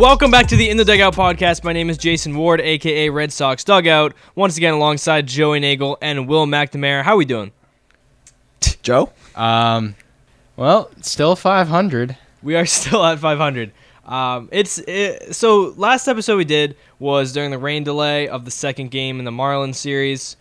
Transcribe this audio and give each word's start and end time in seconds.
Welcome 0.00 0.30
back 0.30 0.46
to 0.46 0.56
the 0.56 0.70
In 0.70 0.78
the 0.78 0.84
Dugout 0.86 1.14
podcast. 1.14 1.62
My 1.62 1.74
name 1.74 1.90
is 1.90 1.98
Jason 1.98 2.34
Ward, 2.34 2.62
aka 2.62 3.10
Red 3.10 3.30
Sox 3.34 3.62
Dugout. 3.64 4.14
Once 4.34 4.56
again, 4.56 4.72
alongside 4.72 5.26
Joey 5.26 5.60
Nagel 5.60 5.98
and 6.00 6.26
Will 6.26 6.46
McNamara. 6.46 7.02
How 7.02 7.12
are 7.12 7.16
we 7.18 7.26
doing? 7.26 7.52
Joe? 8.82 9.12
Um, 9.36 9.94
well, 10.56 10.90
still 11.02 11.36
500. 11.36 12.16
We 12.42 12.56
are 12.56 12.64
still 12.80 13.04
at 13.04 13.18
500. 13.18 13.72
Um, 14.06 14.48
it's 14.50 14.78
it, 14.78 15.34
so 15.34 15.74
last 15.76 16.08
episode 16.08 16.38
we 16.38 16.46
did 16.46 16.78
was 16.98 17.34
during 17.34 17.50
the 17.50 17.58
rain 17.58 17.84
delay 17.84 18.26
of 18.26 18.46
the 18.46 18.50
second 18.50 18.90
game 18.90 19.18
in 19.18 19.26
the 19.26 19.30
Marlins 19.30 19.74
series. 19.74 20.38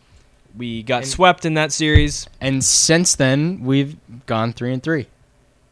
We 0.57 0.83
got 0.83 0.99
And- 1.03 1.07
swept 1.11 1.43
in 1.43 1.55
that 1.55 1.73
series. 1.73 2.29
And 2.39 2.63
since 2.63 3.13
then, 3.13 3.59
we've 3.65 3.97
gone 4.25 4.53
3 4.53 4.71
and 4.71 4.81
3. 4.81 5.07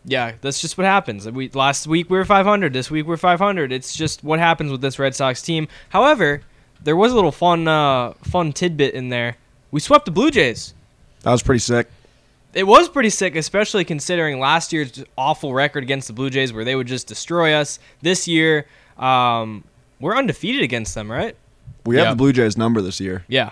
Yeah, 0.09 0.31
that's 0.39 0.61
just 0.61 0.77
what 0.77 0.85
happens. 0.85 1.29
We 1.29 1.49
last 1.49 1.85
week 1.85 2.09
we 2.09 2.17
were 2.17 2.23
500. 2.25 2.71
This 2.71 2.89
week 2.89 3.05
we're 3.05 3.17
500. 3.17 3.73
It's 3.73 3.95
just 3.95 4.23
what 4.23 4.39
happens 4.39 4.71
with 4.71 4.79
this 4.81 4.97
Red 4.99 5.13
Sox 5.15 5.41
team. 5.41 5.67
However, 5.89 6.41
there 6.81 6.95
was 6.95 7.11
a 7.11 7.15
little 7.15 7.31
fun 7.33 7.67
uh, 7.67 8.13
fun 8.23 8.53
tidbit 8.53 8.93
in 8.93 9.09
there. 9.09 9.35
We 9.71 9.81
swept 9.81 10.05
the 10.05 10.11
Blue 10.11 10.31
Jays. 10.31 10.73
That 11.23 11.31
was 11.31 11.43
pretty 11.43 11.59
sick. 11.59 11.89
It 12.53 12.65
was 12.65 12.87
pretty 12.87 13.09
sick, 13.09 13.35
especially 13.35 13.83
considering 13.83 14.39
last 14.39 14.71
year's 14.71 15.03
awful 15.17 15.53
record 15.53 15.83
against 15.83 16.07
the 16.07 16.13
Blue 16.13 16.29
Jays, 16.29 16.53
where 16.53 16.63
they 16.63 16.75
would 16.75 16.87
just 16.87 17.05
destroy 17.05 17.53
us. 17.53 17.77
This 18.01 18.27
year, 18.29 18.65
um, 18.97 19.65
we're 19.99 20.15
undefeated 20.15 20.63
against 20.63 20.95
them, 20.95 21.11
right? 21.11 21.35
We 21.85 21.97
have 21.97 22.05
Yeah. 22.05 22.09
the 22.11 22.15
Blue 22.15 22.31
Jays 22.33 22.57
number 22.57 22.81
this 22.81 23.01
year. 23.01 23.25
Yeah, 23.27 23.51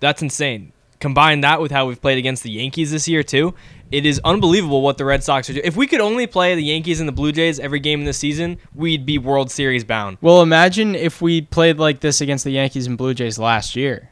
that's 0.00 0.20
insane. 0.20 0.72
Combine 1.00 1.40
that 1.40 1.62
with 1.62 1.72
how 1.72 1.86
we've 1.86 2.00
played 2.00 2.18
against 2.18 2.42
the 2.42 2.50
Yankees 2.50 2.90
this 2.92 3.08
year 3.08 3.22
too. 3.22 3.54
It 3.90 4.06
is 4.06 4.20
unbelievable 4.24 4.82
what 4.82 4.98
the 4.98 5.04
Red 5.04 5.24
Sox 5.24 5.50
are 5.50 5.54
doing. 5.54 5.64
If 5.66 5.76
we 5.76 5.86
could 5.86 6.00
only 6.00 6.26
play 6.26 6.54
the 6.54 6.62
Yankees 6.62 7.00
and 7.00 7.08
the 7.08 7.12
Blue 7.12 7.32
Jays 7.32 7.58
every 7.58 7.80
game 7.80 8.00
in 8.00 8.06
the 8.06 8.12
season, 8.12 8.58
we'd 8.74 9.04
be 9.04 9.18
World 9.18 9.50
Series 9.50 9.82
bound. 9.84 10.18
Well, 10.20 10.42
imagine 10.42 10.94
if 10.94 11.20
we 11.20 11.40
played 11.42 11.78
like 11.78 12.00
this 12.00 12.20
against 12.20 12.44
the 12.44 12.52
Yankees 12.52 12.86
and 12.86 12.96
Blue 12.96 13.14
Jays 13.14 13.38
last 13.38 13.74
year. 13.74 14.10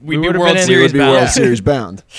We'd 0.00 0.18
We 0.18 0.32
be 0.32 0.38
World 0.38 0.54
been 0.54 0.56
in- 0.56 0.62
We 0.62 0.66
Series 0.66 0.92
would 0.92 0.92
be 0.94 0.98
bound. 1.00 1.12
World 1.16 1.28
Series 1.30 1.60
bound. 1.60 2.02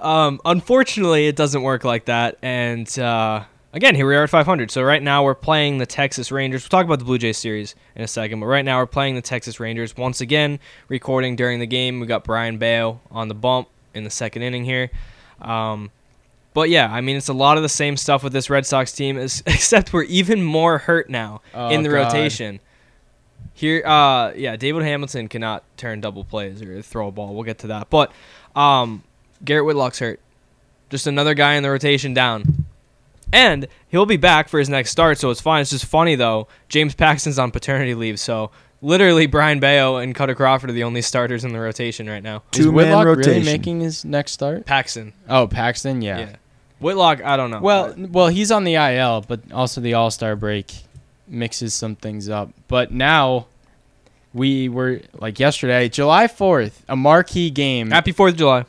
Um, 0.00 0.40
unfortunately, 0.44 1.26
it 1.26 1.34
doesn't 1.34 1.62
work 1.62 1.82
like 1.82 2.04
that. 2.04 2.38
And 2.40 2.88
uh, 3.00 3.42
again, 3.72 3.96
here 3.96 4.06
we 4.06 4.14
are 4.14 4.22
at 4.22 4.30
500. 4.30 4.70
So 4.70 4.80
right 4.84 5.02
now 5.02 5.24
we're 5.24 5.34
playing 5.34 5.78
the 5.78 5.86
Texas 5.86 6.30
Rangers. 6.30 6.62
We'll 6.62 6.68
talk 6.68 6.86
about 6.86 7.00
the 7.00 7.04
Blue 7.04 7.18
Jays 7.18 7.36
series 7.36 7.74
in 7.96 8.02
a 8.02 8.06
second, 8.06 8.38
but 8.38 8.46
right 8.46 8.64
now 8.64 8.78
we're 8.78 8.86
playing 8.86 9.16
the 9.16 9.22
Texas 9.22 9.58
Rangers 9.58 9.96
once 9.96 10.20
again. 10.20 10.60
Recording 10.86 11.34
during 11.34 11.58
the 11.58 11.66
game, 11.66 11.98
we 11.98 12.06
got 12.06 12.22
Brayan 12.22 12.58
Bello 12.58 13.00
on 13.10 13.26
the 13.26 13.34
bump 13.34 13.66
in 13.92 14.04
the 14.04 14.10
second 14.10 14.42
inning 14.42 14.64
here. 14.64 14.88
Um, 15.42 15.90
but 16.54 16.70
yeah, 16.70 16.92
I 16.92 17.00
mean 17.00 17.16
it's 17.16 17.28
a 17.28 17.32
lot 17.34 17.56
of 17.56 17.62
the 17.62 17.68
same 17.68 17.96
stuff 17.96 18.22
with 18.24 18.32
this 18.32 18.48
Red 18.50 18.66
Sox 18.66 18.92
team, 18.92 19.16
is, 19.18 19.42
except 19.46 19.92
we're 19.92 20.02
even 20.04 20.42
more 20.42 20.78
hurt 20.78 21.08
now 21.10 21.40
Oh, 21.54 21.68
in 21.68 21.82
the 21.82 21.88
God. 21.90 22.06
rotation. 22.12 22.60
Here, 23.54 23.82
uh, 23.84 24.32
yeah, 24.36 24.54
David 24.56 24.84
Hamilton 24.84 25.28
cannot 25.28 25.64
turn 25.76 26.00
double 26.00 26.24
plays 26.24 26.62
or 26.62 26.80
throw 26.82 27.08
a 27.08 27.10
ball. 27.10 27.34
We'll 27.34 27.42
get 27.44 27.58
to 27.60 27.66
that, 27.68 27.90
but 27.90 28.12
um, 28.54 29.02
Garrett 29.44 29.66
Whitlock's 29.66 29.98
hurt. 29.98 30.20
Just 30.90 31.06
another 31.06 31.34
guy 31.34 31.54
in 31.54 31.62
the 31.62 31.70
rotation 31.70 32.14
down. 32.14 32.64
And 33.32 33.66
he'll 33.88 34.06
be 34.06 34.16
back 34.16 34.48
for 34.48 34.58
his 34.58 34.68
next 34.70 34.90
start, 34.90 35.18
so 35.18 35.28
it's 35.30 35.40
fine. 35.40 35.60
It's 35.60 35.70
just 35.70 35.84
funny 35.84 36.14
though. 36.14 36.48
James 36.68 36.94
Paxton's 36.94 37.38
on 37.38 37.50
paternity 37.50 37.94
leave, 37.94 38.18
so 38.18 38.50
literally 38.80 39.26
Brayan 39.26 39.60
Bello 39.60 39.96
and 39.98 40.14
Kutter 40.14 40.36
Crawford 40.36 40.70
are 40.70 40.72
the 40.72 40.84
only 40.84 41.02
starters 41.02 41.44
in 41.44 41.52
the 41.52 41.60
rotation 41.60 42.08
right 42.08 42.22
now. 42.22 42.42
Is 42.52 42.58
Two-man 42.64 42.74
Whitlock 42.74 43.16
really 43.18 43.42
making 43.44 43.80
his 43.80 44.04
next 44.04 44.32
start? 44.32 44.66
Paxton, 44.66 45.12
Oh, 45.28 45.46
Paxton, 45.46 46.02
yeah. 46.02 46.18
yeah. 46.18 46.36
Whitlock, 46.80 47.22
I 47.24 47.36
don't 47.36 47.50
know. 47.50 47.60
Well, 47.60 47.94
well, 47.96 48.28
he's 48.28 48.52
on 48.52 48.64
the 48.64 48.74
IL, 48.76 49.24
but 49.26 49.40
also 49.52 49.80
the 49.80 49.94
All 49.94 50.10
Star 50.10 50.36
break 50.36 50.72
mixes 51.26 51.74
some 51.74 51.96
things 51.96 52.28
up. 52.28 52.50
But 52.68 52.92
now 52.92 53.46
we 54.32 54.68
were 54.68 55.00
like 55.14 55.40
yesterday, 55.40 55.88
July 55.88 56.28
fourth, 56.28 56.84
a 56.88 56.94
marquee 56.94 57.50
game 57.50 57.90
happy 57.90 58.12
Fourth 58.12 58.34
of 58.34 58.38
July. 58.38 58.64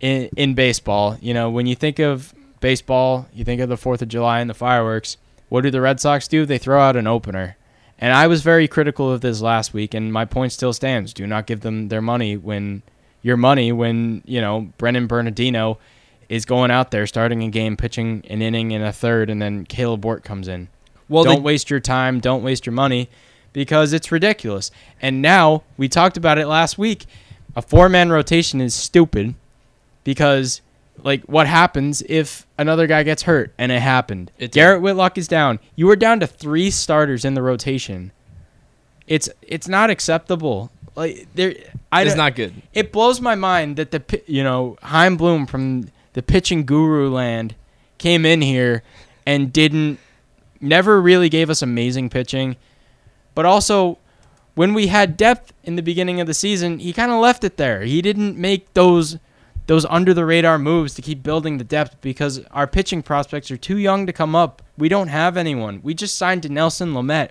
in 0.00 0.28
in 0.36 0.54
baseball. 0.54 1.16
You 1.22 1.32
know, 1.32 1.48
when 1.50 1.66
you 1.66 1.74
think 1.74 1.98
of 1.98 2.34
baseball, 2.60 3.26
you 3.32 3.44
think 3.44 3.60
of 3.62 3.70
the 3.70 3.78
Fourth 3.78 4.02
of 4.02 4.08
July 4.08 4.40
and 4.40 4.50
the 4.50 4.54
fireworks. 4.54 5.16
What 5.48 5.62
do 5.62 5.70
the 5.70 5.80
Red 5.80 5.98
Sox 5.98 6.28
do? 6.28 6.44
They 6.44 6.58
throw 6.58 6.80
out 6.80 6.94
an 6.94 7.06
opener. 7.06 7.56
And 8.00 8.14
I 8.14 8.26
was 8.26 8.42
very 8.42 8.66
critical 8.66 9.12
of 9.12 9.20
this 9.20 9.42
last 9.42 9.74
week, 9.74 9.92
and 9.92 10.12
my 10.12 10.24
point 10.24 10.52
still 10.52 10.72
stands. 10.72 11.12
Do 11.12 11.26
not 11.26 11.46
give 11.46 11.60
them 11.60 11.88
their 11.88 12.00
money 12.00 12.36
when 12.36 12.82
your 13.22 13.36
money 13.36 13.70
when 13.72 14.22
you 14.24 14.40
know 14.40 14.70
Brennan 14.78 15.06
Bernardino 15.06 15.78
is 16.30 16.44
going 16.44 16.70
out 16.70 16.92
there 16.92 17.06
starting 17.06 17.42
a 17.42 17.48
game, 17.48 17.76
pitching 17.76 18.24
an 18.30 18.40
inning 18.40 18.72
and 18.72 18.82
a 18.82 18.92
third, 18.92 19.28
and 19.28 19.42
then 19.42 19.66
Kaleb 19.66 20.04
Ort 20.04 20.24
comes 20.24 20.48
in. 20.48 20.68
Well, 21.08 21.24
don't 21.24 21.36
they, 21.36 21.42
waste 21.42 21.68
your 21.68 21.80
time. 21.80 22.20
Don't 22.20 22.42
waste 22.42 22.64
your 22.64 22.72
money 22.72 23.10
because 23.52 23.92
it's 23.92 24.12
ridiculous. 24.12 24.70
And 25.02 25.20
now 25.20 25.64
we 25.76 25.88
talked 25.88 26.16
about 26.16 26.38
it 26.38 26.46
last 26.46 26.78
week. 26.78 27.06
A 27.56 27.60
four 27.60 27.88
man 27.88 28.10
rotation 28.10 28.60
is 28.60 28.74
stupid 28.74 29.34
because, 30.04 30.62
like, 31.04 31.22
what 31.24 31.46
happens 31.46 32.02
if 32.08 32.46
another 32.58 32.86
guy 32.86 33.02
gets 33.02 33.22
hurt? 33.22 33.52
And 33.58 33.70
it 33.72 33.80
happened. 33.80 34.30
It. 34.38 34.52
Garrett 34.52 34.82
Whitlock 34.82 35.18
is 35.18 35.28
down. 35.28 35.58
You 35.76 35.86
were 35.86 35.96
down 35.96 36.20
to 36.20 36.26
three 36.26 36.70
starters 36.70 37.24
in 37.24 37.34
the 37.34 37.42
rotation. 37.42 38.12
It's 39.06 39.28
it's 39.42 39.66
not 39.68 39.90
acceptable. 39.90 40.70
Like 40.96 41.26
there, 41.34 41.54
I 41.90 42.02
it's 42.02 42.14
don't- 42.14 42.34
good. 42.36 42.54
it 42.72 42.92
blows 42.92 43.20
my 43.20 43.34
mind 43.34 43.76
that 43.76 43.90
the 43.90 44.22
you 44.26 44.42
know 44.44 44.76
Chaim 44.82 45.16
Bloom 45.16 45.46
from 45.46 45.88
the 46.12 46.22
pitching 46.22 46.64
guru 46.66 47.08
land 47.10 47.54
came 47.98 48.24
in 48.26 48.40
here 48.42 48.82
and 49.26 49.52
didn't 49.52 49.98
never 50.60 51.00
really 51.00 51.28
gave 51.28 51.48
us 51.50 51.62
amazing 51.62 52.10
pitching, 52.10 52.56
but 53.34 53.44
also 53.46 53.98
when 54.54 54.74
we 54.74 54.88
had 54.88 55.16
depth 55.16 55.52
in 55.64 55.76
the 55.76 55.82
beginning 55.82 56.20
of 56.20 56.26
the 56.26 56.34
season, 56.34 56.78
he 56.80 56.92
kind 56.92 57.10
of 57.12 57.20
left 57.20 57.44
it 57.44 57.56
there. 57.56 57.82
He 57.82 58.02
didn't 58.02 58.36
make 58.36 58.72
those 58.74 59.18
those 59.70 59.86
under 59.86 60.12
the 60.12 60.24
radar 60.24 60.58
moves 60.58 60.94
to 60.94 61.00
keep 61.00 61.22
building 61.22 61.58
the 61.58 61.62
depth 61.62 62.00
because 62.00 62.44
our 62.50 62.66
pitching 62.66 63.04
prospects 63.04 63.52
are 63.52 63.56
too 63.56 63.78
young 63.78 64.04
to 64.04 64.12
come 64.12 64.34
up. 64.34 64.62
We 64.76 64.88
don't 64.88 65.06
have 65.06 65.36
anyone. 65.36 65.78
We 65.84 65.94
just 65.94 66.18
signed 66.18 66.42
to 66.42 66.48
Nelson 66.48 66.92
Lamet 66.92 67.30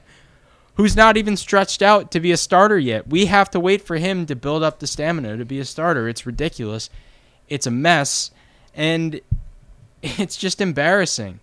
who's 0.76 0.96
not 0.96 1.18
even 1.18 1.36
stretched 1.36 1.82
out 1.82 2.10
to 2.10 2.22
be 2.22 2.32
a 2.32 2.38
starter 2.38 2.80
yet. 2.80 3.06
We 3.10 3.26
have 3.26 3.52
to 3.52 3.60
wait 3.60 3.82
for 3.82 3.98
him 3.98 4.26
to 4.28 4.34
build 4.38 4.64
up 4.64 4.80
the 4.80 4.88
stamina 4.88 5.36
to 5.36 5.44
be 5.44 5.60
a 5.60 5.66
starter. 5.66 6.08
It's 6.08 6.26
ridiculous. 6.26 6.90
It's 7.50 7.68
a 7.68 7.72
mess. 7.72 8.32
And 8.74 9.20
it's 10.02 10.38
just 10.38 10.62
embarrassing. 10.62 11.42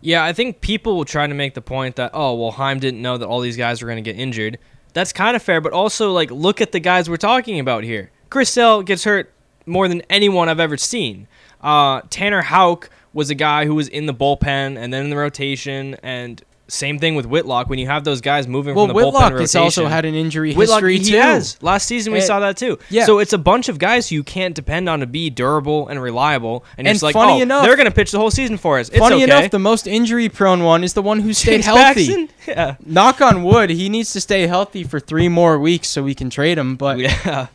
Yeah, 0.00 0.24
I 0.24 0.32
think 0.32 0.62
people 0.62 0.96
will 0.96 1.04
try 1.04 1.26
to 1.26 1.34
make 1.34 1.52
the 1.52 1.60
point 1.60 1.96
that 1.96 2.12
oh 2.14 2.32
well, 2.36 2.52
Chaim 2.52 2.78
didn't 2.78 3.02
know 3.02 3.18
that 3.18 3.26
all 3.26 3.40
these 3.40 3.58
guys 3.58 3.82
were 3.82 3.88
going 3.88 4.02
to 4.02 4.10
get 4.12 4.18
injured. 4.18 4.58
That's 4.94 5.12
kind 5.12 5.36
of 5.36 5.42
fair, 5.42 5.60
but 5.60 5.74
also 5.74 6.12
like 6.12 6.30
look 6.30 6.62
at 6.62 6.72
the 6.72 6.80
guys 6.80 7.10
we're 7.10 7.18
talking 7.18 7.60
about 7.60 7.84
here. 7.84 8.12
Chris 8.30 8.48
Sale 8.48 8.82
gets 8.82 9.04
hurt 9.04 9.30
more 9.66 9.88
than 9.88 10.02
anyone 10.10 10.48
I've 10.48 10.60
ever 10.60 10.76
seen. 10.76 11.26
Uh, 11.62 12.02
Tanner 12.10 12.42
Houck 12.42 12.90
was 13.12 13.30
a 13.30 13.34
guy 13.34 13.64
who 13.66 13.74
was 13.74 13.88
in 13.88 14.06
the 14.06 14.14
bullpen 14.14 14.76
and 14.76 14.92
then 14.92 15.04
in 15.04 15.10
the 15.10 15.16
rotation, 15.16 15.96
and 16.02 16.42
same 16.66 16.98
thing 16.98 17.14
with 17.14 17.26
Whitlock. 17.26 17.68
When 17.68 17.78
you 17.78 17.86
have 17.86 18.04
those 18.04 18.20
guys 18.22 18.48
moving 18.48 18.74
Well, 18.74 18.86
from 18.86 18.96
the 18.96 19.00
bullpen 19.02 19.06
Whitlock 19.06 19.32
rotation, 19.34 19.40
has 19.42 19.54
also 19.56 19.86
had 19.86 20.04
an 20.06 20.14
injury 20.14 20.54
Whitlock, 20.54 20.78
history 20.78 20.98
he 20.98 21.10
too. 21.12 21.18
has. 21.18 21.62
Last 21.62 21.86
season 21.86 22.12
we 22.14 22.20
Eh, 22.20 22.22
saw 22.22 22.40
that 22.40 22.56
too. 22.56 22.78
yeah. 22.88 23.04
So 23.04 23.18
it's 23.18 23.34
a 23.34 23.38
bunch 23.38 23.68
of 23.68 23.78
guys 23.78 24.08
who 24.08 24.16
you 24.16 24.24
can't 24.24 24.54
depend 24.54 24.88
on 24.88 25.00
to 25.00 25.06
be 25.06 25.28
durable 25.30 25.88
and 25.88 26.02
reliable. 26.02 26.64
And, 26.78 26.88
And 26.88 26.94
it's 26.94 27.02
like, 27.02 27.12
funny 27.12 27.40
oh, 27.40 27.42
enough- 27.42 27.64
they're 27.66 27.76
going 27.76 27.88
to 27.88 27.94
pitch 27.94 28.12
the 28.12 28.18
whole 28.18 28.30
season 28.30 28.56
for 28.56 28.78
us. 28.78 28.88
It's 28.88 28.98
Funny 28.98 29.16
okay. 29.16 29.24
enough, 29.24 29.50
the 29.50 29.58
most 29.58 29.86
injury 29.86 30.28
prone 30.30 30.64
one 30.64 30.82
is 30.84 30.94
the 30.94 31.02
one 31.02 31.20
who 31.20 31.32
stayed 31.34 31.62
James 31.62 31.66
healthy. 31.66 32.28
Yeah. 32.48 32.76
Knock 32.84 33.20
on 33.22 33.42
wood, 33.42 33.70
he 33.70 33.88
needs 33.88 34.12
to 34.14 34.20
stay 34.20 34.46
healthy 34.46 34.84
for 34.84 34.98
three 35.00 35.28
more 35.28 35.58
weeks 35.58 35.88
so 35.88 36.02
we 36.02 36.14
can 36.14 36.28
trade 36.30 36.58
him. 36.58 36.76
But 36.76 36.98
Yeah. 36.98 37.46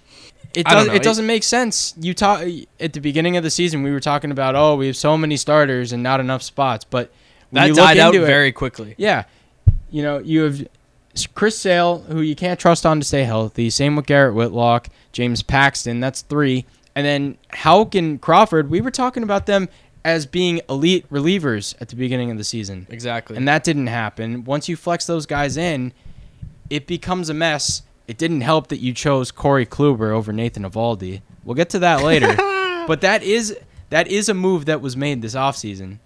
It 0.56 0.66
does 0.66 0.88
it 0.88 1.04
doesn't 1.04 1.26
make 1.28 1.44
sense. 1.44 1.94
You 2.00 2.14
talk 2.14 2.44
at 2.80 2.94
the 2.94 3.00
beginning 3.00 3.38
of 3.38 3.44
the 3.44 3.50
season, 3.52 3.84
we 3.84 3.92
were 3.92 4.00
talking 4.00 4.32
about 4.32 4.56
oh, 4.56 4.76
we 4.76 4.88
have 4.88 4.98
so 4.98 5.18
many 5.18 5.38
starters 5.38 5.94
and 5.94 6.02
not 6.02 6.20
enough 6.20 6.42
spots, 6.42 6.86
but 6.86 7.12
when 7.52 7.70
That 7.70 7.76
died 7.76 7.98
out 7.98 8.16
it- 8.16 8.26
very 8.26 8.52
quickly. 8.52 8.96
Yeah. 8.98 9.26
You 9.92 10.04
know, 10.04 10.20
you 10.20 10.42
have 10.44 10.68
Chris 11.34 11.58
Sale, 11.60 12.00
who 12.10 12.22
you 12.22 12.36
can't 12.36 12.60
trust 12.60 12.86
on 12.86 13.00
to 13.00 13.06
stay 13.06 13.24
healthy. 13.24 13.70
Same 13.70 13.96
with 13.96 14.06
Garrett 14.06 14.36
Whitlock, 14.36 14.88
James 15.12 15.42
Paxton. 15.44 16.00
That's 16.00 16.22
three. 16.22 16.66
And 16.96 17.06
then 17.06 17.38
Houck 17.52 17.96
and 17.96 18.22
Crawford, 18.22 18.70
we 18.70 18.82
were 18.82 18.92
talking 18.92 19.24
about 19.24 19.46
them 19.46 19.70
as 20.06 20.26
being 20.26 20.62
elite 20.70 21.10
relievers 21.12 21.76
at 21.82 21.90
the 21.90 21.96
beginning 21.96 22.32
of 22.32 22.38
the 22.38 22.44
season. 22.44 22.88
Exactly. 22.90 23.36
And 23.38 23.48
that 23.48 23.64
didn't 23.64 23.88
happen. 23.88 24.44
Once 24.44 24.70
you 24.70 24.76
flex 24.76 25.06
those 25.06 25.26
guys 25.26 25.58
in, 25.58 25.94
it 26.70 26.88
becomes 26.88 27.30
a 27.30 27.34
mess. 27.34 27.82
It 28.10 28.18
didn't 28.18 28.42
help 28.42 28.68
that 28.70 28.80
you 28.80 28.92
chose 28.92 29.30
Corey 29.32 29.68
Kluber 29.68 30.10
over 30.12 30.34
Nathan 30.34 30.64
Eovaldi. 30.64 31.22
We'll 31.44 31.54
get 31.54 31.70
to 31.70 31.80
that 31.80 32.04
later. 32.04 32.36
but 32.88 33.02
that 33.02 33.22
is 33.22 33.56
that 33.92 34.08
is 34.08 34.30
a 34.30 34.34
move 34.34 34.66
that 34.66 34.82
was 34.82 34.98
made 34.98 35.22
this 35.22 35.36
offseason. 35.36 36.00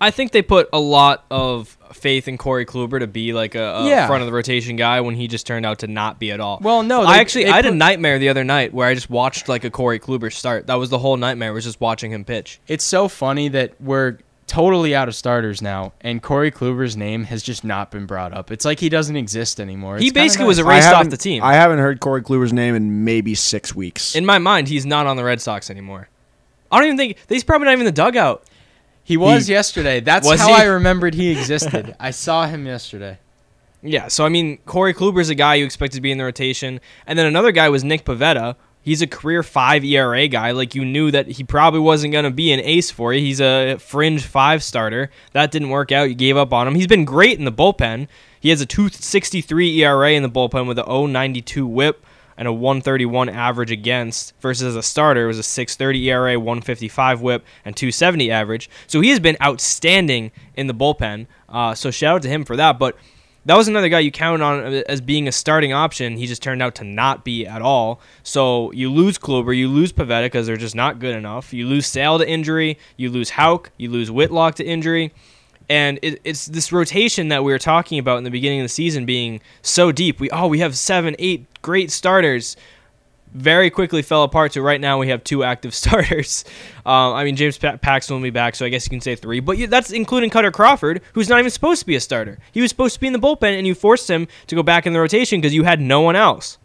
I 0.00 0.10
think 0.10 0.32
they 0.32 0.40
put 0.42 0.68
a 0.72 0.78
lot 0.78 1.24
of 1.30 1.76
faith 1.92 2.26
in 2.28 2.36
Corey 2.38 2.64
Kluber 2.66 2.98
to 3.00 3.06
be 3.06 3.32
like 3.34 3.54
a, 3.54 3.62
a 3.76 3.88
Yeah. 3.88 4.06
front 4.06 4.22
of 4.22 4.26
the 4.26 4.32
rotation 4.32 4.76
guy 4.76 5.00
when 5.02 5.14
he 5.14 5.26
just 5.28 5.46
turned 5.46 5.64
out 5.66 5.78
to 5.80 5.86
not 5.86 6.18
be 6.18 6.32
at 6.32 6.40
all. 6.40 6.58
Well, 6.62 6.82
no, 6.82 7.02
I 7.02 7.18
actually 7.18 7.44
they 7.44 7.50
I 7.50 7.56
had 7.56 7.66
a 7.66 7.70
nightmare 7.74 8.18
the 8.18 8.30
other 8.30 8.44
night 8.44 8.72
where 8.72 8.88
I 8.88 8.94
just 8.94 9.10
watched 9.10 9.46
like 9.48 9.64
a 9.64 9.70
Corey 9.70 9.98
Kluber 10.00 10.32
start. 10.32 10.66
That 10.68 10.74
was 10.76 10.88
the 10.88 10.98
whole 10.98 11.18
nightmare 11.18 11.52
was 11.52 11.64
just 11.64 11.80
watching 11.82 12.12
him 12.12 12.24
pitch. 12.24 12.60
It's 12.66 12.84
so 12.84 13.08
funny 13.08 13.48
that 13.48 13.74
we're 13.80 14.18
totally 14.46 14.94
out 14.94 15.08
of 15.08 15.14
starters 15.14 15.60
now, 15.60 15.92
and 16.00 16.22
Corey 16.22 16.50
Kluber's 16.50 16.96
name 16.96 17.24
has 17.24 17.42
just 17.42 17.64
not 17.64 17.90
been 17.90 18.06
brought 18.06 18.32
up. 18.32 18.50
It's 18.50 18.64
like 18.64 18.80
he 18.80 18.88
doesn't 18.88 19.16
exist 19.16 19.58
anymore. 19.60 19.98
He 19.98 20.06
It's 20.06 20.12
kinda 20.12 20.24
basically 20.24 20.46
was 20.46 20.58
nice. 20.58 20.66
erased 20.66 20.92
off 20.94 21.08
the 21.10 21.16
team. 21.16 21.42
I 21.42 21.54
haven't 21.54 21.78
heard 21.78 22.00
Corey 22.00 22.22
Kluber's 22.22 22.52
name 22.52 22.74
in 22.74 23.04
maybe 23.04 23.34
six 23.34 23.74
weeks. 23.74 24.14
In 24.14 24.24
my 24.24 24.38
mind, 24.38 24.68
he's 24.68 24.86
not 24.86 25.06
on 25.06 25.16
the 25.16 25.24
Red 25.24 25.40
Sox 25.40 25.68
anymore. 25.70 26.08
I 26.70 26.78
don't 26.78 26.86
even 26.86 26.96
think 26.96 27.16
he's 27.28 27.44
probably 27.44 27.66
not 27.66 27.72
even 27.72 27.86
in 27.86 27.86
the 27.86 27.92
dugout. 28.02 28.44
He 29.04 29.16
was 29.16 29.46
He- 29.46 29.52
yesterday. 29.52 30.00
That's 30.00 30.26
Was 30.26 30.40
how 30.40 30.48
he? 30.48 30.54
I 30.54 30.64
remembered 30.64 31.14
he 31.14 31.30
existed. 31.30 31.94
I 32.00 32.10
saw 32.10 32.46
him 32.46 32.66
yesterday. 32.66 33.18
Yeah, 33.82 34.08
so 34.08 34.24
I 34.24 34.28
mean, 34.30 34.58
Corey 34.66 34.92
Kluber's 34.94 35.28
a 35.28 35.34
guy 35.36 35.54
you 35.56 35.64
expect 35.64 35.92
to 35.94 36.00
be 36.00 36.10
in 36.10 36.18
the 36.18 36.24
rotation, 36.24 36.80
and 37.06 37.16
then 37.18 37.26
another 37.26 37.52
guy 37.52 37.68
was 37.68 37.84
Nick 37.84 38.04
Pivetta. 38.04 38.56
He's 38.86 39.02
a 39.02 39.08
career 39.08 39.42
five 39.42 39.84
ERA 39.84 40.28
guy. 40.28 40.52
Like 40.52 40.76
you 40.76 40.84
knew 40.84 41.10
that 41.10 41.26
he 41.26 41.42
probably 41.42 41.80
wasn't 41.80 42.12
going 42.12 42.24
to 42.24 42.30
be 42.30 42.52
an 42.52 42.60
ace 42.60 42.88
for 42.88 43.12
you. 43.12 43.20
He's 43.20 43.40
a 43.40 43.78
fringe 43.78 44.22
five 44.22 44.62
starter. 44.62 45.10
That 45.32 45.50
didn't 45.50 45.70
work 45.70 45.90
out. 45.90 46.04
You 46.08 46.14
gave 46.14 46.36
up 46.36 46.52
on 46.52 46.68
him. 46.68 46.76
He's 46.76 46.86
been 46.86 47.04
great 47.04 47.36
in 47.36 47.44
the 47.44 47.50
bullpen. 47.50 48.06
He 48.38 48.50
has 48.50 48.60
a 48.60 48.66
263 48.66 49.82
ERA 49.82 50.12
in 50.12 50.22
the 50.22 50.30
bullpen 50.30 50.68
with 50.68 50.78
a 50.78 50.84
092 50.84 51.66
WHIP 51.66 52.06
and 52.36 52.46
a 52.46 52.52
131 52.52 53.28
average 53.28 53.72
against. 53.72 54.34
Versus 54.40 54.76
a 54.76 54.84
starter, 54.84 55.24
it 55.24 55.26
was 55.26 55.40
a 55.40 55.42
630 55.42 56.08
ERA, 56.08 56.38
155 56.38 57.22
WHIP, 57.22 57.44
and 57.64 57.76
270 57.76 58.30
average. 58.30 58.70
So 58.86 59.00
he 59.00 59.10
has 59.10 59.18
been 59.18 59.36
outstanding 59.42 60.30
in 60.54 60.68
the 60.68 60.74
bullpen. 60.74 61.26
Uh, 61.48 61.74
so 61.74 61.90
shout 61.90 62.14
out 62.14 62.22
to 62.22 62.28
him 62.28 62.44
for 62.44 62.54
that. 62.54 62.78
But 62.78 62.96
that 63.46 63.56
was 63.56 63.68
another 63.68 63.88
guy 63.88 64.00
you 64.00 64.10
counted 64.10 64.42
on 64.42 64.74
as 64.88 65.00
being 65.00 65.28
a 65.28 65.32
starting 65.32 65.72
option. 65.72 66.16
He 66.16 66.26
just 66.26 66.42
turned 66.42 66.62
out 66.62 66.74
to 66.76 66.84
not 66.84 67.24
be 67.24 67.46
at 67.46 67.62
all. 67.62 68.00
So 68.24 68.72
you 68.72 68.92
lose 68.92 69.18
Kluber, 69.18 69.56
you 69.56 69.68
lose 69.68 69.92
Pivetta 69.92 70.26
because 70.26 70.46
they're 70.48 70.56
just 70.56 70.74
not 70.74 70.98
good 70.98 71.14
enough. 71.14 71.52
You 71.52 71.66
lose 71.66 71.86
Sale 71.86 72.18
to 72.18 72.28
injury, 72.28 72.76
you 72.96 73.08
lose 73.08 73.30
Houck, 73.30 73.70
you 73.76 73.88
lose 73.88 74.10
Whitlock 74.10 74.56
to 74.56 74.64
injury. 74.64 75.14
And 75.68 75.98
it, 76.02 76.20
it's 76.24 76.46
this 76.46 76.72
rotation 76.72 77.28
that 77.28 77.44
we 77.44 77.52
were 77.52 77.58
talking 77.58 77.98
about 77.98 78.18
in 78.18 78.24
the 78.24 78.30
beginning 78.30 78.60
of 78.60 78.64
the 78.64 78.68
season 78.68 79.06
being 79.06 79.40
so 79.62 79.92
deep. 79.92 80.20
We 80.20 80.28
oh 80.30 80.48
we 80.48 80.58
have 80.60 80.76
seven, 80.76 81.14
eight 81.18 81.46
great 81.62 81.90
starters. 81.90 82.56
Very 83.38 83.68
quickly 83.70 84.00
fell 84.00 84.22
apart 84.22 84.54
So 84.54 84.62
right 84.62 84.80
now 84.80 84.98
we 84.98 85.08
have 85.08 85.22
two 85.22 85.44
active 85.44 85.74
starters. 85.82 86.44
Um, 86.86 87.12
I 87.14 87.22
mean 87.24 87.36
James 87.36 87.58
pa- 87.58 87.76
Paxton 87.76 88.16
will 88.16 88.22
be 88.22 88.30
back, 88.30 88.54
so 88.54 88.64
I 88.64 88.70
guess 88.70 88.86
you 88.86 88.90
can 88.90 89.00
say 89.02 89.14
three. 89.14 89.40
But 89.40 89.58
you, 89.58 89.66
that's 89.66 89.90
including 89.90 90.30
Kutter 90.30 90.52
Crawford, 90.52 91.02
who's 91.12 91.28
not 91.28 91.38
even 91.38 91.50
supposed 91.50 91.80
to 91.80 91.86
be 91.86 91.96
a 91.96 92.00
starter. 92.00 92.38
He 92.52 92.60
was 92.62 92.70
supposed 92.70 92.94
to 92.94 93.00
be 93.00 93.06
in 93.08 93.12
the 93.12 93.18
bullpen, 93.18 93.58
and 93.58 93.66
you 93.66 93.74
forced 93.74 94.08
him 94.08 94.26
to 94.46 94.54
go 94.54 94.62
back 94.62 94.86
in 94.86 94.92
the 94.94 95.00
rotation 95.00 95.40
because 95.40 95.54
you 95.54 95.64
had 95.64 95.80
no 95.80 96.00
one 96.00 96.16
else. 96.16 96.58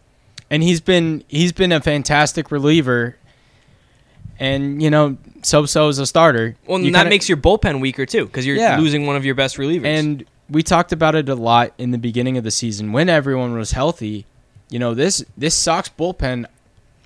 and 0.50 0.62
he's 0.62 0.80
been 0.80 1.24
he's 1.28 1.52
been 1.52 1.72
a 1.72 1.80
fantastic 1.80 2.50
reliever. 2.50 3.16
And 4.38 4.82
you 4.82 4.90
know, 4.90 5.16
So 5.42 5.66
so 5.66 5.88
is 5.88 5.98
a 5.98 6.06
starter. 6.06 6.56
Well, 6.66 6.78
You 6.80 6.86
and 6.86 6.94
that 6.94 7.00
kinda- 7.00 7.10
makes 7.10 7.28
your 7.28 7.38
bullpen 7.38 7.80
weaker 7.80 8.06
too 8.06 8.26
because 8.26 8.46
you're 8.46 8.56
Yeah. 8.56 8.78
losing 8.78 9.06
one 9.06 9.16
of 9.16 9.24
your 9.24 9.34
best 9.34 9.56
relievers. 9.56 9.84
And 9.86 10.24
we 10.50 10.62
talked 10.62 10.92
about 10.92 11.14
it 11.14 11.28
a 11.28 11.34
lot 11.34 11.72
in 11.78 11.90
the 11.90 11.98
beginning 11.98 12.36
of 12.36 12.44
the 12.44 12.50
season 12.50 12.92
when 12.92 13.08
everyone 13.08 13.56
was 13.56 13.72
healthy. 13.72 14.26
You 14.70 14.78
know, 14.78 14.94
this 14.94 15.24
this 15.36 15.54
Sox 15.54 15.90
bullpen, 15.98 16.46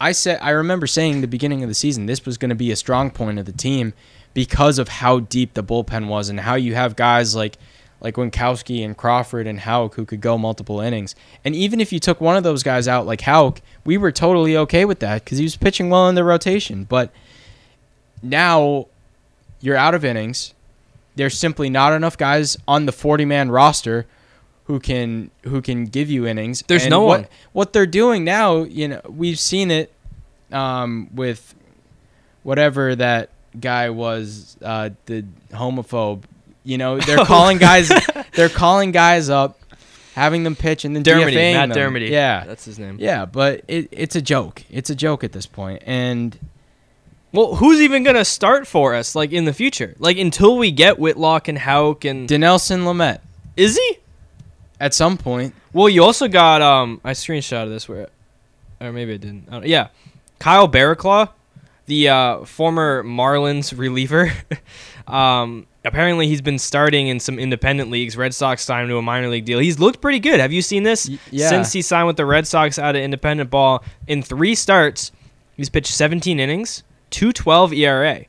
I 0.01 0.13
said 0.13 0.39
I 0.43 0.51
remember 0.51 0.87
saying 0.87 1.21
the 1.21 1.27
beginning 1.27 1.63
of 1.63 1.69
the 1.69 1.75
season 1.75 2.07
this 2.07 2.25
was 2.25 2.39
going 2.39 2.51
to 2.51 2.55
be 2.55 2.71
a 2.71 2.77
strong 2.77 3.11
point 3.11 3.39
of 3.39 3.47
the 3.47 3.53
team 3.53 3.95
because 4.35 4.79
of 4.79 4.89
how 4.89 5.21
deep 5.21 5.55
the 5.55 5.65
bullpen 5.65 6.09
was 6.09 6.29
and 6.29 6.41
how 6.41 6.55
you 6.55 6.75
have 6.75 6.97
guys 6.97 7.35
like 7.35 7.57
like 8.01 8.17
Winckowski 8.17 8.85
and 8.85 8.97
Crawford 8.97 9.47
and 9.47 9.61
Houck 9.61 9.95
who 9.95 10.05
could 10.05 10.21
go 10.21 10.37
multiple 10.37 10.81
innings. 10.81 11.15
And 11.45 11.55
even 11.55 11.81
if 11.81 11.93
you 11.93 11.99
took 11.99 12.21
one 12.21 12.37
of 12.37 12.45
those 12.45 12.63
guys 12.63 12.87
out 12.87 13.07
like 13.07 13.23
Houck, 13.23 13.61
we 13.85 13.97
were 13.97 14.13
totally 14.13 14.57
okay 14.57 14.85
with 14.85 14.99
that 15.01 15.25
because 15.25 15.39
he 15.39 15.45
was 15.45 15.57
pitching 15.57 15.89
well 15.89 16.09
in 16.09 16.15
the 16.15 16.25
rotation. 16.25 16.85
But 16.85 17.11
now 18.23 18.89
you're 19.61 19.77
out 19.77 19.95
of 19.95 20.05
innings. 20.05 20.53
There's 21.15 21.39
simply 21.39 21.71
not 21.71 21.95
enough 21.95 22.19
guys 22.19 22.59
on 22.69 22.85
the 22.85 22.93
40 22.93 23.25
man 23.25 23.51
roster 23.51 24.07
who 24.67 24.81
can 24.81 25.31
who 25.43 25.63
can 25.63 25.85
give 25.87 26.11
you 26.11 26.27
innings. 26.27 26.63
There's 26.67 26.83
And 26.83 26.91
no 26.91 27.03
what, 27.03 27.21
one. 27.21 27.29
What 27.53 27.73
they're 27.73 27.87
doing 27.87 28.25
now, 28.25 28.63
you 28.65 28.89
know, 28.89 29.01
we've 29.09 29.39
seen 29.39 29.71
it 29.71 29.93
um, 30.53 31.09
with 31.15 31.55
whatever 32.43 32.95
that 32.97 33.31
guy 33.59 33.91
was, 33.91 34.57
uh, 34.63 34.91
the 35.07 35.25
homophobe. 35.51 36.25
You 36.65 36.79
know, 36.79 36.99
they're 36.99 37.25
calling 37.25 37.59
guys. 37.59 37.91
They're 38.35 38.49
calling 38.49 38.91
guys 38.91 39.31
up, 39.31 39.61
having 40.15 40.43
them 40.43 40.57
pitch, 40.57 40.85
and 40.85 40.97
then 40.97 41.05
Dermody, 41.05 41.33
DFAing 41.33 41.53
Matt 41.55 41.69
them. 41.73 41.95
Dermody. 41.95 42.11
Yeah, 42.11 42.45
that's 42.45 42.65
his 42.65 42.79
name. 42.79 42.97
yeah, 42.99 43.25
but 43.25 43.63
it, 43.69 43.89
it's 43.93 44.17
a 44.17 44.23
joke. 44.23 44.65
It's 44.69 44.91
a 44.91 44.97
joke 44.97 45.23
at 45.23 45.31
this 45.33 45.47
point. 45.47 45.81
point, 45.81 45.83
and 45.87 46.39
Well, 47.33 47.55
who's 47.55 47.81
even 47.81 48.03
gonna 48.03 48.25
start 48.25 48.67
for 48.67 48.97
us 48.97 49.15
like 49.15 49.31
in 49.31 49.45
the 49.45 49.53
future? 49.53 49.95
Like 50.01 50.19
until 50.19 50.57
we 50.59 50.73
get 50.73 50.99
Whitlock 50.99 51.47
and 51.47 51.57
Houck 51.59 52.05
and 52.05 52.29
Dinelson 52.29 52.81
Lamet 52.81 53.21
is 53.57 53.77
he? 53.77 53.99
At 54.81 54.93
some 54.95 55.17
point. 55.17 55.55
Well, 55.73 55.89
you 55.89 56.03
also 56.05 56.29
got 56.29 56.63
um 56.63 57.01
I 57.05 57.13
screenshotted 57.13 57.65
of 57.65 57.71
this 57.71 57.89
where 57.89 58.09
or 58.81 58.93
maybe 58.93 59.15
I 59.15 59.17
didn't. 59.17 59.49
I 59.49 59.53
don't- 59.53 59.67
yeah. 59.67 59.89
Kyle 60.39 60.69
Barraclough, 60.69 61.31
the 61.87 62.09
uh, 62.11 62.45
former 62.45 63.03
Marlins 63.03 63.77
reliever. 63.77 64.33
um 65.07 65.67
apparently 65.85 66.27
he's 66.27 66.41
been 66.43 66.59
starting 66.59 67.07
in 67.09 67.21
some 67.21 67.39
independent 67.39 67.91
leagues. 67.91 68.17
Red 68.17 68.35
Sox 68.35 68.63
signed 68.65 68.85
him 68.85 68.89
to 68.91 68.97
a 68.99 69.03
minor 69.03 69.29
league 69.29 69.45
deal. 69.45 69.61
He's 69.61 69.79
looked 69.79 70.01
pretty 70.01 70.19
good. 70.19 70.41
Have 70.41 70.53
you 70.53 70.61
seen 70.63 70.83
this? 70.83 71.09
Y- 71.09 71.19
yeah. 71.31 71.49
Since 71.49 71.73
he 71.73 71.81
signed 71.83 72.07
with 72.09 72.17
the 72.17 72.27
Red 72.27 72.47
Sox 72.47 72.79
out 72.79 72.97
of 72.97 73.03
independent 73.03 73.51
ball 73.51 73.85
in 74.09 74.21
3 74.23 74.55
starts, 74.57 75.13
he's 75.57 75.69
pitched 75.69 75.93
17 75.93 76.41
innings, 76.41 76.83
212 77.11 77.73
ERA. 77.75 78.25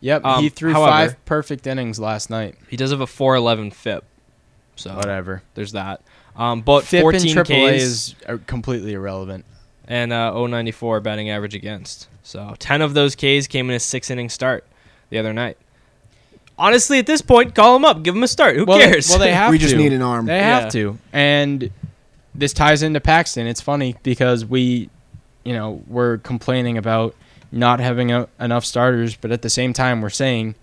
Yep, 0.00 0.24
Um, 0.24 0.42
he 0.42 0.48
threw 0.50 0.72
however- 0.74 0.90
five 1.12 1.24
perfect 1.24 1.66
innings 1.66 1.98
last 1.98 2.28
night. 2.28 2.56
He 2.68 2.76
does 2.76 2.90
have 2.90 3.00
a 3.00 3.06
411 3.06 3.70
FIP. 3.70 4.04
So 4.78 4.94
Whatever. 4.94 5.42
there's 5.54 5.72
that. 5.72 6.00
Um, 6.36 6.60
but 6.62 6.84
FIP 6.84 7.02
14 7.02 7.20
in 7.30 7.36
AAA 7.44 7.76
Ks 7.76 7.82
is 7.82 8.14
uh, 8.28 8.38
completely 8.46 8.92
irrelevant. 8.94 9.44
and 9.88 10.12
uh, 10.12 10.32
094 10.46 11.00
batting 11.00 11.30
average 11.30 11.54
against. 11.54 12.08
So 12.22 12.54
10 12.58 12.80
of 12.82 12.94
those 12.94 13.14
Ks 13.16 13.46
came 13.48 13.68
in 13.70 13.76
a 13.76 13.80
six 13.80 14.10
inning 14.10 14.28
start 14.28 14.64
the 15.10 15.18
other 15.18 15.32
night. 15.32 15.56
Honestly, 16.56 16.98
at 16.98 17.06
this 17.06 17.22
point, 17.22 17.54
call 17.54 17.76
him 17.76 17.84
up, 17.84 18.02
give 18.02 18.14
him 18.16 18.22
a 18.22 18.28
start. 18.28 18.56
Who 18.56 18.64
well, 18.64 18.78
cares? 18.80 19.06
They, 19.08 19.12
well, 19.12 19.18
they 19.20 19.32
have 19.32 19.50
we 19.52 19.58
to. 19.58 19.64
just 19.64 19.76
need 19.76 19.92
an 19.92 20.02
arm. 20.02 20.26
They 20.26 20.36
Yeah. 20.38 20.60
have 20.60 20.72
to. 20.72 20.98
And 21.12 21.70
this 22.34 22.52
ties 22.52 22.82
into 22.82 23.00
Paxton. 23.00 23.46
It's 23.46 23.60
funny 23.60 23.96
because 24.02 24.44
we, 24.44 24.90
you 25.44 25.52
know, 25.54 25.82
we're 25.86 26.18
complaining 26.18 26.76
about 26.78 27.14
not 27.50 27.80
having 27.80 28.12
a, 28.12 28.28
enough 28.40 28.64
starters, 28.64 29.16
but 29.16 29.30
at 29.32 29.42
the 29.42 29.50
same 29.50 29.72
time, 29.72 30.02
we're 30.02 30.10
saying 30.10 30.54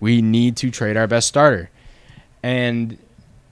we 0.00 0.20
need 0.20 0.56
to 0.58 0.70
trade 0.70 0.96
our 0.96 1.06
best 1.06 1.26
starter. 1.28 1.70
And, 2.42 2.98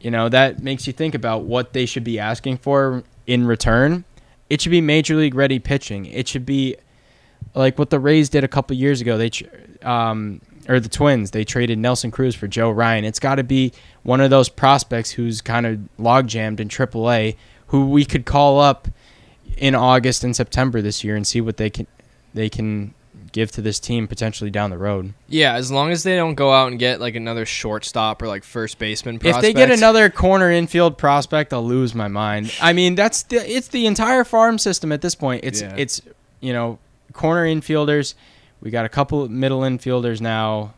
you 0.05 0.11
know, 0.11 0.29
that 0.29 0.63
makes 0.63 0.87
you 0.87 0.93
think 0.93 1.15
about 1.15 1.45
what 1.45 1.73
they 1.73 1.87
should 1.87 2.05
be 2.05 2.19
asking 2.19 2.59
for 2.59 3.03
in 3.27 3.47
return. 3.47 4.05
It 4.51 4.61
should 4.61 4.71
be 4.71 4.83
major 4.83 5.17
league 5.17 5.35
ready 5.35 5.59
pitching. 5.59 6.05
It 6.05 6.29
should 6.29 6.45
be 6.45 6.77
like 7.55 7.79
what 7.79 7.89
the 7.89 7.99
Rays 7.99 8.29
did 8.29 8.45
a 8.45 8.49
couple 8.49 8.77
years 8.77 9.01
ago. 9.01 9.17
They, 9.17 9.31
um, 9.83 10.43
or 10.69 10.79
the 10.79 10.91
Twins, 10.91 11.31
they 11.31 11.43
traded 11.43 11.79
Nelson 11.79 12.11
Cruz 12.11 12.35
for 12.35 12.47
Joe 12.47 12.71
Ryan. 12.71 13.07
It's 13.07 13.19
got 13.19 13.37
to 13.37 13.43
be 13.43 13.73
one 14.03 14.21
of 14.21 14.29
those 14.29 14.51
prospects 14.51 15.11
who's 15.11 15.41
kind 15.41 15.65
of 15.65 15.81
log 15.97 16.27
jammed 16.27 16.61
in 16.61 16.69
AAA, 16.69 17.37
who 17.69 17.87
we 17.87 18.05
could 18.05 18.27
call 18.27 18.61
up 18.61 18.89
in 19.57 19.75
August 19.75 20.23
and 20.23 20.37
September 20.37 20.83
this 20.83 21.03
year 21.03 21.17
and 21.17 21.27
see 21.27 21.41
what 21.41 21.57
they 21.57 21.71
can 21.71 21.87
they 22.35 22.51
can 22.51 22.93
give 23.33 23.51
to 23.53 23.61
this 23.63 23.81
team 23.81 24.07
potentially 24.07 24.51
down 24.51 24.71
the 24.71 24.79
road. 24.79 25.13
yeah, 25.29 25.55
as 25.55 25.71
long 25.71 25.91
as 25.91 26.03
they 26.05 26.15
don't 26.17 26.35
go 26.37 26.53
out 26.53 26.69
and 26.71 26.79
get 26.79 27.01
like 27.01 27.15
another 27.17 27.45
shortstop 27.45 28.23
or 28.23 28.29
like 28.29 28.45
first 28.45 28.79
baseman 28.79 29.19
If 29.23 29.41
they 29.41 29.53
get 29.53 29.71
another 29.71 30.09
corner 30.11 30.51
infield 30.51 30.99
prospect, 30.99 31.53
I'll 31.53 31.65
lose 31.67 31.95
my 31.95 32.09
mind. 32.09 32.53
I 32.61 32.73
mean, 32.73 32.95
that's 32.95 33.25
the 33.25 33.37
it's 33.37 33.69
the 33.69 33.87
entire 33.87 34.25
farm 34.25 34.59
system 34.59 34.93
at 34.93 35.01
this 35.01 35.15
point. 35.15 35.45
It's 35.45 35.61
Yeah. 35.63 35.75
it's 35.77 36.01
you 36.41 36.53
know 36.53 36.79
corner 37.13 37.45
infielders. 37.45 38.15
We 38.61 38.71
got 38.71 38.85
a 38.85 38.89
couple 38.89 39.29
middle 39.29 39.61
infielders 39.61 40.21
now. 40.21 40.75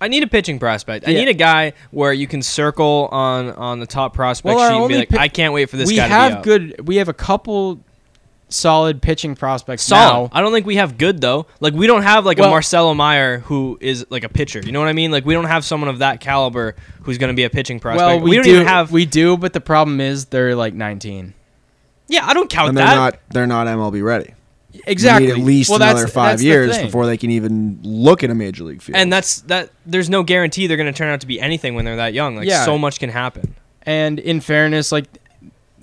I 0.00 0.08
need 0.08 0.24
a 0.24 0.26
pitching 0.26 0.58
prospect. 0.58 1.06
I 1.06 1.12
Yeah. 1.12 1.20
need 1.20 1.28
a 1.28 1.34
guy 1.34 1.72
where 1.92 2.12
you 2.12 2.26
can 2.26 2.42
circle 2.42 3.08
on 3.12 3.50
on 3.52 3.78
the 3.78 3.86
top 3.86 4.12
prospect 4.14 4.56
Well, 4.56 4.68
sheet 4.70 4.76
and 4.78 4.88
be 4.88 4.96
like, 4.98 5.08
pi- 5.10 5.18
I 5.22 5.28
can't 5.28 5.54
wait 5.54 5.70
for 5.70 5.76
this 5.76 5.88
we 5.88 5.96
have 5.98 6.42
good. 6.42 6.86
We 6.86 6.96
have 6.96 7.08
a 7.08 7.14
couple 7.14 7.78
solid 8.48 9.02
pitching 9.02 9.34
prospects 9.34 9.82
Solid. 9.82 10.30
now. 10.30 10.36
I 10.36 10.40
don't 10.40 10.52
think 10.52 10.66
we 10.66 10.76
have 10.76 10.98
good 10.98 11.20
though. 11.20 11.46
Like 11.60 11.74
we 11.74 11.86
don't 11.86 12.02
have 12.02 12.24
like 12.24 12.38
a 12.38 12.42
Marcelo 12.42 12.94
Mayer 12.94 13.38
who 13.38 13.78
is 13.80 14.06
like 14.10 14.24
a 14.24 14.28
pitcher. 14.28 14.60
You 14.60 14.72
know 14.72 14.80
what 14.80 14.88
I 14.88 14.92
mean? 14.92 15.10
Like 15.10 15.24
we 15.24 15.34
don't 15.34 15.46
have 15.46 15.64
someone 15.64 15.88
of 15.88 15.98
that 15.98 16.20
caliber 16.20 16.76
who's 17.02 17.18
going 17.18 17.28
to 17.32 17.36
be 17.36 17.44
a 17.44 17.50
pitching 17.50 17.80
prospect. 17.80 18.06
Well, 18.06 18.20
we, 18.20 18.36
don't 18.36 18.44
do 18.44 18.54
even 18.54 18.66
have. 18.66 18.92
we 18.92 19.06
do, 19.06 19.36
but 19.36 19.52
the 19.52 19.60
problem 19.60 20.00
is 20.00 20.26
they're 20.26 20.54
like 20.54 20.74
19. 20.74 21.34
yeah, 22.08 22.26
I 22.26 22.34
don't 22.34 22.48
count 22.50 22.70
and 22.70 22.78
they're 22.78 22.86
that. 22.86 22.94
not 22.94 23.18
they're 23.30 23.46
not 23.46 23.66
MLB 23.66 24.02
ready. 24.04 24.34
Exactly. 24.86 25.28
They 25.28 25.34
need 25.34 25.40
at 25.40 25.46
least 25.46 25.70
well, 25.70 25.80
another 25.82 26.00
that's, 26.00 26.12
five 26.12 26.32
that's 26.32 26.42
years 26.42 26.76
thing. 26.76 26.86
before 26.86 27.06
they 27.06 27.16
can 27.16 27.30
even 27.30 27.78
look 27.82 28.24
at 28.24 28.30
a 28.30 28.34
major 28.34 28.64
league 28.64 28.82
field. 28.82 28.96
and 28.96 29.12
that's 29.12 29.40
that. 29.42 29.70
There's 29.86 30.10
no 30.10 30.22
guarantee 30.24 30.66
they're 30.66 30.76
going 30.76 30.92
to 30.92 30.96
turn 30.96 31.10
out 31.10 31.20
to 31.20 31.26
be 31.28 31.40
anything 31.40 31.74
when 31.76 31.84
they're 31.84 31.96
that 31.96 32.12
young. 32.12 32.36
Like 32.36 32.48
Yeah. 32.48 32.64
so 32.64 32.76
much 32.76 32.98
can 32.98 33.10
happen. 33.10 33.54
And 33.82 34.18
in 34.18 34.40
fairness, 34.40 34.90
like 34.90 35.06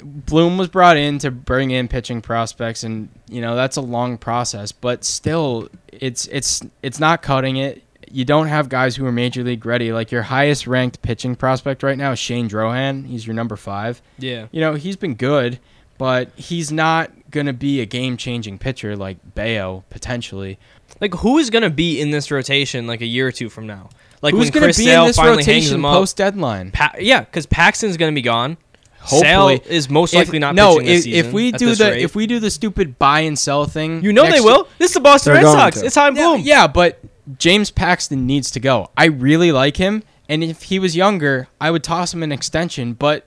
Bloom 0.03 0.57
was 0.57 0.67
brought 0.67 0.97
in 0.97 1.17
to 1.19 1.31
bring 1.31 1.71
in 1.71 1.87
pitching 1.87 2.21
prospects, 2.21 2.83
and 2.83 3.09
you 3.29 3.41
know 3.41 3.55
that's 3.55 3.77
a 3.77 3.81
long 3.81 4.17
process. 4.17 4.71
But 4.71 5.03
still, 5.03 5.69
it's 5.91 6.27
it's 6.27 6.61
it's 6.81 6.99
not 6.99 7.21
cutting 7.21 7.57
it. 7.57 7.83
you 8.11 8.25
don't 8.25 8.47
have 8.47 8.67
guys 8.69 8.95
who 8.95 9.05
are 9.05 9.11
major 9.11 9.43
league 9.43 9.65
ready. 9.65 9.93
Like 9.93 10.11
your 10.11 10.23
highest 10.23 10.67
ranked 10.67 11.01
pitching 11.01 11.35
prospect 11.35 11.83
right 11.83 11.97
now 11.97 12.11
is 12.11 12.19
Shane 12.19 12.49
Drohan. 12.49 13.05
He's 13.05 13.25
your 13.25 13.33
number 13.35 13.55
five. 13.55 14.01
Yeah. 14.17 14.47
You 14.51 14.59
know, 14.61 14.73
he's 14.75 14.97
been 14.97 15.15
good, 15.15 15.59
but 15.97 16.29
he's 16.35 16.71
not 16.71 17.11
going 17.31 17.45
to 17.45 17.53
be 17.53 17.79
a 17.79 17.85
game 17.85 18.17
changing 18.17 18.57
pitcher 18.59 18.97
like 18.97 19.17
Bello, 19.35 19.85
potentially. 19.89 20.59
Like 20.99 21.13
who 21.13 21.37
is 21.37 21.49
gonna 21.49 21.69
be 21.69 22.01
in 22.01 22.11
this 22.11 22.29
rotation 22.29 22.85
like 22.85 22.99
a 23.01 23.05
year 23.05 23.27
or 23.27 23.31
two 23.31 23.49
from 23.49 23.65
now? 23.65 23.89
Like 24.21 24.33
Who's 24.33 24.47
when 24.47 24.51
going 24.51 24.63
Chris 24.65 24.75
to 24.75 24.81
be 24.83 24.85
Sale 24.87 25.01
in 25.03 25.07
this 25.07 25.17
rotation 25.17 25.81
post 25.81 26.17
deadline? 26.17 26.71
Pa- 26.71 26.95
yeah, 26.99 27.21
because 27.21 27.45
Paxton's 27.45 27.97
gonna 27.97 28.11
be 28.11 28.21
gone. 28.21 28.57
Hopefully. 29.01 29.57
Sale 29.57 29.59
is 29.67 29.89
most 29.89 30.13
If- 30.13 30.19
likely 30.19 30.39
not 30.39 30.53
no, 30.55 30.73
pitching 30.75 30.85
this 30.87 30.97
if, 30.99 31.03
season. 31.05 31.25
if 31.27 31.33
we 31.33 31.51
do 31.51 31.75
the 31.75 31.83
rate. 31.85 32.01
if 32.03 32.15
we 32.15 32.27
do 32.27 32.39
the 32.39 32.51
stupid 32.51 32.99
buy 32.99 33.21
and 33.21 33.37
sell 33.37 33.65
thing, 33.65 34.03
you 34.03 34.13
know 34.13 34.29
they 34.29 34.41
will. 34.41 34.67
This 34.77 34.91
is 34.91 34.93
the 34.95 34.99
Boston 34.99 35.33
Red 35.33 35.43
Sox. 35.43 35.79
to. 35.79 35.85
It's 35.87 35.95
Chaim 35.95 36.15
Yeah, 36.15 36.21
Bloom. 36.27 36.41
yeah, 36.41 36.67
but 36.67 36.99
James 37.39 37.71
Paxton 37.71 38.25
needs 38.27 38.51
to 38.51 38.59
go. 38.59 38.89
I 38.95 39.05
really 39.05 39.51
like 39.51 39.77
him, 39.77 40.03
and 40.29 40.43
if 40.43 40.63
he 40.63 40.77
was 40.79 40.95
younger, 40.95 41.47
I 41.59 41.71
would 41.71 41.83
toss 41.83 42.13
him 42.13 42.21
an 42.23 42.31
extension. 42.31 42.93
But 42.93 43.25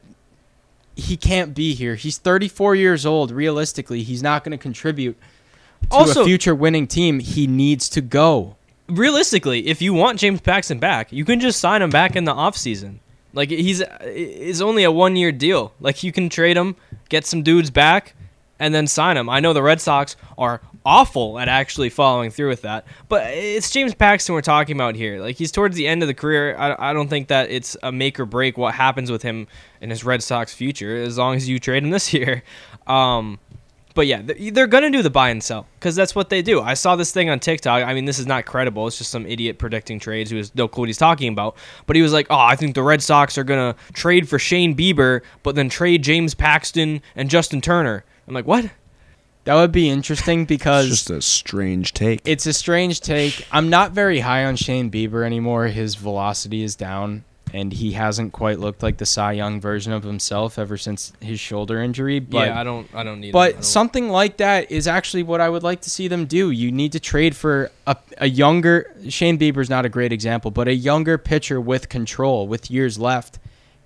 he 0.97 1.17
can't 1.17 1.55
be 1.55 1.75
here. 1.75 1.97
He's 1.97 2.19
34 2.19 2.77
years 2.77 3.05
old. 3.05 3.33
Realistically, 3.33 4.03
he's 4.05 4.23
not 4.23 4.45
going 4.45 4.53
to 4.57 4.63
contribute 4.63 5.17
to 5.91 5.97
Also- 5.97 6.23
a 6.23 6.25
future 6.25 6.55
winning 6.55 6.87
team. 6.87 7.19
He 7.19 7.47
needs 7.47 7.89
to 7.91 8.01
go. 8.01 8.57
realistically, 8.89 9.67
if 9.67 9.81
you 9.81 9.95
want 9.95 10.19
James 10.19 10.41
Paxton 10.43 10.79
back, 10.79 11.11
you 11.11 11.25
can 11.25 11.41
just 11.41 11.59
sign 11.59 11.81
him 11.83 11.89
back 11.91 12.15
in 12.17 12.25
the 12.25 12.35
offseason. 12.35 12.97
Like 13.35 13.51
he's 13.51 13.83
is 14.03 14.63
only 14.63 14.85
a 14.85 14.93
one 14.93 15.17
year 15.17 15.33
deal. 15.33 15.73
Like 15.81 16.03
you 16.03 16.13
can 16.13 16.29
trade 16.29 16.57
him, 16.57 16.77
get 17.09 17.27
some 17.27 17.43
dudes 17.43 17.71
back, 17.71 18.15
and 18.59 18.75
then 18.75 18.87
sign 18.87 19.17
him. 19.17 19.29
I 19.29 19.41
know 19.41 19.53
the 19.53 19.63
Red 19.63 19.81
Sox 19.81 20.17
are 20.39 20.61
awful 20.87 21.39
at 21.39 21.49
actually 21.49 21.89
following 21.89 22.31
through 22.31 22.49
with 22.49 22.63
that, 22.63 22.87
but 23.09 23.27
it's 23.33 23.71
James 23.71 23.95
Paxton 23.95 24.35
we're 24.35 24.43
talking 24.43 24.77
about 24.77 24.95
here. 24.95 25.21
Like 25.21 25.37
he's 25.37 25.51
towards 25.51 25.77
the 25.77 25.89
end 25.89 26.03
of 26.03 26.09
the 26.09 26.15
career. 26.15 26.57
I, 26.57 26.91
I 26.91 26.93
don't 26.93 27.09
think 27.09 27.29
that 27.29 27.51
it's 27.51 27.77
a 27.83 27.91
make 27.91 28.21
or 28.21 28.27
break 28.27 28.57
what 28.57 28.75
happens 28.75 29.11
with 29.11 29.23
him 29.23 29.49
in 29.81 29.91
his 29.91 30.05
Red 30.05 30.23
Sox 30.23 30.55
future 30.55 30.97
as 30.97 31.19
long 31.19 31.37
as 31.37 31.49
you 31.49 31.59
trade 31.59 31.83
him 31.83 31.91
this 31.91 32.13
year. 32.13 32.43
Um, 32.87 33.39
but 33.95 34.07
yeah, 34.09 34.23
they're 34.23 34.67
gonna 34.67 34.91
do 34.91 35.03
the 35.03 35.11
buy 35.11 35.31
and 35.31 35.43
sell 35.43 35.67
because 35.79 35.95
that's 35.95 36.15
what 36.15 36.29
they 36.29 36.43
do. 36.43 36.61
I 36.61 36.75
saw 36.75 36.97
this 36.97 37.13
thing 37.13 37.31
on 37.31 37.39
TikTok. 37.39 37.85
I 37.85 37.95
mean, 37.95 38.05
this 38.05 38.19
is 38.19 38.27
not 38.27 38.45
credible. 38.45 38.87
It's 38.87 38.99
just 38.99 39.11
some 39.11 39.25
idiot 39.27 39.59
predicting 39.59 40.01
trades 40.01 40.31
who 40.31 40.37
has 40.37 40.55
no 40.55 40.67
clue 40.67 40.83
what 40.83 40.89
he's 40.89 40.99
talking 40.99 41.33
about. 41.33 41.57
But 41.87 41.97
he 41.97 42.03
was 42.03 42.13
like, 42.13 42.27
"Oh, 42.29 42.39
I 42.39 42.57
think 42.57 42.75
the 42.75 42.83
Red 42.83 43.03
Sox 43.03 43.39
are 43.39 43.45
gonna 43.45 43.77
trade 43.93 44.29
for 44.29 44.39
Shane 44.39 44.77
Bieber, 44.77 45.21
but 45.43 45.55
then 45.55 45.69
trade 45.69 46.03
James 46.03 46.35
Paxton 46.35 47.03
and 47.15 47.31
Justin 47.31 47.61
Turner." 47.61 48.05
I'm 48.27 48.35
like, 48.35 48.47
"What?" 48.47 48.71
That 49.45 49.55
would 49.57 49.73
be 49.73 49.91
interesting 49.91 50.47
because 50.47 50.87
It's 50.91 51.03
because 51.03 51.09
just 51.09 51.11
a 51.11 51.23
strange 51.23 51.93
take. 51.93 52.21
It's 52.25 52.47
a 52.47 52.53
strange 52.53 53.01
take. 53.01 53.47
I'm 53.53 53.69
not 53.69 53.93
very 53.93 54.21
high 54.21 54.45
on 54.45 54.57
Shane 54.57 54.91
Bieber 54.91 55.25
anymore. 55.25 55.67
His 55.67 55.95
velocity 55.95 56.63
is 56.63 56.75
down, 56.75 57.25
and 57.55 57.73
he 57.73 57.93
hasn't 57.93 58.33
quite 58.33 58.59
looked 58.59 58.83
like 58.83 58.99
the 58.99 59.07
Cy 59.07 59.33
Young 59.33 59.61
version 59.61 59.93
of 59.93 60.03
himself 60.03 60.59
ever 60.59 60.77
since 60.77 61.13
his 61.21 61.39
shoulder 61.41 61.81
injury. 61.81 62.19
But, 62.19 62.49
yeah, 62.49 62.61
I 62.61 62.65
don't. 62.65 62.89
I 62.95 63.03
don't 63.05 63.21
need. 63.21 63.33
But 63.33 63.53
don't- 63.53 63.65
something 63.65 64.09
like 64.09 64.39
that 64.39 64.71
is 64.71 64.87
actually 64.89 65.23
what 65.23 65.41
I 65.41 65.49
would 65.49 65.63
like 65.63 65.81
to 65.83 65.91
see 65.91 66.09
them 66.09 66.27
do. 66.27 66.51
You 66.51 66.73
need 66.73 66.93
to 66.93 67.01
trade 67.01 67.35
for 67.37 67.71
a, 67.87 67.97
a 68.19 68.29
younger 68.29 68.93
Shane 69.09 69.39
Bieber's 69.39 69.71
not 69.71 69.87
a 69.87 69.89
great 69.89 70.13
example, 70.13 70.51
but 70.51 70.69
a 70.69 70.75
younger 70.75 71.17
pitcher 71.17 71.61
with 71.61 71.89
control, 71.89 72.49
with 72.49 72.71
years 72.71 72.99
left, 72.99 73.39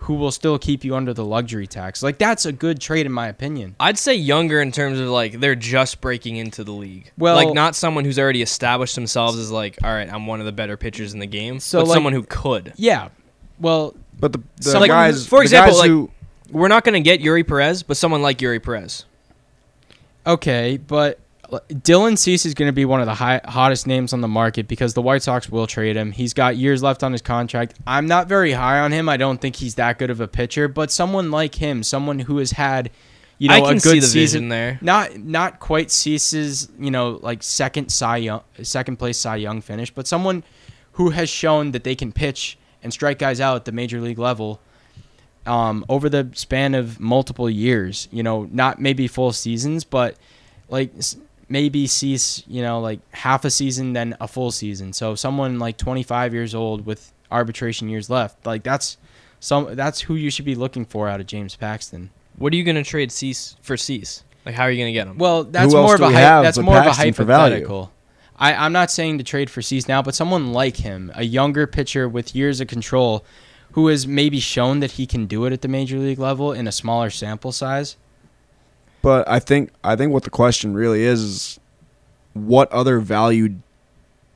who 0.03 0.15
will 0.15 0.31
still 0.31 0.59
keep 0.61 0.85
you 0.85 0.95
under 0.95 1.13
the 1.13 1.25
luxury 1.25 1.67
tax. 1.67 2.03
Like 2.05 2.19
that's 2.19 2.47
a 2.47 2.53
good 2.53 2.81
trade 2.81 3.05
in 3.05 3.13
my 3.13 3.27
opinion. 3.27 3.75
I'd 3.81 3.99
say 3.99 4.15
younger 4.15 4.61
in 4.63 4.71
terms 4.73 5.01
of 5.01 5.09
like 5.09 5.41
they're 5.41 5.57
just 5.57 6.01
breaking 6.01 6.37
into 6.37 6.63
the 6.65 6.73
league. 6.73 7.11
Well- 7.19 7.35
like 7.35 7.53
not 7.53 7.75
someone 7.75 8.05
who's 8.05 8.19
already 8.19 8.41
established 8.41 8.95
themselves 8.95 9.37
as 9.39 9.51
like, 9.51 9.77
all 9.83 9.91
right, 9.93 10.09
I'm 10.11 10.27
one 10.27 10.39
of 10.41 10.47
the 10.47 10.53
better 10.53 10.77
pitchers 10.77 11.13
in 11.15 11.19
the 11.21 11.27
game. 11.27 11.59
So, 11.61 11.81
but 11.81 11.89
like- 11.89 11.97
someone 11.97 12.13
who 12.13 12.23
could. 12.23 12.73
Yeah. 12.77 13.09
Well, 13.61 13.95
but 14.19 14.33
the, 14.33 14.43
the 14.57 14.63
So, 14.71 14.81
like, 14.81 14.89
guys, 14.89 15.27
for 15.27 15.43
example, 15.43 15.73
guys 15.73 15.81
like- 15.81 15.91
who, 15.91 16.11
We're 16.51 16.69
not 16.69 16.85
gonna 16.85 17.01
get 17.01 17.21
Eury 17.21 17.47
Perez, 17.47 17.83
but 17.83 17.97
someone 17.97 18.23
like 18.23 18.39
Eury 18.39 18.63
Perez. 18.63 19.05
Okay, 20.27 20.77
but 20.77 21.19
Dylan 21.51 22.19
Cease 22.19 22.45
is 22.45 22.53
going 22.53 22.69
to 22.69 22.73
be 22.75 22.85
one 22.85 23.01
of 23.01 23.07
the 23.07 23.15
high, 23.15 23.41
hottest 23.47 23.87
names 23.87 24.13
on 24.13 24.21
the 24.21 24.29
market 24.29 24.69
because 24.69 24.93
the 24.93 25.01
White 25.01 25.23
Sox 25.23 25.49
will 25.49 25.67
trade 25.67 25.97
him. 25.97 26.13
He's 26.13 26.35
got 26.35 26.57
years 26.59 26.83
left 26.83 27.03
on 27.03 27.13
his 27.13 27.23
contract. 27.23 27.75
I'm 27.87 28.07
not 28.07 28.29
very 28.29 28.53
high 28.53 28.81
on 28.81 28.93
him. 28.93 29.09
I 29.09 29.17
don't 29.17 29.41
think 29.41 29.57
he's 29.57 29.77
that 29.77 29.99
good 29.99 30.11
of 30.11 30.21
a 30.21 30.29
pitcher, 30.29 30.69
but 30.69 30.91
someone 30.91 31.31
like 31.31 31.55
him, 31.55 31.83
someone 31.83 32.19
who 32.19 32.37
has 32.39 32.51
had, 32.53 32.91
you 33.39 33.49
know, 33.49 33.55
I 33.55 33.61
can 33.61 33.71
a 33.79 33.81
good 33.81 33.81
see 33.81 34.01
the 34.01 34.07
season 34.07 34.49
there. 34.51 34.79
Not 34.83 35.17
not 35.17 35.61
quite 35.61 35.91
Cease's, 35.91 36.69
you 36.79 36.91
know, 36.91 37.19
like 37.23 37.43
second 37.43 37.91
Cy 37.91 38.19
Young, 38.19 38.43
second 38.63 38.99
place 38.99 39.17
Cy 39.19 39.37
Young 39.37 39.63
finish, 39.63 39.91
but 39.91 40.07
someone 40.07 40.45
who 40.93 41.11
has 41.11 41.31
shown 41.31 41.71
that 41.71 41.85
they 41.85 41.95
can 41.95 42.13
pitch 42.13 42.58
and 42.83 42.93
strike 42.93 43.19
guys 43.19 43.41
out 43.41 43.57
at 43.57 43.65
the 43.65 43.73
major 43.73 44.01
league 44.01 44.19
level 44.19 44.61
um, 45.47 45.85
over 45.89 46.09
the 46.09 46.29
span 46.35 46.75
of 46.75 47.01
multiple 47.01 47.49
years. 47.49 48.09
You 48.11 48.23
know, 48.23 48.49
not 48.53 48.81
maybe 48.81 49.07
full 49.09 49.33
seasons, 49.33 49.85
but 49.85 50.17
like 50.69 50.93
maybe 51.49 51.87
cease, 51.87 52.43
you 52.47 52.63
know, 52.63 52.81
like 52.81 53.01
half 53.13 53.45
a 53.45 53.51
season, 53.51 53.93
then 53.95 54.17
a 54.21 54.29
full 54.29 54.51
season. 54.51 54.93
So 54.93 55.15
someone 55.15 55.59
like 55.59 55.77
25 55.77 56.35
years 56.35 56.55
old 56.55 56.87
with 56.87 57.13
arbitration 57.31 57.89
years 57.89 58.09
left, 58.11 58.47
like 58.47 58.63
that's 58.63 58.97
some 59.41 59.75
that's 59.75 60.01
who 60.03 60.15
you 60.15 60.31
should 60.31 60.45
be 60.45 60.55
looking 60.55 60.85
for 60.85 61.09
out 61.09 61.21
of 61.21 61.27
James 61.27 61.57
Paxton. 61.57 62.11
What 62.37 62.53
are 62.53 62.57
you 62.57 62.65
gonna 62.65 62.85
trade 62.85 63.11
Cease 63.11 63.57
for 63.63 63.77
Cease? 63.77 64.23
Like, 64.45 64.55
how 64.55 64.65
are 64.65 64.71
you 64.71 64.81
gonna 64.83 64.93
get 64.93 65.07
him? 65.07 65.19
Well, 65.19 65.45
that's 65.45 65.73
more 65.73 65.95
of 65.95 66.01
a 66.01 66.09
we 66.09 66.15
hy- 66.15 66.43
that's 66.43 66.57
but 66.59 66.65
more 66.65 66.77
of 66.77 66.83
a 66.87 66.91
Paxton 66.91 67.13
for 67.15 67.25
value? 67.25 67.55
hypothetical. 67.55 67.93
I, 68.39 68.55
I'm 68.55 68.73
not 68.73 68.91
saying 68.91 69.19
to 69.19 69.25
trade 69.25 69.51
for 69.51 69.63
Cease 69.63 69.89
now, 69.89 70.03
but 70.03 70.15
someone 70.15 70.53
like 70.53 70.79
him, 70.79 71.11
a 71.15 71.25
younger 71.25 71.67
pitcher 71.67 72.09
with 72.09 72.35
years 72.35 72.61
of 72.61 72.69
control, 72.69 73.25
who 73.73 73.89
has 73.89 74.07
maybe 74.07 74.41
shown 74.41 74.81
that 74.81 74.93
he 74.93 75.07
can 75.07 75.27
do 75.27 75.45
it 75.45 75.53
at 75.53 75.63
the 75.63 75.69
major 75.69 75.99
league 75.99 76.19
level 76.19 76.53
in 76.53 76.67
a 76.67 76.73
smaller 76.73 77.11
sample 77.11 77.53
size. 77.53 77.97
But 79.03 79.29
I 79.29 79.39
think 79.39 79.71
I 79.85 79.97
think 79.97 80.13
what 80.13 80.25
the 80.25 80.31
question 80.31 80.75
really 80.75 81.03
is 81.03 81.21
is 81.21 81.61
what 82.33 82.71
other 82.73 83.01
value 83.01 83.57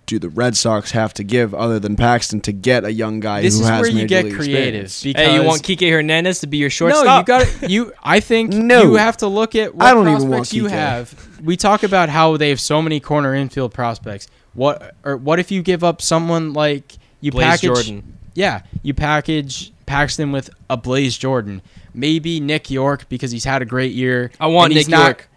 do 0.07 0.19
the 0.19 0.29
Red 0.29 0.57
Sox 0.57 0.91
have 0.91 1.15
to 1.15 1.25
give 1.25 1.55
other 1.55 1.79
than 1.79 1.97
Paxton 1.97 2.41
to 2.43 2.53
get 2.53 2.85
a 2.85 2.93
young 2.93 3.21
guy 3.21 3.41
This 3.43 3.57
who 3.57 3.63
is 3.63 3.69
has 3.69 3.83
major 3.83 3.97
league 3.99 4.09
This 4.09 4.19
is 4.19 4.25
where 4.25 4.33
you 4.33 4.33
get 4.33 4.37
creative. 4.37 4.85
experience? 4.85 5.03
Because 5.03 5.27
hey, 5.27 5.35
you 5.35 5.43
want 5.47 5.63
Kike 5.63 5.91
Hernandez 5.91 6.41
to 6.41 6.47
be 6.49 6.57
your 6.59 6.71
shortstop? 6.71 7.27
no, 7.29 7.39
shortstop? 7.39 7.63
you 7.63 7.69
got 7.69 7.71
you. 7.71 7.93
I 8.03 8.21
think 8.21 8.53
No. 8.53 8.83
you 8.83 8.95
have 8.97 9.17
to 9.19 9.27
look 9.29 9.55
at 9.55 9.75
what 9.75 9.87
I 9.87 9.95
don't 9.95 10.09
even 10.09 10.29
prospects 10.29 10.31
want 10.31 10.53
you 10.53 10.65
Kike. 10.65 10.71
have. 10.71 11.41
We 11.45 11.57
talk 11.57 11.83
about 11.83 12.09
how 12.09 12.37
they 12.37 12.49
have 12.51 12.61
so 12.61 12.83
many 12.83 13.01
corner 13.01 13.35
infield 13.35 13.73
prospects. 13.73 14.29
What 14.55 14.95
or 15.05 15.17
what 15.17 15.39
if 15.39 15.51
you 15.51 15.63
give 15.63 15.83
up 15.85 16.03
someone 16.03 16.53
like 16.53 16.95
you 17.21 17.31
Blaze 17.31 17.47
package? 17.47 17.63
Jordan. 17.63 18.19
Yeah, 18.35 18.63
you 18.83 18.95
package 18.95 19.73
Paxton 19.87 20.33
with 20.33 20.51
a 20.69 20.77
Blaze 20.77 21.17
Jordan, 21.17 21.63
maybe 21.95 22.41
Nick 22.41 22.71
Yorke 22.71 23.09
because 23.09 23.31
he's 23.31 23.45
had 23.45 23.63
a 23.63 23.65
great 23.65 23.93
year. 23.93 24.31
I 24.41 24.49
want 24.49 24.75
Nick 24.75 24.89
not- 24.89 25.05
Yorke. 25.05 25.29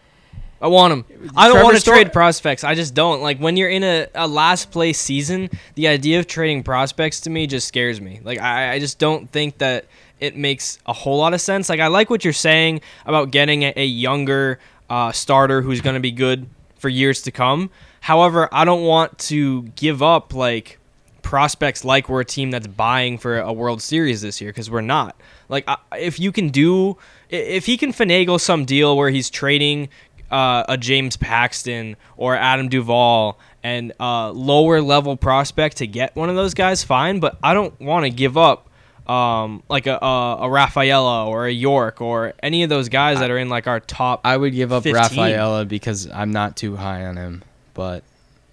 I 0.65 0.67
want 0.67 0.93
him. 0.93 1.05
I 1.37 1.45
don't 1.45 1.57
Trevor 1.57 1.63
want 1.63 1.77
to 1.77 1.83
trade 1.83 2.11
prospects. 2.11 2.63
I 2.63 2.73
just 2.73 2.95
don't. 2.95 3.21
Like 3.21 3.37
when 3.37 3.55
you're 3.55 3.69
in 3.69 3.83
a, 3.83 4.07
a 4.15 4.27
last 4.27 4.71
place 4.71 4.99
season, 4.99 5.51
the 5.75 5.87
idea 5.87 6.17
of 6.17 6.25
trading 6.25 6.63
prospects 6.63 7.19
to 7.21 7.29
me 7.29 7.45
just 7.45 7.67
scares 7.67 8.01
me. 8.01 8.19
Like 8.23 8.41
I, 8.41 8.73
I 8.73 8.79
just 8.79 8.97
don't 8.97 9.29
think 9.29 9.59
that 9.59 9.85
it 10.19 10.35
makes 10.35 10.79
a 10.87 10.93
whole 10.93 11.19
lot 11.19 11.35
of 11.35 11.41
sense. 11.41 11.69
Like 11.69 11.79
I 11.79 11.85
like 11.85 12.09
what 12.09 12.23
you're 12.23 12.33
saying 12.33 12.81
about 13.05 13.29
getting 13.29 13.61
a, 13.61 13.73
a 13.75 13.85
younger 13.85 14.57
uh, 14.89 15.11
starter 15.11 15.61
who's 15.61 15.81
going 15.81 15.93
to 15.93 15.99
be 15.99 16.11
good 16.11 16.47
for 16.77 16.89
years 16.89 17.21
to 17.21 17.31
come. 17.31 17.69
However, 18.01 18.49
I 18.51 18.65
don't 18.65 18.85
want 18.85 19.19
to 19.19 19.61
give 19.75 20.01
up 20.01 20.33
like 20.33 20.79
prospects 21.25 21.83
like 21.83 22.07
we're 22.07 22.21
a 22.21 22.25
team 22.25 22.51
that's 22.51 22.67
buying 22.67 23.17
for 23.17 23.39
a 23.39 23.51
World 23.51 23.81
Series 23.81 24.21
this 24.21 24.39
year 24.39 24.51
because 24.51 24.69
we're 24.69 24.81
not. 24.81 25.15
Like 25.49 25.65
I, 25.67 25.77
if 25.99 26.19
you 26.19 26.31
can 26.31 26.49
do, 26.49 26.97
if 27.29 27.65
he 27.65 27.77
can 27.77 27.91
finagle 27.91 28.39
some 28.39 28.63
deal 28.63 28.95
where 28.95 29.09
he's 29.09 29.29
trading 29.29 29.89
uh, 30.35 30.65
a 30.69 30.77
James 30.77 31.15
Paxton 31.17 31.95
or 32.17 32.35
Adam 32.35 32.67
Duvall 32.69 33.39
and 33.63 33.93
uh, 33.99 34.31
lower 34.31 34.81
level 34.81 35.15
prospect 35.17 35.77
to 35.77 35.87
get 35.87 36.15
one 36.15 36.29
of 36.29 36.35
those 36.35 36.53
guys, 36.53 36.83
fine. 36.83 37.19
But 37.19 37.37
I 37.41 37.53
don't 37.53 37.79
want 37.79 38.03
to 38.05 38.09
give 38.09 38.37
up. 38.37 38.69
Um, 39.07 39.61
like 39.69 39.85
a, 39.85 39.99
a 40.01 40.37
a 40.41 40.49
Rafaela 40.49 41.27
or 41.27 41.45
a 41.45 41.51
Yorke 41.51 42.01
or 42.01 42.33
any 42.41 42.63
of 42.63 42.69
those 42.71 42.89
guys 42.89 43.19
that 43.19 43.29
are 43.29 43.37
in 43.37 43.49
like 43.49 43.67
our 43.67 43.79
top. 43.79 44.21
I 44.25 44.35
would 44.35 44.51
give 44.53 44.73
up 44.73 44.81
15. 44.81 44.95
Rafaela 44.95 45.63
because 45.65 46.09
I'm 46.11 46.31
not 46.31 46.57
too 46.57 46.75
high 46.75 47.05
on 47.05 47.15
him, 47.15 47.43
but 47.75 48.03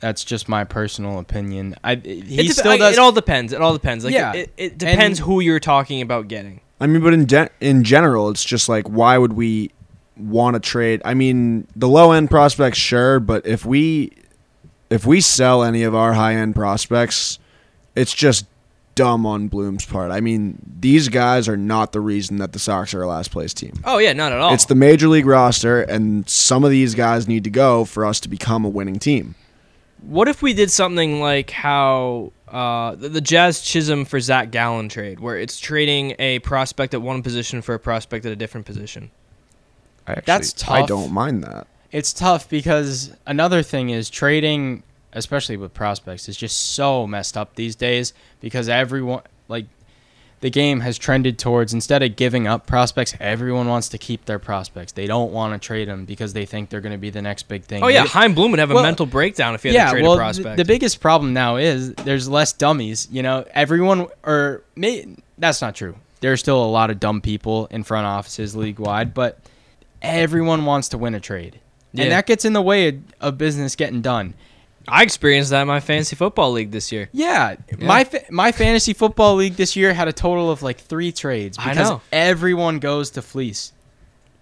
that's 0.00 0.22
just 0.24 0.50
my 0.50 0.64
personal 0.64 1.18
opinion. 1.20 1.74
I 1.82 1.94
he 1.94 2.40
it, 2.40 2.48
dep- 2.48 2.56
still 2.56 2.72
I- 2.72 2.76
does. 2.76 2.92
it 2.92 2.98
all 2.98 3.12
depends. 3.12 3.54
It 3.54 3.62
all 3.62 3.72
depends. 3.72 4.04
Like 4.04 4.12
Yeah. 4.12 4.34
it, 4.34 4.52
it 4.58 4.76
depends 4.76 5.18
who 5.20 5.40
you're 5.40 5.58
talking 5.58 6.02
about 6.02 6.28
getting. 6.28 6.60
I 6.78 6.86
mean, 6.86 7.00
but 7.02 7.14
in 7.14 7.24
de- 7.24 7.48
in 7.62 7.82
general, 7.82 8.28
it's 8.28 8.44
just 8.44 8.68
like 8.68 8.86
why 8.88 9.16
would 9.16 9.32
we 9.32 9.70
want 10.16 10.54
to 10.54 10.60
trade? 10.60 11.02
I 11.04 11.14
mean, 11.14 11.66
the 11.76 11.88
low 11.88 12.12
end 12.12 12.30
prospects, 12.30 12.78
sure, 12.78 13.20
but 13.20 13.46
if 13.46 13.64
we 13.64 14.12
if 14.90 15.06
we 15.06 15.20
sell 15.20 15.62
any 15.62 15.82
of 15.82 15.94
our 15.94 16.12
high 16.12 16.34
end 16.34 16.54
prospects, 16.54 17.38
it's 17.94 18.12
just 18.12 18.46
dumb 18.94 19.24
on 19.24 19.48
Bloom's 19.48 19.86
part. 19.86 20.10
I 20.10 20.20
mean, 20.20 20.58
these 20.80 21.08
guys 21.08 21.48
are 21.48 21.56
not 21.56 21.92
the 21.92 22.00
reason 22.00 22.36
that 22.38 22.52
the 22.52 22.58
Sox 22.58 22.92
are 22.92 23.02
a 23.02 23.08
last 23.08 23.30
place 23.30 23.54
team. 23.54 23.72
Oh 23.84 23.98
yeah, 23.98 24.12
not 24.12 24.32
at 24.32 24.38
all. 24.38 24.52
It's 24.54 24.66
the 24.66 24.74
major 24.74 25.08
league 25.08 25.26
roster, 25.26 25.82
and 25.82 26.28
some 26.28 26.64
of 26.64 26.70
these 26.70 26.94
guys 26.94 27.26
need 27.26 27.44
to 27.44 27.50
go 27.50 27.84
for 27.84 28.04
us 28.04 28.20
to 28.20 28.28
become 28.28 28.64
a 28.64 28.68
winning 28.68 28.98
team. 28.98 29.34
What 30.02 30.28
if 30.28 30.42
we 30.42 30.52
did 30.52 30.70
something 30.70 31.20
like 31.20 31.50
how 31.50 32.32
uh, 32.52 32.94
the, 32.96 33.08
the 33.08 33.20
Jazz 33.20 33.62
Chisholm 33.62 34.04
for 34.04 34.20
Zach 34.20 34.50
Gallen 34.50 34.90
trade, 34.90 35.20
where 35.20 35.38
it's 35.38 35.58
trading 35.58 36.14
a 36.18 36.38
prospect 36.40 36.92
at 36.92 37.00
one 37.00 37.22
position 37.22 37.62
for 37.62 37.74
a 37.74 37.78
prospect 37.78 38.26
at 38.26 38.32
a 38.32 38.36
different 38.36 38.66
position. 38.66 39.10
I 40.06 40.12
actually, 40.12 40.24
That's 40.26 40.68
I 40.68 40.84
don't 40.86 41.12
mind 41.12 41.44
that. 41.44 41.66
It's 41.90 42.12
tough 42.12 42.48
because 42.48 43.12
another 43.26 43.62
thing 43.62 43.90
is 43.90 44.08
trading, 44.10 44.82
especially 45.12 45.56
with 45.56 45.74
prospects, 45.74 46.28
is 46.28 46.36
just 46.36 46.58
so 46.74 47.06
messed 47.06 47.36
up 47.36 47.54
these 47.54 47.76
days 47.76 48.12
because 48.40 48.68
everyone 48.68 49.22
like 49.48 49.66
the 50.40 50.50
game 50.50 50.80
has 50.80 50.98
trended 50.98 51.38
towards 51.38 51.72
instead 51.72 52.02
of 52.02 52.16
giving 52.16 52.48
up 52.48 52.66
prospects, 52.66 53.14
everyone 53.20 53.68
wants 53.68 53.88
to 53.90 53.98
keep 53.98 54.24
their 54.24 54.40
prospects. 54.40 54.90
They 54.92 55.06
don't 55.06 55.30
want 55.32 55.52
to 55.60 55.64
trade 55.64 55.86
them 55.86 56.04
because 56.04 56.32
they 56.32 56.46
think 56.46 56.68
they're 56.68 56.80
going 56.80 56.92
to 56.94 56.98
be 56.98 57.10
the 57.10 57.22
next 57.22 57.44
big 57.44 57.62
thing. 57.62 57.84
Oh 57.84 57.86
yeah, 57.88 58.02
They- 58.02 58.08
Chaim 58.08 58.34
Bloom 58.34 58.50
would 58.50 58.58
have 58.58 58.70
a 58.72 58.74
Well, 58.74 58.82
mental 58.82 59.06
breakdown 59.06 59.54
if 59.54 59.62
he 59.62 59.72
had 59.72 59.84
to 59.84 59.90
trade 59.92 60.02
well, 60.02 60.14
a 60.14 60.16
th- 60.16 60.18
prospect. 60.20 60.56
the 60.56 60.64
biggest 60.64 61.00
problem 61.00 61.32
now 61.32 61.56
is 61.56 61.94
there's 61.94 62.28
less 62.28 62.52
dummies. 62.52 63.06
You 63.12 63.22
know, 63.22 63.44
everyone 63.52 64.08
or 64.24 64.62
may, 64.74 65.14
that's 65.38 65.60
not 65.62 65.76
true. 65.76 65.94
There's 66.20 66.40
still 66.40 66.64
a 66.64 66.66
lot 66.66 66.90
of 66.90 66.98
dumb 66.98 67.20
people 67.20 67.66
in 67.66 67.84
front 67.84 68.06
offices 68.06 68.56
league 68.56 68.80
wide, 68.80 69.14
but 69.14 69.38
everyone 70.02 70.64
wants 70.64 70.88
to 70.90 70.98
win 70.98 71.14
a 71.14 71.20
trade, 71.20 71.60
Yeah. 71.92 72.04
and 72.04 72.12
that 72.12 72.26
gets 72.26 72.44
in 72.44 72.52
the 72.52 72.62
way 72.62 72.88
of, 72.88 72.96
of 73.20 73.38
business 73.38 73.76
getting 73.76 74.02
done. 74.02 74.34
I 74.88 75.04
experienced 75.04 75.50
that 75.50 75.62
in 75.62 75.68
my 75.68 75.78
fantasy 75.78 76.16
football 76.16 76.50
league 76.50 76.72
this 76.72 76.90
year. 76.90 77.08
Yeah, 77.12 77.54
my 77.78 78.02
fa- 78.04 78.24
my 78.30 78.50
fantasy 78.50 78.92
football 78.94 79.36
league 79.36 79.54
this 79.54 79.76
year 79.76 79.94
had 79.94 80.08
a 80.08 80.12
total 80.12 80.50
of 80.50 80.60
like 80.62 80.78
three 80.80 81.12
trades 81.12 81.56
I 81.58 81.70
because 81.70 81.88
know. 81.90 82.00
everyone 82.10 82.80
goes 82.80 83.10
to 83.10 83.22
fleece. 83.22 83.72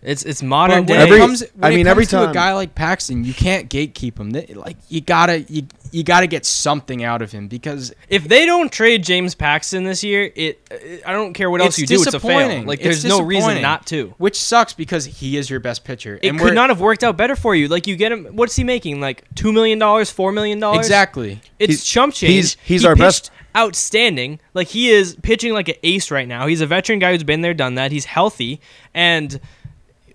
It's 0.03 0.23
it's 0.25 0.43
modern 0.43 0.79
when 0.79 0.87
day. 0.87 0.95
it 0.95 1.01
Every- 1.01 1.19
comes, 1.19 1.45
I 1.61 1.71
mean, 1.75 1.87
every 1.87 2.07
time 2.07 2.31
a 2.31 2.33
guy 2.33 2.55
like 2.55 2.75
Paxton, 2.75 3.23
you 3.25 3.35
can't 3.35 3.69
gatekeep 3.69 4.19
him. 4.19 4.33
Th- 4.33 4.57
Like 4.57 4.79
you 4.89 5.03
gotta 5.03 5.41
you 5.43 5.67
you 5.93 6.03
gotta 6.05 6.27
get 6.27 6.47
something 6.47 7.05
out 7.05 7.21
of 7.21 7.33
him 7.33 7.49
because 7.49 7.93
if 8.09 8.25
they 8.27 8.47
don't 8.47 8.73
trade 8.73 9.05
James 9.05 9.35
Paxton 9.35 9.85
this 9.85 10.03
year, 10.03 10.33
it 10.35 10.59
uh, 10.71 11.07
I 11.09 11.13
don't 11.13 11.35
care 11.35 11.51
what 11.51 11.61
else 11.61 11.79
you 11.79 11.87
do, 11.87 11.97
it's 11.97 12.07
a 12.07 12.13
fail. 12.19 12.21
disappointing. 12.39 12.67
Like 12.67 12.81
there's 12.81 13.05
no 13.05 13.21
reason 13.21 13.61
not 13.61 13.87
to. 13.89 14.15
which 14.17 14.41
sucks 14.41 14.73
because 14.73 15.05
he 15.05 15.37
is 15.37 15.51
your 15.51 15.61
best 15.61 15.85
pitcher. 15.85 16.19
It 16.23 16.29
and 16.31 16.39
could 16.41 16.55
not 16.55 16.71
have 16.71 16.81
worked 16.81 17.05
out 17.05 17.19
better 17.19 17.37
for 17.37 17.55
you. 17.55 17.69
Like 17.69 17.87
you 17.87 17.97
get 17.97 18.11
him. 18.11 18.25
What's 18.37 18.57
he 18.57 18.65
making? 18.65 19.03
Like 19.03 19.25
two 19.35 19.53
million 19.53 19.79
dollars, 19.79 20.11
four 20.11 20.33
million 20.33 20.61
dollars? 20.61 20.79
exactly. 20.87 21.43
It's 21.59 21.73
He's- 21.75 21.85
chump 21.85 22.15
change. 22.15 22.33
he's- 22.33 22.57
he's 22.65 22.83
He 22.83 22.89
our 22.89 22.97
best- 22.97 23.31
Outstanding. 23.55 24.39
Like 24.55 24.69
he 24.69 24.91
is 24.91 25.17
pitching 25.23 25.53
like 25.53 25.69
an 25.69 25.75
ace 25.83 26.11
right 26.11 26.27
now. 26.29 26.47
He's 26.47 26.61
a 26.61 26.67
veteran 26.67 27.01
guy 27.01 27.13
who's 27.13 27.25
been 27.25 27.41
there, 27.41 27.53
done 27.53 27.75
that. 27.75 27.91
He's 27.93 28.05
healthy, 28.05 28.61
and 28.95 29.41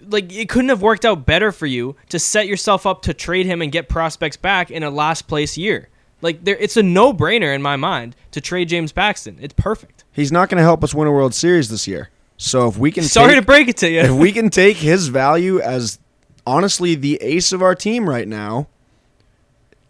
like 0.08 0.32
it 0.32 0.50
couldn't 0.50 0.70
have 0.70 0.82
worked 0.82 1.06
out 1.06 1.26
better 1.26 1.52
for 1.52 1.66
you 1.66 1.96
to 2.10 2.20
set 2.20 2.48
yourself 2.48 2.86
up 2.86 3.02
to 3.04 3.14
trade 3.14 3.46
him 3.46 3.62
and 3.62 3.72
get 3.72 3.90
prospects 3.90 4.38
back 4.38 4.72
in 4.72 4.84
a 4.84 4.90
last 4.90 5.28
place 5.28 5.58
year. 5.58 5.90
Like 6.22 6.44
there, 6.44 6.58
it's 6.58 6.78
a 6.78 6.84
no 6.84 7.14
brainer 7.14 7.54
in 7.54 7.62
my 7.62 7.76
mind 7.76 8.16
to 8.32 8.42
trade 8.42 8.70
James 8.70 8.92
Paxton. 8.92 9.38
It's 9.42 9.54
perfect. 9.54 10.04
He's 10.12 10.32
not 10.32 10.50
going 10.50 10.58
to 10.58 10.64
help 10.64 10.84
us 10.84 10.94
win 10.94 11.08
a 11.08 11.12
World 11.12 11.34
Series 11.34 11.70
this 11.70 11.88
year. 11.88 12.10
So 12.38 12.68
if 12.68 12.78
we 12.78 12.92
can 12.92 13.04
Sorry 13.04 13.34
take, 13.34 13.42
to 13.42 13.46
break 13.46 13.68
it 13.68 13.78
to 13.78 13.90
you, 13.90 14.00
if 14.02 14.12
we 14.12 14.32
can 14.32 14.50
take 14.50 14.78
his 14.78 15.08
value 15.08 15.60
as 15.60 16.00
honestly 16.46 16.96
the 16.96 17.22
ace 17.22 17.52
of 17.52 17.62
our 17.62 17.76
team 17.76 18.10
right 18.10 18.28
now, 18.28 18.68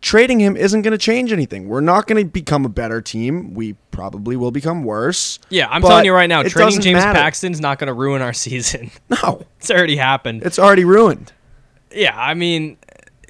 trading 0.06 0.40
him 0.40 0.56
isn't 0.56 0.84
going 0.84 0.92
to 0.92 1.00
change 1.00 1.34
anything. 1.34 1.68
We're 1.68 1.82
not 1.82 2.06
going 2.06 2.24
to 2.24 2.30
become 2.30 2.64
a 2.64 2.70
better 2.70 3.02
team. 3.02 3.56
We 3.56 3.74
probably 3.90 4.36
will 4.36 4.52
become 4.52 4.84
worse. 4.84 5.40
yeah, 5.50 5.68
I'm 5.68 5.82
telling 5.82 6.06
you 6.06 6.14
right 6.14 6.30
now, 6.30 6.44
trading 6.44 6.80
James 6.80 7.04
matter. 7.04 7.18
Paxton's 7.18 7.60
not 7.60 7.80
going 7.80 7.88
to 7.88 7.94
ruin 7.94 8.22
our 8.22 8.32
season. 8.46 8.92
No, 9.10 9.42
it's 9.60 9.72
already 9.72 9.96
happened. 9.96 10.44
it's 10.44 10.60
already 10.60 10.86
ruined. 10.86 11.34
Yeah, 11.92 12.14
I 12.16 12.36
mean, 12.36 12.78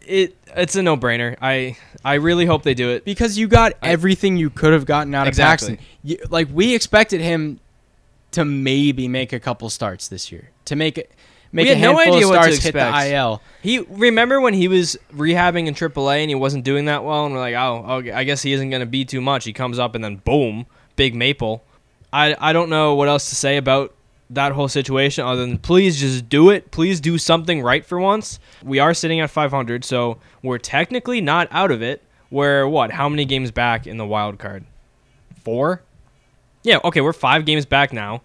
it 0.06 0.36
it's 0.54 0.76
a 0.76 0.84
no 0.84 0.98
brainer. 0.98 1.38
I 1.42 1.78
I 2.04 2.16
really 2.16 2.46
hope 2.46 2.64
they 2.64 2.74
do 2.74 2.90
it. 2.90 3.06
because 3.06 3.38
you 3.38 3.48
got 3.48 3.72
everything 3.82 4.36
you 4.36 4.50
could 4.50 4.74
have 4.74 4.86
gotten 4.86 5.16
out 5.16 5.28
Exactly. 5.30 5.74
of 5.76 5.80
Paxton. 5.80 5.96
You, 6.04 6.18
like 6.30 6.50
we 6.52 6.76
expected 6.76 7.22
him 7.22 7.62
to 8.32 8.44
maybe 8.44 9.08
make 9.08 9.32
a 9.32 9.40
couple 9.40 9.70
starts 9.70 10.10
this 10.10 10.30
year, 10.30 10.50
to 10.66 10.76
make 10.76 10.98
it 10.98 11.10
make 11.56 11.66
We 11.68 11.72
a 11.72 11.76
had 11.76 11.82
no 11.94 12.00
idea 12.00 12.26
of 12.26 12.30
what 12.30 12.44
to 12.44 12.50
hit 12.52 12.62
the 12.62 12.68
expect. 12.68 13.08
IL. 13.08 13.42
He 13.62 13.80
remember 13.80 14.42
when 14.42 14.54
he 14.54 14.68
was 14.68 14.98
rehabbing 15.14 15.68
in 15.68 15.74
AAA 15.74 16.22
and 16.22 16.30
he 16.30 16.36
wasn't 16.36 16.66
doing 16.66 16.86
that 16.86 17.04
well, 17.04 17.26
and 17.26 17.34
we're 17.34 17.40
like, 17.40 17.56
oh, 17.56 17.86
okay, 17.98 18.12
I 18.12 18.24
guess 18.26 18.42
he 18.42 18.54
isn't 18.54 18.70
going 18.70 18.82
to 18.82 18.86
be 18.86 19.06
too 19.06 19.22
much. 19.22 19.46
He 19.46 19.54
comes 19.54 19.80
up 19.80 19.96
and 19.96 20.04
then 20.04 20.18
boom, 20.18 20.66
big 20.96 21.16
maple. 21.16 21.64
I 22.14 22.36
I 22.40 22.54
don't 22.54 22.70
know 22.70 22.94
what 22.96 23.08
else 23.08 23.30
to 23.30 23.36
say 23.36 23.58
about 23.58 23.94
that 24.30 24.52
whole 24.52 24.68
situation 24.68 25.24
other 25.26 25.42
than 25.46 25.58
please 25.58 26.00
just 26.00 26.28
do 26.30 26.50
it. 26.50 26.72
Please 26.72 27.00
do 27.00 27.18
something 27.18 27.62
right 27.62 27.86
for 27.86 28.00
once. 28.00 28.40
We 28.64 28.80
are 28.80 28.94
sitting 28.94 29.20
at 29.20 29.30
500, 29.30 29.86
so 29.86 30.18
we're 30.44 30.58
technically 30.58 31.22
not 31.22 31.48
out 31.52 31.72
of 31.72 31.82
it. 31.82 32.04
We're 32.32 32.68
what? 32.68 32.92
How 32.92 33.08
many 33.08 33.26
games 33.26 33.52
back 33.52 33.88
in 33.88 33.98
the 33.98 34.06
wild 34.06 34.40
card? 34.40 34.66
Four. 35.44 35.84
Yeah, 36.64 36.80
okay, 36.84 37.02
we're 37.02 37.14
five 37.14 37.46
games 37.46 37.68
back 37.68 37.94
now, 37.94 38.24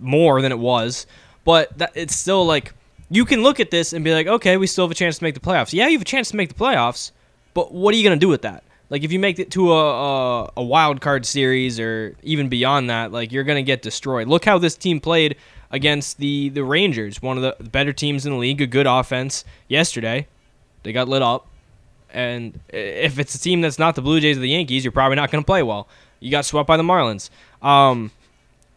more 0.00 0.40
than 0.40 0.52
it 0.52 0.58
was, 0.60 1.06
but 1.44 1.76
that, 1.78 1.92
it's 1.94 2.14
still 2.14 2.44
like 2.44 2.74
you 3.10 3.24
can 3.24 3.42
look 3.42 3.60
at 3.60 3.70
this 3.70 3.92
and 3.92 4.04
be 4.04 4.12
like, 4.12 4.26
okay, 4.26 4.56
we 4.56 4.66
still 4.66 4.84
have 4.84 4.90
a 4.90 4.94
chance 4.94 5.18
to 5.18 5.24
make 5.24 5.34
the 5.34 5.40
playoffs. 5.40 5.72
Yeah, 5.72 5.86
you 5.86 5.92
have 5.94 6.02
a 6.02 6.04
chance 6.04 6.30
to 6.30 6.36
make 6.36 6.48
the 6.48 6.54
playoffs, 6.54 7.12
but 7.54 7.72
what 7.72 7.94
are 7.94 7.96
you 7.96 8.04
gonna 8.04 8.16
do 8.16 8.28
with 8.28 8.42
that? 8.42 8.64
Like, 8.90 9.04
if 9.04 9.12
you 9.12 9.18
make 9.18 9.38
it 9.38 9.50
to 9.52 9.72
a, 9.72 10.44
a 10.44 10.52
a 10.58 10.62
wild 10.62 11.00
card 11.00 11.24
series 11.26 11.80
or 11.80 12.14
even 12.22 12.48
beyond 12.48 12.90
that, 12.90 13.12
like 13.12 13.32
you're 13.32 13.44
gonna 13.44 13.62
get 13.62 13.82
destroyed. 13.82 14.28
Look 14.28 14.44
how 14.44 14.58
this 14.58 14.76
team 14.76 15.00
played 15.00 15.36
against 15.70 16.18
the 16.18 16.50
the 16.50 16.64
Rangers, 16.64 17.22
one 17.22 17.38
of 17.38 17.42
the 17.42 17.64
better 17.70 17.92
teams 17.92 18.26
in 18.26 18.32
the 18.32 18.38
league, 18.38 18.60
a 18.60 18.66
good 18.66 18.86
offense 18.86 19.44
yesterday. 19.68 20.26
They 20.82 20.92
got 20.92 21.08
lit 21.08 21.22
up. 21.22 21.46
And 22.14 22.60
if 22.68 23.18
it's 23.18 23.34
a 23.34 23.38
team 23.40 23.62
that's 23.62 23.78
not 23.78 23.94
the 23.94 24.02
Blue 24.02 24.20
Jays 24.20 24.36
or 24.36 24.40
the 24.40 24.48
Yankees, 24.48 24.84
you're 24.84 24.92
probably 24.92 25.16
not 25.16 25.30
going 25.30 25.42
to 25.42 25.46
play 25.46 25.62
well. 25.62 25.88
You 26.20 26.30
got 26.30 26.44
swept 26.44 26.66
by 26.66 26.76
the 26.76 26.82
Marlins. 26.82 27.30
Um, 27.62 28.10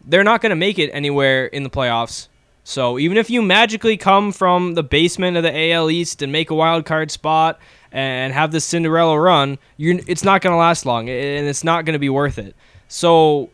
they're 0.06 0.24
not 0.24 0.40
going 0.40 0.50
to 0.50 0.56
make 0.56 0.78
it 0.78 0.90
anywhere 0.92 1.46
in 1.46 1.62
the 1.62 1.68
playoffs. 1.68 2.28
So 2.68 2.98
even 2.98 3.16
if 3.16 3.30
you 3.30 3.42
magically 3.42 3.96
come 3.96 4.32
from 4.32 4.74
the 4.74 4.82
basement 4.82 5.36
of 5.36 5.44
the 5.44 5.70
AL 5.70 5.88
East 5.88 6.20
and 6.20 6.32
make 6.32 6.50
a 6.50 6.54
wild 6.54 6.84
card 6.84 7.12
spot 7.12 7.60
and 7.92 8.32
have 8.32 8.50
this 8.50 8.64
Cinderella 8.64 9.20
run, 9.20 9.58
it's 9.78 10.24
not 10.24 10.42
going 10.42 10.52
to 10.52 10.56
last 10.56 10.84
long 10.84 11.08
and 11.08 11.46
it's 11.46 11.62
not 11.62 11.84
going 11.84 11.92
to 11.92 12.00
be 12.00 12.08
worth 12.08 12.38
it. 12.38 12.56
So 12.88 13.50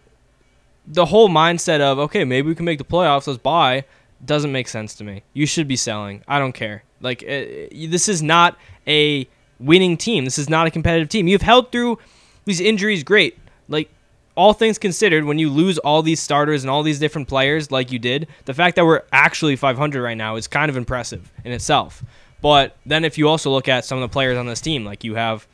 the 0.86 1.04
whole 1.04 1.28
mindset 1.28 1.80
of 1.80 1.98
okay, 1.98 2.24
maybe 2.24 2.48
we 2.48 2.54
can 2.54 2.64
make 2.64 2.78
the 2.78 2.84
playoffs, 2.84 3.26
let's 3.26 3.38
buy, 3.38 3.84
doesn't 4.24 4.50
make 4.50 4.66
sense 4.66 4.94
to 4.94 5.04
me. 5.04 5.24
You 5.34 5.44
should 5.44 5.68
be 5.68 5.76
selling. 5.76 6.24
I 6.26 6.38
don't 6.38 6.54
care. 6.54 6.82
Like 7.02 7.22
uh, 7.22 7.68
this 7.70 8.08
is 8.08 8.22
not 8.22 8.56
a 8.86 9.28
winning 9.60 9.98
team. 9.98 10.24
This 10.24 10.38
is 10.38 10.48
not 10.48 10.66
a 10.66 10.70
competitive 10.70 11.10
team. 11.10 11.28
You've 11.28 11.42
held 11.42 11.70
through 11.70 11.98
these 12.46 12.60
injuries 12.60 13.04
great. 13.04 13.38
Like 13.68 13.90
all 14.34 14.52
things 14.52 14.78
considered, 14.78 15.24
when 15.24 15.38
you 15.38 15.50
lose 15.50 15.78
all 15.78 16.02
these 16.02 16.20
starters 16.20 16.62
and 16.62 16.70
all 16.70 16.82
these 16.82 16.98
different 16.98 17.28
players 17.28 17.70
like 17.70 17.92
you 17.92 17.98
did, 17.98 18.28
the 18.44 18.54
fact 18.54 18.76
that 18.76 18.84
we're 18.84 19.02
actually 19.12 19.56
500 19.56 20.02
right 20.02 20.16
now 20.16 20.36
is 20.36 20.46
kind 20.46 20.70
of 20.70 20.76
impressive 20.76 21.30
in 21.44 21.52
itself. 21.52 22.02
But 22.40 22.76
then 22.86 23.04
if 23.04 23.18
you 23.18 23.28
also 23.28 23.50
look 23.50 23.68
at 23.68 23.84
some 23.84 23.98
of 23.98 24.02
the 24.02 24.12
players 24.12 24.38
on 24.38 24.46
this 24.46 24.60
team, 24.60 24.84
like 24.84 25.04
you 25.04 25.14
have 25.14 25.46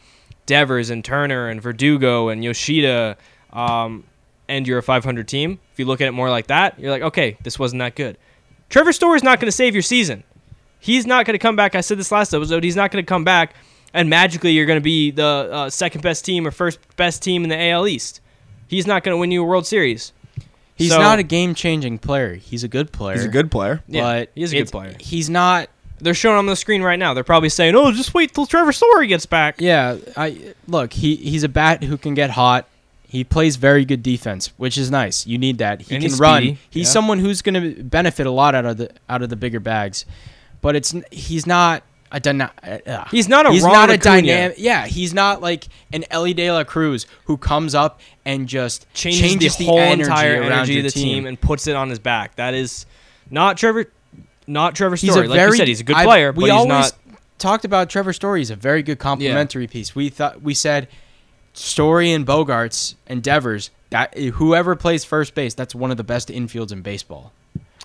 Devers 0.47 0.91
and 0.91 1.05
Turner 1.05 1.49
and 1.49 1.61
Verdugo 1.61 2.29
and 2.29 2.43
Yoshida, 2.43 3.17
um, 3.53 4.05
and 4.49 4.67
you're 4.67 4.79
a 4.79 4.83
500 4.83 5.29
team, 5.29 5.59
if 5.73 5.79
you 5.79 5.85
look 5.85 6.01
at 6.01 6.09
it 6.09 6.13
more 6.13 6.31
like 6.31 6.47
that, 6.47 6.79
you're 6.79 6.91
like, 6.91 7.03
okay, 7.03 7.37
this 7.43 7.59
wasn't 7.59 7.81
that 7.81 7.95
good. 7.95 8.17
Trevor 8.71 8.93
Story's 8.93 9.23
not 9.23 9.41
going 9.41 9.49
to 9.49 9.53
save 9.53 9.75
your 9.75 9.83
season. 9.83 10.25
He's 10.81 11.07
not 11.07 11.27
going 11.27 11.35
to 11.35 11.39
come 11.39 11.57
back. 11.57 11.75
I 11.75 11.81
said 11.81 11.99
this 11.99 12.13
last 12.13 12.33
episode. 12.33 12.63
He's 12.63 12.77
not 12.77 12.91
going 12.91 13.05
to 13.05 13.09
come 13.09 13.25
back 13.25 13.55
and 13.95 14.11
magically 14.11 14.53
you're 14.53 14.67
going 14.67 14.79
to 14.79 14.85
be 14.85 15.11
the 15.11 15.25
uh, 15.25 15.71
second 15.71 16.03
best 16.03 16.25
team 16.25 16.47
or 16.47 16.51
first 16.51 16.79
best 16.97 17.23
team 17.23 17.43
in 17.43 17.51
the 17.51 17.71
AL 17.71 17.87
East. 17.87 18.21
He's 18.69 18.87
not 18.87 19.03
going 19.03 19.15
to 19.15 19.19
win 19.19 19.31
you 19.33 19.43
a 19.43 19.47
World 19.47 19.67
Series. 19.67 20.13
He's 20.77 20.91
So- 20.93 21.01
not 21.01 21.19
a 21.19 21.25
game 21.25 21.55
changing 21.55 21.99
player. 21.99 22.35
He's 22.37 22.63
a 22.63 22.69
good 22.69 22.93
player. 22.93 23.17
He's 23.17 23.25
a 23.25 23.29
good 23.29 23.51
player. 23.51 23.83
Yeah, 23.89 24.03
but 24.03 24.31
he 24.37 24.43
is 24.43 24.53
a 24.53 24.57
good 24.57 24.61
it's- 24.63 24.71
player. 24.71 24.95
He's 25.01 25.29
not. 25.29 25.69
They're 26.01 26.15
showing 26.15 26.37
on 26.39 26.47
the 26.47 26.55
screen 26.55 26.83
right 26.83 26.99
now. 26.99 27.13
They're 27.15 27.25
probably 27.25 27.49
saying, 27.49 27.75
"Oh, 27.75 27.91
just 27.91 28.15
wait 28.15 28.33
till 28.33 28.47
Trevor 28.47 28.71
Story 28.73 29.09
gets 29.09 29.27
back." 29.27 29.57
Yeah, 29.59 29.97
I 30.17 30.37
look. 30.69 30.93
He 30.93 31.17
he's 31.17 31.43
a 31.43 31.49
bat 31.49 31.83
who 31.83 31.97
can 31.97 32.15
get 32.15 32.31
hot. 32.31 32.69
He 33.09 33.25
plays 33.25 33.57
very 33.57 33.85
good 33.85 34.03
defense, 34.05 34.53
which 34.59 34.79
is 34.79 34.91
nice. 34.93 35.27
You 35.27 35.39
need 35.39 35.59
that. 35.59 35.81
He 35.81 35.95
And 35.97 36.03
can 36.03 36.11
he's 36.11 36.21
run. 36.21 36.43
speedy, 36.43 36.59
He's 36.71 36.87
yeah. 36.87 36.93
someone 36.93 37.19
who's 37.19 37.43
going 37.43 37.55
to 37.75 37.83
benefit 37.83 38.27
a 38.27 38.31
lot 38.31 38.55
out 38.55 38.65
of 38.67 38.77
the 38.77 38.91
out 39.09 39.23
of 39.23 39.29
the 39.31 39.35
bigger 39.35 39.59
bags. 39.59 40.05
But 40.61 40.77
it's 40.77 40.95
n- 40.95 41.05
he's 41.11 41.45
not 41.47 41.83
a 42.11 42.21
dyna- 42.21 42.53
uh, 42.87 43.05
He's 43.11 43.29
not 43.29 43.47
a 43.47 43.51
he's 43.53 43.65
not 43.65 43.91
a 43.91 43.97
dynamic. 43.99 44.57
Yeah, 44.59 44.87
he's 44.87 45.13
not 45.15 45.41
like 45.43 45.67
an 45.93 46.05
Elly 46.11 46.35
De 46.35 46.51
La 46.51 46.65
Cruz 46.65 47.07
who 47.27 47.37
comes 47.37 47.75
up 47.75 48.01
and 48.25 48.49
just 48.49 48.87
changes, 48.95 49.21
changes, 49.21 49.57
the 49.57 49.65
whole 49.67 49.79
energy 49.79 50.03
entire 50.11 50.43
energy 50.43 50.79
of 50.79 50.85
the 50.85 50.91
team. 50.91 51.03
team. 51.19 51.27
and 51.27 51.41
puts 51.41 51.67
it 51.67 51.77
on 51.77 51.89
his 51.91 51.99
back. 51.99 52.37
That 52.37 52.55
is 52.55 52.87
not 53.31 53.57
Trevor. 53.59 53.91
Not 54.47 54.75
Trevor 54.75 54.97
He's 54.97 55.11
Story. 55.11 55.27
a 55.27 55.29
like 55.29 55.37
very. 55.37 55.51
you 55.51 55.57
said, 55.59 55.69
he's 55.69 55.81
a 55.81 55.85
good 55.85 55.97
I- 55.97 56.05
player, 56.05 56.33
we 56.33 56.45
but 56.45 56.45
he's 56.47 56.53
always 56.53 56.69
not. 56.69 56.93
talked 57.39 57.65
about 57.67 57.91
Trevor 57.91 58.15
Story. 58.15 58.41
He's 58.41 58.51
a 58.51 58.57
very 58.57 58.83
good 58.83 58.99
complementary 58.99 59.67
piece. 59.67 59.95
We 59.95 60.09
thought 60.09 60.41
we 60.41 60.55
said 60.55 60.89
Story 61.53 62.13
and 62.13 62.27
Bogaerts 62.27 62.95
and 63.07 63.23
Devers. 63.23 63.71
That 63.91 64.17
whoever 64.17 64.77
plays 64.77 65.05
first 65.05 65.35
base, 65.35 65.55
that's 65.55 65.75
one 65.75 65.91
of 65.91 65.97
the 65.99 66.05
best 66.05 66.29
infields 66.29 66.73
in 66.73 66.81
baseball. 66.83 67.33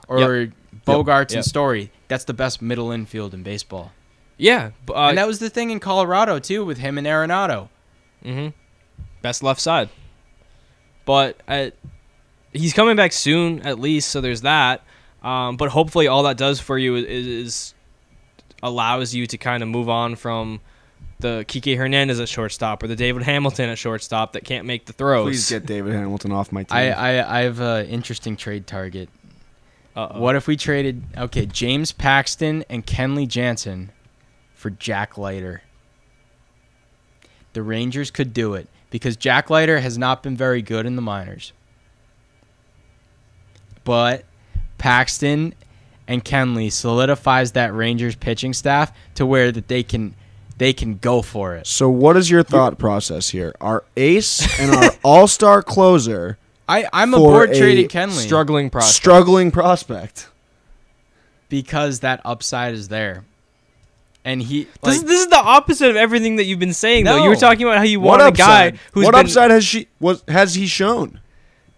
Or 0.07 0.47
Bogaerts 0.85 1.29
Yep. 1.31 1.35
and 1.37 1.45
Story, 1.45 1.91
that's 2.09 2.25
the 2.25 2.33
best 2.33 2.61
middle 2.61 2.91
infield 2.91 3.33
in 3.33 3.41
baseball. 3.43 3.91
Yeah, 4.43 4.71
uh, 4.89 5.07
and 5.07 5.17
that 5.17 5.25
was 5.25 5.39
the 5.39 5.49
thing 5.49 5.69
in 5.71 5.79
Colorado 5.79 6.37
too 6.37 6.65
with 6.65 6.77
him 6.77 6.97
and 6.97 7.07
Arenado. 7.07 7.69
Mm-hmm. 8.25 8.49
best 9.21 9.41
left 9.41 9.61
side. 9.61 9.89
but 11.05 11.37
uh, 11.47 11.69
he's 12.51 12.73
coming 12.73 12.97
back 12.97 13.13
soon 13.13 13.61
at 13.61 13.79
least, 13.79 14.09
so 14.09 14.19
there's 14.19 14.41
that. 14.41 14.83
Um, 15.23 15.55
but 15.55 15.69
hopefully, 15.69 16.07
all 16.07 16.23
that 16.23 16.35
does 16.35 16.59
for 16.59 16.77
you 16.77 16.95
is, 16.95 17.05
is 17.27 17.73
allows 18.61 19.13
you 19.13 19.25
to 19.27 19.37
kind 19.37 19.63
of 19.63 19.69
move 19.69 19.87
on 19.87 20.15
from 20.15 20.59
the 21.19 21.45
Kike 21.47 21.77
Hernandez 21.77 22.19
at 22.19 22.27
shortstop 22.27 22.83
or 22.83 22.87
the 22.87 22.97
David 22.97 23.23
Hamilton 23.23 23.69
at 23.69 23.77
shortstop 23.77 24.33
that 24.33 24.43
can't 24.43 24.65
make 24.65 24.85
the 24.87 24.93
throws. 24.93 25.25
Please 25.25 25.49
get 25.49 25.65
David 25.65 25.93
Hamilton 25.93 26.33
off 26.33 26.51
my 26.51 26.63
team. 26.63 26.77
I, 26.77 26.91
I 26.91 27.39
I 27.39 27.41
have 27.43 27.61
an 27.61 27.85
interesting 27.85 28.35
trade 28.35 28.67
target. 28.67 29.07
Uh-oh. 29.95 30.19
What 30.19 30.35
if 30.35 30.47
we 30.47 30.57
traded 30.57 31.01
okay 31.17 31.45
James 31.45 31.93
Paxton 31.93 32.65
and 32.69 32.85
Kenley 32.85 33.25
Jansen 33.25 33.91
for 34.63 34.69
Jack 34.69 35.17
Leiter? 35.17 35.61
The 37.51 37.61
Rangers 37.61 38.09
could 38.11 38.33
do 38.33 38.53
it 38.53 38.69
because 38.91 39.17
Jack 39.17 39.49
Leiter 39.49 39.81
has 39.81 39.97
not 39.97 40.23
been 40.23 40.37
very 40.37 40.61
good 40.61 40.85
in 40.85 40.95
the 40.95 41.01
minors. 41.01 41.51
But 43.83 44.23
Paxton 44.77 45.53
and 46.07 46.23
Kenley 46.23 46.71
solidifies 46.71 47.51
that 47.51 47.73
Rangers 47.73 48.15
pitching 48.15 48.53
staff 48.53 48.93
to 49.15 49.25
where 49.25 49.51
that 49.51 49.67
they 49.67 49.83
can 49.83 50.15
they 50.57 50.71
can 50.71 50.97
go 50.99 51.21
for 51.21 51.55
it. 51.55 51.67
so 51.67 51.89
what 51.89 52.15
is 52.15 52.29
your 52.29 52.43
thought 52.43 52.77
process 52.77 53.29
here? 53.29 53.53
Our 53.59 53.83
ace 53.97 54.47
and 54.61 54.71
our 54.73 54.91
all-star 55.03 55.61
closer 55.61 56.37
I 56.69 56.87
I'm 56.93 57.11
For 57.11 57.17
aboard 57.17 57.49
a 57.49 57.57
trading 57.57 57.89
Kenley 57.89 58.11
struggling 58.23 58.69
prospect. 58.69 58.95
struggling 58.95 59.51
prospect. 59.51 60.29
because 61.49 61.99
that 61.99 62.21
upside 62.23 62.73
is 62.73 62.87
there. 62.87 63.25
And 64.25 64.41
he 64.41 64.63
This, 64.81 64.99
like, 64.99 65.07
this 65.07 65.19
is 65.21 65.27
the 65.27 65.37
opposite 65.37 65.89
of 65.89 65.95
everything 65.97 66.37
that 66.37 66.45
you've 66.45 66.59
been 66.59 66.73
saying, 66.73 67.05
though. 67.05 67.23
You 67.23 67.29
were 67.29 67.35
talking 67.35 67.63
about 67.65 67.77
how 67.77 67.83
you 67.83 67.99
wanted 67.99 68.27
a 68.27 68.31
guy 68.31 68.71
who's 68.93 69.05
what 69.05 69.11
been, 69.13 69.25
upside 69.25 69.51
has 69.51 69.65
she 69.65 69.87
was 69.99 70.23
has 70.27 70.55
he 70.55 70.65
shown? 70.65 71.19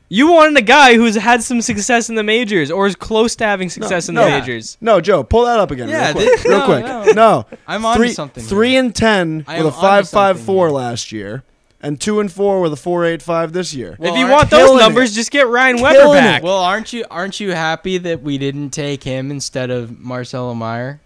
You 0.07 0.31
wanted 0.31 0.55
a 0.57 0.61
guy 0.61 0.95
who's 0.95 1.15
had 1.15 1.41
some 1.41 1.61
success 1.61 2.09
in 2.09 2.15
the 2.15 2.21
majors 2.21 2.69
or 2.69 2.85
is 2.85 2.95
close 2.95 3.35
to 3.37 3.43
having 3.45 3.69
success 3.71 4.07
in 4.07 4.13
no. 4.13 4.25
the 4.25 4.29
majors. 4.29 4.77
No, 4.79 5.01
Joe, 5.01 5.23
pull 5.23 5.45
that 5.45 5.59
up 5.59 5.71
again. 5.71 5.89
Yeah, 5.89 6.05
real 6.05 6.13
quick. 6.13 6.25
this- 6.27 6.45
real 6.45 6.59
no, 6.59 6.65
quick. 6.65 6.85
no. 6.85 7.03
No, 7.13 7.45
I'm 7.67 7.83
onto 7.83 8.03
three, 8.03 8.13
something 8.13 8.43
here. 8.43 8.49
Three 8.49 8.75
and 8.75 8.93
ten 8.95 9.43
I 9.47 9.57
with 9.57 9.61
am 9.61 9.65
a 9.65 9.75
onto 9.75 9.81
five 9.81 10.09
five 10.09 10.35
something 10.37 10.45
four 10.45 10.67
here. 10.67 10.75
last 10.75 11.11
year, 11.11 11.43
and 11.81 11.99
two 11.99 12.19
and 12.19 12.31
four 12.31 12.61
with 12.61 12.73
a 12.73 12.77
four 12.77 13.05
eight 13.05 13.23
five 13.23 13.53
this 13.53 13.73
year. 13.73 13.95
Well, 13.97 14.13
if 14.13 14.19
you 14.19 14.27
want 14.27 14.51
those 14.51 14.79
numbers, 14.79 15.11
it. 15.11 15.15
just 15.15 15.31
get 15.31 15.47
Ryan 15.47 15.81
Weber 15.81 15.97
Killing 15.97 16.19
it. 16.19 16.21
back. 16.21 16.43
well, 16.43 16.59
aren't 16.59 16.93
you 16.93 17.05
aren't 17.09 17.39
you 17.39 17.53
happy 17.53 17.97
that 17.97 18.21
we 18.21 18.37
didn't 18.37 18.69
take 18.69 19.03
him 19.03 19.31
instead 19.31 19.71
of 19.71 19.99
Marcelo 19.99 20.53
Mayer? 20.53 21.01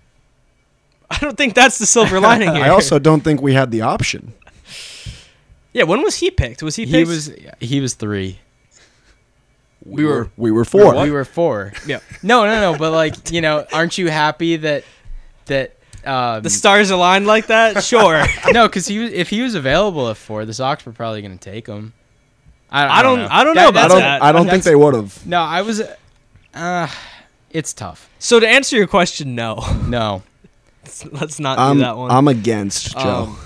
I 1.11 1.19
don't 1.19 1.37
think 1.37 1.53
that's 1.55 1.77
the 1.77 1.85
silver 1.85 2.19
lining 2.29 2.53
here. 2.55 2.63
I 2.63 2.69
also 2.69 2.99
don't 2.99 3.21
think 3.21 3.41
we 3.41 3.53
had 3.53 3.71
the 3.71 3.81
option. 3.81 4.33
yeah. 5.73 5.83
When 5.83 6.01
was 6.01 6.17
he 6.17 6.31
picked? 6.31 6.61
Was 6.63 6.75
he 6.75 6.85
picked? 6.85 6.95
He 6.95 7.03
was 7.03 7.31
he 7.59 7.81
was 7.81 7.93
three. 7.95 8.39
We 9.85 10.05
were. 10.05 10.29
we 10.37 10.51
were 10.51 10.65
four. 10.65 11.01
We 11.01 11.09
were 11.09 11.25
four. 11.25 11.73
Yeah. 11.87 11.99
No, 12.21 12.45
no, 12.45 12.71
no. 12.71 12.77
But 12.77 12.91
like 12.91 13.31
you 13.31 13.41
know, 13.41 13.65
aren't 13.73 13.97
you 13.97 14.09
happy 14.09 14.57
that 14.57 14.83
that 15.45 15.75
um, 16.05 16.43
The 16.43 16.49
stars 16.49 16.89
aligned 16.91 17.27
like 17.27 17.47
that. 17.47 17.83
Sure. 17.83 18.23
no? 18.51 18.67
Because 18.67 18.87
he 18.87 18.99
was, 18.99 19.11
if 19.11 19.29
he 19.29 19.41
was 19.41 19.55
available 19.55 20.09
at 20.09 20.17
four, 20.17 20.45
the 20.45 20.53
Sox 20.53 20.85
were 20.85 20.91
probably 20.91 21.21
going 21.21 21.37
to 21.37 21.51
take 21.51 21.67
him. 21.67 21.93
I, 22.71 22.99
I 22.99 23.01
don't. 23.01 23.19
know. 23.19 23.27
I 23.29 23.43
don't 23.43 23.55
know 23.55 23.65
I 23.65 23.69
about 23.69 23.73
that's 23.73 23.93
don't. 23.93 24.01
that. 24.01 24.21
I 24.23 24.31
don't 24.31 24.47
think 24.47 24.63
they 24.63 24.75
would 24.75 24.93
have. 24.93 25.25
No, 25.25 25.41
I 25.41 25.61
was. 25.63 25.81
Uh, 26.53 26.87
it's 27.49 27.73
tough. 27.73 28.09
So 28.19 28.39
to 28.39 28.47
answer 28.47 28.75
your 28.75 28.87
question, 28.87 29.33
no. 29.33 29.63
No, 29.87 30.21
Let's 31.05 31.39
not 31.39 31.57
I'm. 31.59 31.77
do 31.77 31.81
that 31.83 31.97
one. 31.97 32.11
I'm 32.11 32.27
against 32.27 32.97
Joe. 32.97 33.23
Um, 33.29 33.37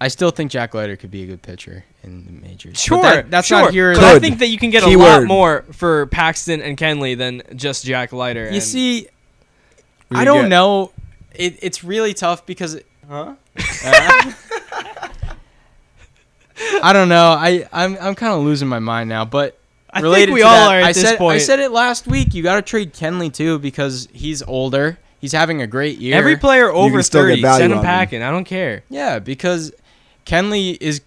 I 0.00 0.08
still 0.08 0.30
think 0.30 0.50
Jack 0.52 0.74
Leiter 0.74 0.96
could 0.96 1.10
be 1.10 1.24
a 1.24 1.26
good 1.26 1.42
pitcher 1.42 1.84
in 2.04 2.24
the 2.24 2.30
majors. 2.32 2.74
But 2.74 2.78
Sure, 2.80 3.02
that- 3.02 3.30
that's 3.30 3.48
sure. 3.48 3.60
not 3.62 3.72
here. 3.72 3.94
But 3.94 4.04
I 4.04 4.18
think 4.20 4.38
that 4.38 4.46
you 4.48 4.56
can 4.58 4.70
get 4.70 4.84
a 4.84 4.96
lot 4.96 5.24
more 5.24 5.64
for 5.72 6.06
Paxton 6.06 6.62
and 6.62 6.76
Kenley 6.78 7.18
than 7.18 7.42
just 7.56 7.84
Jack 7.84 8.12
Leiter. 8.12 8.48
You 8.52 8.60
see, 8.60 9.08
We 10.10 10.16
I 10.18 10.24
don't 10.24 10.42
get- 10.42 10.48
know. 10.50 10.92
It, 11.34 11.58
it's 11.62 11.82
really 11.84 12.14
tough 12.14 12.46
because. 12.46 12.80
Huh? 13.08 13.34
I 16.82 16.92
don't 16.92 17.08
know. 17.08 17.30
I 17.38 17.66
I'm 17.72 17.96
I'm 18.00 18.14
kind 18.14 18.32
of 18.34 18.40
losing 18.42 18.68
my 18.68 18.78
mind 18.80 19.08
now, 19.08 19.24
but 19.24 19.58
I 19.90 20.00
related 20.00 20.26
think 20.26 20.34
we 20.34 20.42
all 20.42 20.52
that, 20.54 20.74
are 20.74 20.80
at 20.80 20.84
I 20.86 20.92
this 20.92 21.02
said, 21.02 21.18
point. 21.18 21.36
I 21.36 21.38
said 21.38 21.60
it 21.60 21.70
last 21.70 22.06
week. 22.06 22.34
You 22.34 22.42
got 22.42 22.56
to 22.56 22.62
trade 22.62 22.92
Kenley 22.94 23.32
too 23.32 23.58
because 23.58 24.08
he's 24.12 24.42
older. 24.42 24.98
He's 25.20 25.32
having 25.32 25.60
a 25.62 25.66
great 25.66 25.98
year. 25.98 26.14
Every 26.16 26.36
player 26.36 26.70
over 26.70 27.02
still 27.02 27.22
thirty, 27.22 27.42
send 27.42 27.64
him 27.64 27.72
on 27.72 27.78
him. 27.78 27.84
packing. 27.84 28.22
I 28.22 28.30
don't 28.30 28.44
care. 28.44 28.82
Yeah, 28.88 29.18
because 29.18 29.72
Kenley 30.26 30.76
is 30.80 31.00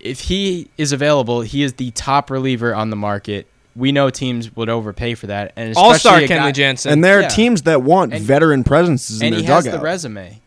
if 0.00 0.20
he 0.20 0.68
is 0.78 0.92
available, 0.92 1.40
he 1.42 1.62
is 1.62 1.74
the 1.74 1.90
top 1.90 2.30
reliever 2.30 2.74
on 2.74 2.90
the 2.90 2.96
market. 2.96 3.46
We 3.76 3.92
know 3.92 4.10
teams 4.10 4.54
would 4.56 4.68
overpay 4.68 5.14
for 5.14 5.26
that, 5.28 5.52
and 5.56 5.76
All 5.76 5.94
star 5.94 6.18
especially 6.18 6.28
guy- 6.28 6.50
Kenley 6.50 6.54
Jansen. 6.54 6.92
And 6.92 7.04
there 7.04 7.18
are 7.18 7.22
Yeah. 7.22 7.28
teams 7.28 7.62
that 7.62 7.82
want 7.82 8.12
And- 8.14 8.22
veteran 8.22 8.64
presences 8.64 9.20
in 9.20 9.26
and 9.28 9.34
their 9.36 9.40
he 9.42 9.46
has 9.46 9.64
dugout. 9.64 9.80
the 9.80 9.84
resume. 9.84 10.40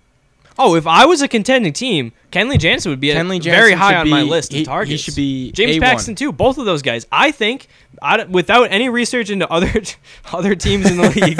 oh, 0.60 0.76
if 0.76 0.86
I 0.86 1.06
was 1.06 1.22
a 1.22 1.28
contending 1.28 1.74
team, 1.74 2.12
Kenley 2.32 2.60
Jansen 2.60 2.92
would 2.92 3.00
be 3.00 3.08
Kenley 3.08 3.38
a 3.38 3.40
Jansen 3.40 3.52
very 3.52 3.72
high 3.74 3.92
should 3.92 3.98
on 4.00 4.10
my 4.10 4.22
list 4.22 4.52
he, 4.54 4.62
of 4.62 4.68
targets. 4.68 4.92
He 4.92 4.98
should 4.98 5.16
be 5.16 5.52
James 5.54 5.78
A1. 5.78 5.82
Paxton 5.82 6.16
too. 6.16 6.32
Both 6.32 6.58
of 6.58 6.66
those 6.66 6.82
guys. 6.82 7.08
I 7.12 7.32
think, 7.32 7.68
I 8.02 8.24
without 8.26 8.64
any 8.72 8.88
research 8.90 9.30
into 9.30 9.50
other 9.52 9.72
other 10.34 10.54
teams 10.56 10.90
in 10.90 10.98
the 10.98 11.10
league, 11.22 11.40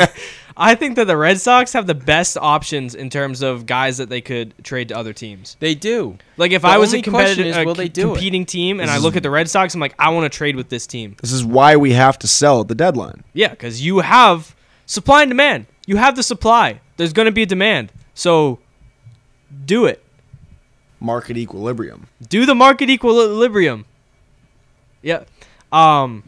I 0.64 0.76
think 0.76 0.96
that 0.98 1.06
the 1.08 1.18
Red 1.18 1.42
Sox 1.42 1.74
have 1.74 1.88
the 1.88 1.96
best 1.96 2.38
options 2.38 2.94
in 2.94 3.10
terms 3.10 3.42
of 3.42 3.66
guys 3.66 3.98
that 3.98 4.10
they 4.10 4.22
could 4.22 4.54
trade 4.64 4.90
to 4.90 4.98
other 4.98 5.12
teams. 5.12 5.58
They 5.60 5.74
do. 5.74 6.18
Like 6.38 6.52
if 6.52 6.62
The 6.62 6.68
I 6.68 6.78
was 6.78 6.94
a 6.94 7.02
competitive, 7.02 7.48
is, 7.48 7.58
a 7.58 7.66
will 7.66 7.74
they 7.74 7.88
do 7.90 8.12
it? 8.12 8.14
competing 8.14 8.46
team, 8.46 8.80
and 8.80 8.88
This 8.88 8.94
I 8.94 8.98
is- 8.98 9.04
look 9.04 9.16
at 9.16 9.24
the 9.24 9.32
Red 9.32 9.50
Sox, 9.50 9.74
I'm 9.74 9.82
like, 9.82 9.96
I 9.98 10.10
want 10.10 10.32
to 10.32 10.38
trade 10.38 10.56
with 10.56 10.70
this 10.70 10.86
team. 10.86 11.16
This 11.20 11.32
is 11.32 11.44
why 11.44 11.76
we 11.78 11.94
have 11.94 12.20
to 12.20 12.28
sell 12.28 12.62
at 12.62 12.68
the 12.68 12.76
deadline. 12.76 13.24
Yeah, 13.34 13.50
because 13.50 13.84
you 13.84 14.00
have 14.02 14.56
supply 14.86 15.24
and 15.24 15.32
demand. 15.32 15.66
You 15.88 15.98
have 15.98 16.16
the 16.16 16.22
supply. 16.24 16.80
There's 16.98 17.12
going 17.14 17.26
to 17.26 17.32
be 17.32 17.42
a 17.42 17.48
demand. 17.48 17.92
So 18.14 18.60
do 19.66 19.86
it. 19.86 20.04
Market 21.00 21.38
equilibrium. 21.38 22.06
Do 22.30 22.46
the 22.46 22.54
market 22.54 22.88
equilibrium. 22.90 23.86
Yeah. 25.02 25.24
Um, 25.72 26.24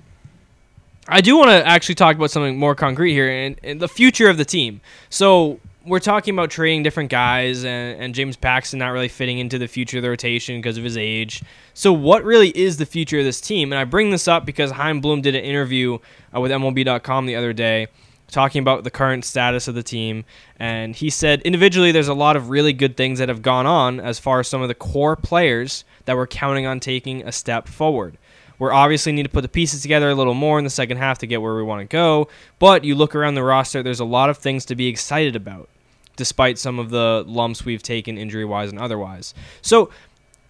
I 1.07 1.21
do 1.21 1.37
want 1.37 1.49
to 1.49 1.67
actually 1.67 1.95
talk 1.95 2.15
about 2.15 2.31
something 2.31 2.57
more 2.57 2.75
concrete 2.75 3.13
here 3.13 3.29
and, 3.29 3.59
and 3.63 3.79
the 3.79 3.89
future 3.89 4.29
of 4.29 4.37
the 4.37 4.45
team. 4.45 4.79
So 5.09 5.59
we're 5.85 5.99
talking 5.99 6.33
about 6.33 6.49
trading 6.49 6.81
different 6.81 7.09
guys 7.09 7.65
and, 7.65 8.01
and 8.01 8.15
James 8.15 8.37
Paxton 8.37 8.79
not 8.79 8.89
really 8.89 9.09
fitting 9.09 9.39
into 9.39 9.59
the 9.59 9.67
future 9.67 9.97
of 9.97 10.03
the 10.03 10.09
rotation 10.09 10.59
because 10.59 10.77
of 10.77 10.83
his 10.83 10.95
age. 10.95 11.43
So 11.73 11.91
what 11.91 12.23
really 12.23 12.49
is 12.57 12.77
the 12.77 12.85
future 12.85 13.19
of 13.19 13.25
this 13.25 13.41
team? 13.41 13.73
And 13.73 13.79
I 13.79 13.83
bring 13.83 14.11
this 14.11 14.29
up 14.29 14.45
because 14.45 14.71
Chaim 14.71 15.01
Bloom 15.01 15.21
did 15.21 15.35
an 15.35 15.43
interview 15.43 15.97
uh, 16.33 16.39
with 16.39 16.51
MLB.com 16.51 17.25
the 17.25 17.35
other 17.35 17.51
day 17.51 17.87
talking 18.31 18.61
about 18.61 18.83
the 18.83 18.89
current 18.89 19.25
status 19.25 19.67
of 19.67 19.75
the 19.75 19.83
team. 19.83 20.23
And 20.57 20.95
he 20.95 21.09
said 21.09 21.41
individually, 21.41 21.91
there's 21.91 22.07
a 22.07 22.13
lot 22.13 22.35
of 22.35 22.49
really 22.49 22.73
good 22.73 22.97
things 22.97 23.19
that 23.19 23.29
have 23.29 23.41
gone 23.41 23.65
on 23.65 23.99
as 23.99 24.19
far 24.19 24.39
as 24.39 24.47
some 24.47 24.61
of 24.61 24.69
the 24.69 24.73
core 24.73 25.15
players 25.15 25.83
that 26.05 26.15
we're 26.15 26.27
counting 26.27 26.65
on 26.65 26.79
taking 26.79 27.27
a 27.27 27.31
step 27.31 27.67
forward. 27.67 28.17
We 28.63 28.69
obviously 28.69 29.11
need 29.11 29.23
to 29.23 29.29
put 29.29 29.41
the 29.41 29.49
pieces 29.49 29.81
together 29.81 30.09
a 30.09 30.15
little 30.15 30.33
more 30.33 30.57
in 30.57 30.63
the 30.63 30.69
second 30.69 30.97
half 30.97 31.19
to 31.19 31.27
get 31.27 31.41
where 31.41 31.55
we 31.55 31.63
want 31.63 31.81
to 31.81 31.91
go. 31.91 32.29
But 32.59 32.83
you 32.83 32.95
look 32.95 33.15
around 33.15 33.35
the 33.35 33.43
roster, 33.43 33.83
there's 33.83 33.99
a 33.99 34.05
lot 34.05 34.29
of 34.29 34.37
things 34.37 34.65
to 34.65 34.75
be 34.75 34.87
excited 34.87 35.35
about, 35.35 35.69
despite 36.15 36.57
some 36.57 36.79
of 36.79 36.89
the 36.89 37.25
lumps 37.27 37.65
we've 37.65 37.83
taken 37.83 38.17
injury 38.17 38.45
wise 38.45 38.69
and 38.69 38.79
otherwise. 38.79 39.33
So 39.61 39.89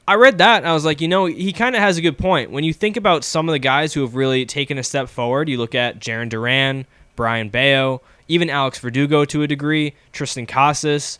I 0.08 0.16
read 0.16 0.38
that 0.38 0.58
and 0.58 0.68
I 0.68 0.74
was 0.74 0.86
like, 0.86 1.02
you 1.02 1.08
know, 1.08 1.26
he 1.26 1.52
kind 1.54 1.76
of 1.76 1.82
has 1.82 1.98
a 1.98 2.02
good 2.02 2.18
point. 2.18 2.52
When 2.52 2.64
you 2.64 2.74
think 2.74 2.98
about 2.98 3.24
some 3.24 3.50
of 3.50 3.54
the 3.54 3.60
guys 3.60 3.94
who 3.94 4.02
have 4.02 4.16
really 4.16 4.46
taken 4.46 4.78
a 4.78 4.84
step 4.84 5.10
forward, 5.10 5.50
you 5.50 5.58
look 5.58 5.74
at 5.74 6.00
Jarren 6.00 6.30
Duran, 6.30 6.86
Brayan 7.16 7.50
Bello, 7.50 8.02
even 8.28 8.50
Alex 8.50 8.80
Verdugo 8.80 9.26
to 9.26 9.44
a 9.44 9.48
degree, 9.48 9.96
Triston 10.12 10.48
Casas. 10.48 11.20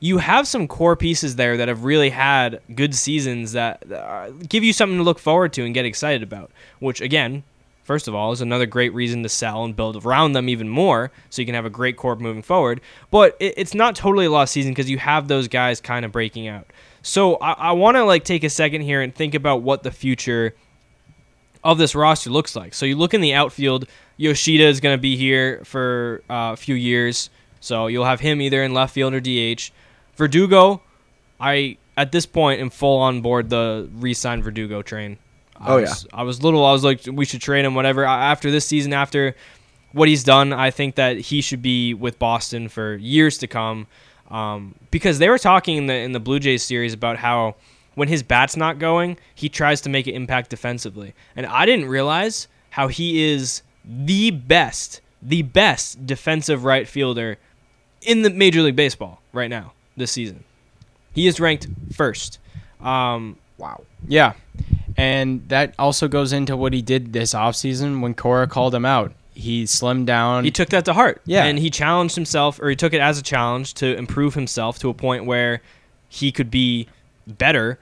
You 0.00 0.18
have 0.18 0.48
some 0.48 0.66
core 0.66 0.96
pieces 0.96 1.36
there 1.36 1.56
that 1.58 1.68
have 1.68 1.84
really 1.84 2.10
had 2.10 2.60
good 2.74 2.94
seasons 2.94 3.52
that 3.52 3.90
uh, 3.92 4.30
give 4.48 4.64
you 4.64 4.72
something 4.72 4.96
to 4.96 5.04
look 5.04 5.18
forward 5.18 5.52
to 5.54 5.64
and 5.64 5.74
get 5.74 5.84
excited 5.84 6.22
about. 6.22 6.50
Which, 6.78 7.00
again, 7.02 7.42
first 7.84 8.08
of 8.08 8.14
all, 8.14 8.32
is 8.32 8.40
another 8.40 8.66
great 8.66 8.94
reason 8.94 9.22
to 9.22 9.28
sell 9.28 9.62
and 9.62 9.76
build 9.76 10.04
around 10.04 10.32
them 10.32 10.48
even 10.48 10.68
more 10.68 11.10
so 11.28 11.42
you 11.42 11.46
can 11.46 11.54
have 11.54 11.66
a 11.66 11.70
great 11.70 11.96
core 11.96 12.16
moving 12.16 12.42
forward. 12.42 12.80
But 13.10 13.36
it, 13.40 13.54
it's 13.58 13.74
not 13.74 13.94
totally 13.94 14.26
a 14.26 14.30
lost 14.30 14.52
season 14.52 14.72
because 14.72 14.88
you 14.88 14.98
have 14.98 15.28
those 15.28 15.48
guys 15.48 15.80
kind 15.80 16.04
of 16.04 16.12
breaking 16.12 16.48
out. 16.48 16.66
So 17.02 17.36
I, 17.36 17.52
I 17.52 17.72
want 17.72 17.96
to 17.96 18.04
like 18.04 18.24
take 18.24 18.44
a 18.44 18.50
second 18.50 18.82
here 18.82 19.02
and 19.02 19.14
think 19.14 19.34
about 19.34 19.62
what 19.62 19.82
the 19.82 19.90
future 19.90 20.54
of 21.62 21.78
this 21.78 21.94
roster 21.94 22.30
looks 22.30 22.56
like. 22.56 22.74
So 22.74 22.86
you 22.86 22.96
look 22.96 23.14
in 23.14 23.20
the 23.20 23.34
outfield, 23.34 23.86
Yoshida 24.16 24.64
is 24.64 24.80
going 24.80 24.96
to 24.96 25.00
be 25.00 25.16
here 25.16 25.62
for 25.64 26.22
uh, 26.30 26.52
a 26.52 26.56
few 26.56 26.74
years. 26.74 27.30
So 27.60 27.86
you'll 27.86 28.06
have 28.06 28.20
him 28.20 28.40
either 28.40 28.62
in 28.62 28.72
left 28.72 28.94
field 28.94 29.14
or 29.14 29.20
DH. 29.20 29.70
Verdugo, 30.20 30.82
I 31.40 31.78
at 31.96 32.12
this 32.12 32.26
point 32.26 32.60
am 32.60 32.68
full 32.68 32.98
on 32.98 33.22
board 33.22 33.48
the 33.48 33.88
re-sign 33.94 34.42
Verdugo 34.42 34.82
train. 34.82 35.16
I 35.56 35.72
Oh, 35.72 35.80
was, 35.80 36.06
I 36.12 36.22
was 36.24 36.42
little. 36.42 36.64
I 36.66 36.72
was 36.72 36.84
like, 36.84 37.00
we 37.10 37.24
should 37.24 37.40
trade 37.40 37.64
him. 37.64 37.74
Whatever. 37.74 38.04
After 38.04 38.50
this 38.50 38.66
season, 38.66 38.92
after 38.92 39.34
what 39.92 40.08
he's 40.08 40.22
done, 40.22 40.52
I 40.52 40.70
think 40.70 40.96
that 40.96 41.16
he 41.16 41.40
should 41.40 41.62
be 41.62 41.94
with 41.94 42.18
Boston 42.18 42.68
for 42.68 42.96
years 42.96 43.38
to 43.38 43.46
come. 43.46 43.86
Um, 44.30 44.74
because 44.90 45.18
they 45.18 45.30
were 45.30 45.38
talking 45.38 45.78
in 45.78 45.86
the 45.86 45.94
in 45.94 46.12
the 46.12 46.20
Blue 46.20 46.38
Jays 46.38 46.62
series 46.62 46.92
about 46.92 47.16
how 47.16 47.56
when 47.94 48.08
his 48.08 48.22
bat's 48.22 48.58
not 48.58 48.78
going, 48.78 49.16
he 49.34 49.48
tries 49.48 49.80
to 49.80 49.88
make 49.88 50.06
an 50.06 50.14
impact 50.14 50.50
defensively. 50.50 51.14
And 51.34 51.46
I 51.46 51.64
didn't 51.64 51.88
realize 51.88 52.46
how 52.70 52.88
he 52.88 53.24
is 53.32 53.62
the 53.84 54.30
best, 54.30 55.00
the 55.22 55.40
best 55.42 56.06
defensive 56.06 56.64
right 56.64 56.86
fielder 56.86 57.38
in 58.02 58.20
the 58.20 58.28
Major 58.30 58.60
League 58.60 58.76
Baseball 58.76 59.22
right 59.32 59.48
now 59.50 59.72
this 60.00 60.10
season. 60.10 60.42
He 61.14 61.26
is 61.28 61.38
ranked 61.38 61.68
first. 61.92 62.38
Um, 62.80 63.36
Wow. 63.58 63.82
Yeah. 64.08 64.32
And 64.96 65.46
that 65.48 65.74
also 65.78 66.08
goes 66.08 66.32
into 66.32 66.56
what 66.56 66.72
he 66.72 66.80
did 66.82 67.12
this 67.12 67.34
offseason 67.34 68.00
when 68.00 68.14
Cora 68.14 68.46
called 68.46 68.74
him 68.74 68.84
out. 68.86 69.12
He 69.34 69.64
slimmed 69.64 70.06
down. 70.06 70.44
he 70.44 70.50
took 70.50 70.70
that 70.70 70.84
to 70.86 70.94
heart. 70.94 71.20
Yeah. 71.26 71.44
And 71.44 71.58
he 71.58 71.68
challenged 71.70 72.14
himself, 72.14 72.58
or 72.60 72.70
he 72.70 72.76
took 72.76 72.92
it 72.94 73.00
as 73.00 73.18
a 73.18 73.22
challenge 73.22 73.74
to 73.74 73.96
improve 73.96 74.34
himself 74.34 74.78
to 74.80 74.88
a 74.88 74.94
point 74.94 75.26
where 75.26 75.60
he 76.08 76.32
could 76.32 76.50
be 76.50 76.88
better 77.26 77.78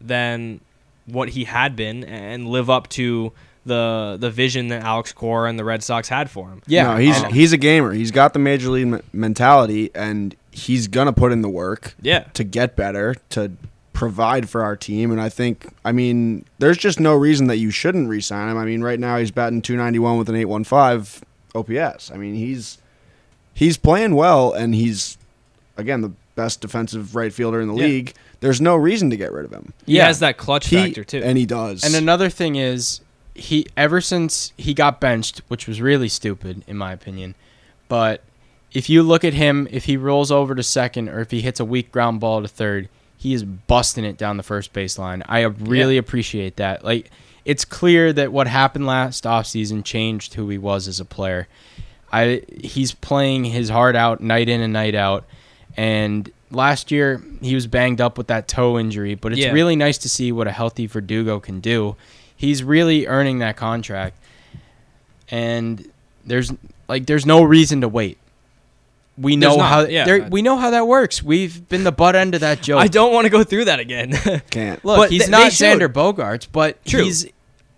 than 0.00 0.60
what 1.06 1.30
he 1.30 1.44
had 1.44 1.76
been 1.76 2.04
and 2.04 2.48
live 2.48 2.70
up 2.70 2.88
to 2.90 3.32
the 3.64 4.16
the 4.20 4.30
vision 4.30 4.68
that 4.68 4.82
Alex 4.84 5.12
Cora 5.12 5.48
and 5.50 5.58
the 5.58 5.64
Red 5.64 5.82
Sox 5.82 6.08
had 6.08 6.30
for 6.30 6.48
him. 6.48 6.62
yeah. 6.68 6.84
No, 6.92 6.96
he's 6.98 7.20
and- 7.20 7.34
he's 7.34 7.52
a 7.52 7.56
gamer. 7.58 7.92
He's 7.92 8.12
got 8.12 8.32
the 8.32 8.38
major 8.38 8.70
league 8.70 8.86
me- 8.86 9.00
mentality, 9.12 9.90
and 9.94 10.34
he's 10.56 10.88
gonna 10.88 11.12
put 11.12 11.32
in 11.32 11.42
the 11.42 11.48
work 11.48 11.94
Yeah. 12.00 12.20
to 12.34 12.42
get 12.42 12.76
better, 12.76 13.14
to 13.30 13.52
provide 13.92 14.48
for 14.48 14.62
our 14.62 14.74
team. 14.76 15.10
And 15.10 15.20
I 15.20 15.28
think, 15.28 15.66
I 15.84 15.92
mean, 15.92 16.44
there's 16.58 16.78
just 16.78 16.98
no 17.00 17.14
reason 17.14 17.46
that 17.48 17.56
you 17.58 17.70
shouldn't 17.70 18.08
re-sign 18.08 18.48
him. 18.50 18.56
I 18.56 18.64
mean, 18.64 18.82
right 18.82 18.98
now 19.00 19.18
he's 19.18 19.30
batting 19.30 19.60
291 19.62 20.18
with 20.18 20.28
an 20.28 20.36
815 20.36 21.22
OPS. 21.54 22.10
I 22.10 22.16
mean, 22.16 22.34
he's 22.34 22.78
he's 23.54 23.76
playing 23.78 24.14
well, 24.14 24.52
and 24.52 24.74
he's 24.74 25.16
again 25.76 26.00
the 26.02 26.12
best 26.36 26.60
defensive 26.60 27.14
right 27.14 27.32
fielder 27.32 27.60
in 27.60 27.68
the 27.68 27.74
Yeah. 27.74 27.86
league. 27.86 28.14
There's 28.40 28.60
no 28.60 28.76
reason 28.76 29.08
to 29.10 29.16
get 29.16 29.32
rid 29.32 29.46
of 29.46 29.52
him. 29.52 29.72
He 29.86 29.96
Yeah. 29.96 30.06
has 30.06 30.18
that 30.20 30.36
clutch 30.36 30.68
He, 30.68 30.76
factor 30.76 31.04
too. 31.04 31.22
and 31.24 31.38
he 31.38 31.46
does. 31.46 31.82
And 31.84 31.94
another 31.94 32.28
thing 32.28 32.56
is, 32.56 33.00
he 33.34 33.66
ever 33.76 34.00
since 34.02 34.52
he 34.58 34.72
got 34.74 35.00
benched, 35.00 35.40
which 35.48 35.66
was 35.66 35.80
really 35.80 36.08
stupid 36.08 36.62
in 36.66 36.76
my 36.76 36.92
opinion, 36.92 37.34
but 37.88 38.22
if 38.76 38.90
you 38.90 39.02
look 39.02 39.24
at 39.24 39.32
him, 39.32 39.66
if 39.70 39.86
he 39.86 39.96
rolls 39.96 40.30
over 40.30 40.54
to 40.54 40.62
second 40.62 41.08
or 41.08 41.20
if 41.20 41.30
he 41.30 41.40
hits 41.40 41.60
a 41.60 41.64
weak 41.64 41.90
ground 41.90 42.20
ball 42.20 42.42
to 42.42 42.48
third, 42.48 42.88
he 43.16 43.32
is 43.32 43.42
busting 43.42 44.04
it 44.04 44.18
down 44.18 44.36
the 44.36 44.42
first 44.42 44.72
baseline. 44.74 45.22
I 45.26 45.40
really 45.42 45.96
appreciate 45.96 46.56
that. 46.56 46.84
Like 46.84 47.10
it's 47.46 47.64
clear 47.64 48.12
that 48.12 48.32
what 48.32 48.46
happened 48.46 48.86
last 48.86 49.24
offseason 49.24 49.82
changed 49.84 50.34
who 50.34 50.48
he 50.50 50.58
was 50.58 50.88
as 50.88 51.00
a 51.00 51.04
player. 51.04 51.48
I 52.12 52.42
he's 52.62 52.92
playing 52.92 53.44
his 53.46 53.68
heart 53.70 53.96
out 53.96 54.20
night 54.20 54.48
in 54.48 54.60
and 54.60 54.72
night 54.72 54.94
out. 54.94 55.24
And 55.76 56.30
last 56.50 56.90
year 56.90 57.22
he 57.40 57.54
was 57.54 57.66
banged 57.66 58.00
up 58.00 58.18
with 58.18 58.26
that 58.26 58.46
toe 58.48 58.78
injury, 58.78 59.14
but 59.14 59.32
it's 59.32 59.40
Yeah. 59.40 59.52
really 59.52 59.76
nice 59.76 59.96
to 59.98 60.08
see 60.10 60.32
what 60.32 60.46
a 60.46 60.52
healthy 60.52 60.86
Verdugo 60.86 61.40
can 61.40 61.60
do. 61.60 61.96
He's 62.36 62.62
really 62.62 63.06
earning 63.06 63.38
that 63.38 63.56
contract. 63.56 64.16
And 65.30 65.90
there's 66.26 66.52
like 66.88 67.06
there's 67.06 67.26
no 67.26 67.42
reason 67.42 67.80
to 67.80 67.88
wait. 67.88 68.18
We 69.18 69.36
know 69.36 69.56
not, 69.56 69.68
how 69.68 69.80
yeah. 69.82 70.04
there, 70.04 70.28
we 70.30 70.42
know 70.42 70.56
how 70.58 70.70
that 70.70 70.86
works. 70.86 71.22
We've 71.22 71.66
been 71.68 71.84
the 71.84 71.92
butt 71.92 72.14
end 72.16 72.34
of 72.34 72.42
that 72.42 72.60
joke. 72.62 72.80
I 72.80 72.86
don't 72.88 73.12
want 73.12 73.24
to 73.24 73.30
go 73.30 73.44
through 73.44 73.64
that 73.66 73.80
again. 73.80 74.12
can't. 74.50 74.84
Look, 74.84 74.98
But 74.98 75.10
he's 75.10 75.22
th- 75.22 75.30
not 75.30 75.52
Xander 75.52 75.88
Bogaerts, 75.88 76.46
but 76.50 76.84
True. 76.84 77.02
he's 77.04 77.26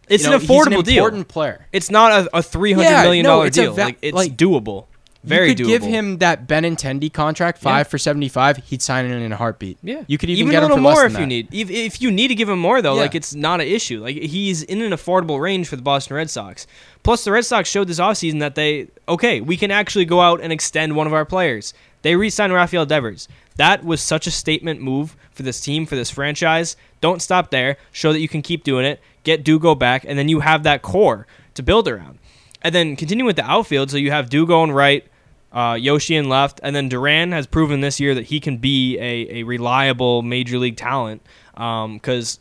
it's 0.09 0.24
you 0.24 0.31
know, 0.31 0.37
an 0.37 0.42
affordable 0.42 0.70
he's 0.70 0.79
an 0.79 0.85
deal. 0.85 1.05
important 1.05 1.29
player. 1.29 1.66
It's 1.72 1.90
not 1.90 2.12
a, 2.27 2.38
a 2.38 2.42
three 2.42 2.72
hundred 2.72 2.88
Yeah, 2.88 3.03
million 3.03 3.22
no, 3.24 3.29
dollar 3.31 3.46
it's 3.46 3.59
a 3.59 3.62
deal. 3.62 3.72
va- 3.74 3.85
like 3.85 3.98
it's 4.03 4.14
like, 4.14 4.37
doable. 4.37 4.87
Very 5.25 5.49
you 5.49 5.55
could 5.57 5.65
doable. 5.65 5.69
give 5.69 5.83
him 5.83 6.19
that 6.19 6.47
Benintendi 6.47 7.13
contract, 7.13 7.59
five 7.59 7.87
Yeah. 7.87 7.91
for 7.91 7.99
seventy-five. 7.99 8.59
He'd 8.67 8.81
sign 8.81 9.05
it 9.07 9.11
in 9.21 9.33
a 9.33 9.37
heartbeat. 9.37 9.77
Yeah, 9.83 10.03
you 10.07 10.17
could 10.17 10.31
even, 10.31 10.43
even 10.43 10.53
get 10.53 10.63
a 10.63 10.67
him 10.67 10.71
little 10.71 10.77
for 10.77 10.95
more 10.95 11.07
if 11.07 11.13
than 11.13 11.29
you 11.31 11.43
that. 11.43 11.51
need. 11.53 11.61
If, 11.61 11.71
if 11.71 12.01
you 12.01 12.11
need 12.13 12.29
to 12.29 12.35
give 12.37 12.49
him 12.49 12.59
more 12.61 12.81
though, 12.81 12.95
Yeah. 12.95 13.01
like 13.03 13.15
it's 13.17 13.35
not 13.35 13.61
an 13.61 13.67
issue. 13.67 14.01
Like 14.01 14.17
he's 14.17 14.63
in 14.63 14.81
an 14.81 14.93
affordable 14.93 15.41
range 15.41 15.67
for 15.69 15.75
the 15.77 15.83
Boston 15.83 16.17
Red 16.17 16.31
Sox. 16.31 16.67
Plus, 17.03 17.25
the 17.25 17.33
Red 17.33 17.45
Sox 17.45 17.69
showed 17.69 17.89
this 17.89 17.99
offseason 17.99 18.39
that 18.41 18.55
they 18.55 18.89
okay, 19.09 19.41
we 19.41 19.57
can 19.57 19.71
actually 19.73 20.05
go 20.05 20.21
out 20.21 20.41
and 20.41 20.53
extend 20.53 20.95
one 20.95 21.07
of 21.09 21.13
our 21.13 21.25
players. 21.25 21.75
They 22.03 22.15
re-signed 22.15 22.53
Rafael 22.53 22.87
Devers. 22.87 23.27
That 23.57 23.85
was 23.85 24.01
such 24.01 24.29
a 24.29 24.31
statement 24.31 24.81
move 24.81 25.17
for 25.33 25.43
this 25.43 25.61
team, 25.61 25.85
for 25.85 25.97
this 25.97 26.11
franchise. 26.11 26.77
Don't 27.01 27.21
stop 27.21 27.51
there. 27.51 27.77
Show 27.91 28.13
that 28.13 28.21
you 28.21 28.29
can 28.29 28.41
keep 28.41 28.63
doing 28.63 28.87
it. 28.87 29.01
Get 29.25 29.43
Dugo 29.43 29.75
back, 29.75 30.05
and 30.07 30.17
then 30.17 30.29
you 30.29 30.41
have 30.41 30.63
that 30.63 30.81
core 30.81 31.27
to 31.55 31.63
build 31.65 31.89
around. 31.89 32.21
And 32.62 32.75
then 32.75 32.97
continuing 32.97 33.27
with 33.27 33.37
the 33.37 33.49
outfield. 33.49 33.90
So 33.90 33.97
you 33.97 34.11
have 34.11 34.29
Dugo 34.29 34.62
and 34.62 34.75
right, 34.75 35.07
uh, 35.53 35.77
Yoshi 35.81 36.16
in 36.16 36.29
left, 36.29 36.61
and 36.62 36.75
then 36.75 36.88
Duran 36.88 37.33
has 37.33 37.47
proven 37.47 37.81
this 37.81 38.01
year 38.01 38.14
that 38.14 38.27
he 38.27 38.40
can 38.40 38.59
be 38.59 38.99
a, 38.99 39.38
a 39.38 39.42
reliable 39.44 40.23
major 40.23 40.59
league 40.59 40.77
talent. 40.77 41.23
Because, 41.55 42.38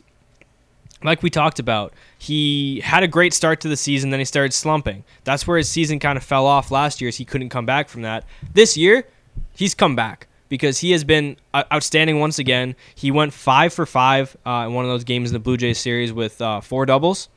like 1.02 1.22
we 1.22 1.30
talked 1.30 1.58
about, 1.58 1.92
he 2.18 2.80
had 2.80 3.02
a 3.02 3.08
great 3.08 3.32
start 3.32 3.60
to 3.60 3.68
the 3.68 3.76
season, 3.76 4.10
then 4.10 4.20
he 4.20 4.24
started 4.24 4.52
slumping. 4.52 5.04
That's 5.24 5.46
where 5.46 5.56
his 5.56 5.68
season 5.68 5.98
kind 5.98 6.16
of 6.16 6.24
fell 6.24 6.46
off 6.46 6.70
last 6.70 7.00
year, 7.00 7.08
as 7.08 7.16
he 7.16 7.24
couldn't 7.24 7.48
come 7.48 7.66
back 7.66 7.88
from 7.88 8.02
that. 8.02 8.24
This 8.52 8.76
year, 8.76 9.06
he's 9.52 9.74
come 9.74 9.96
back 9.96 10.26
because 10.48 10.78
he 10.78 10.90
has 10.90 11.04
been 11.04 11.36
uh, 11.54 11.64
outstanding 11.72 12.20
once 12.20 12.38
again. 12.38 12.74
He 12.94 13.10
went 13.10 13.32
five 13.32 13.72
for 13.72 13.86
five 13.86 14.36
uh, 14.44 14.64
in 14.66 14.74
one 14.74 14.84
of 14.84 14.90
those 14.90 15.04
games 15.04 15.30
in 15.30 15.34
the 15.34 15.40
Blue 15.40 15.56
Jays 15.56 15.78
series 15.78 16.12
with 16.12 16.40
uh, 16.42 16.60
four 16.60 16.86
doubles. 16.86 17.28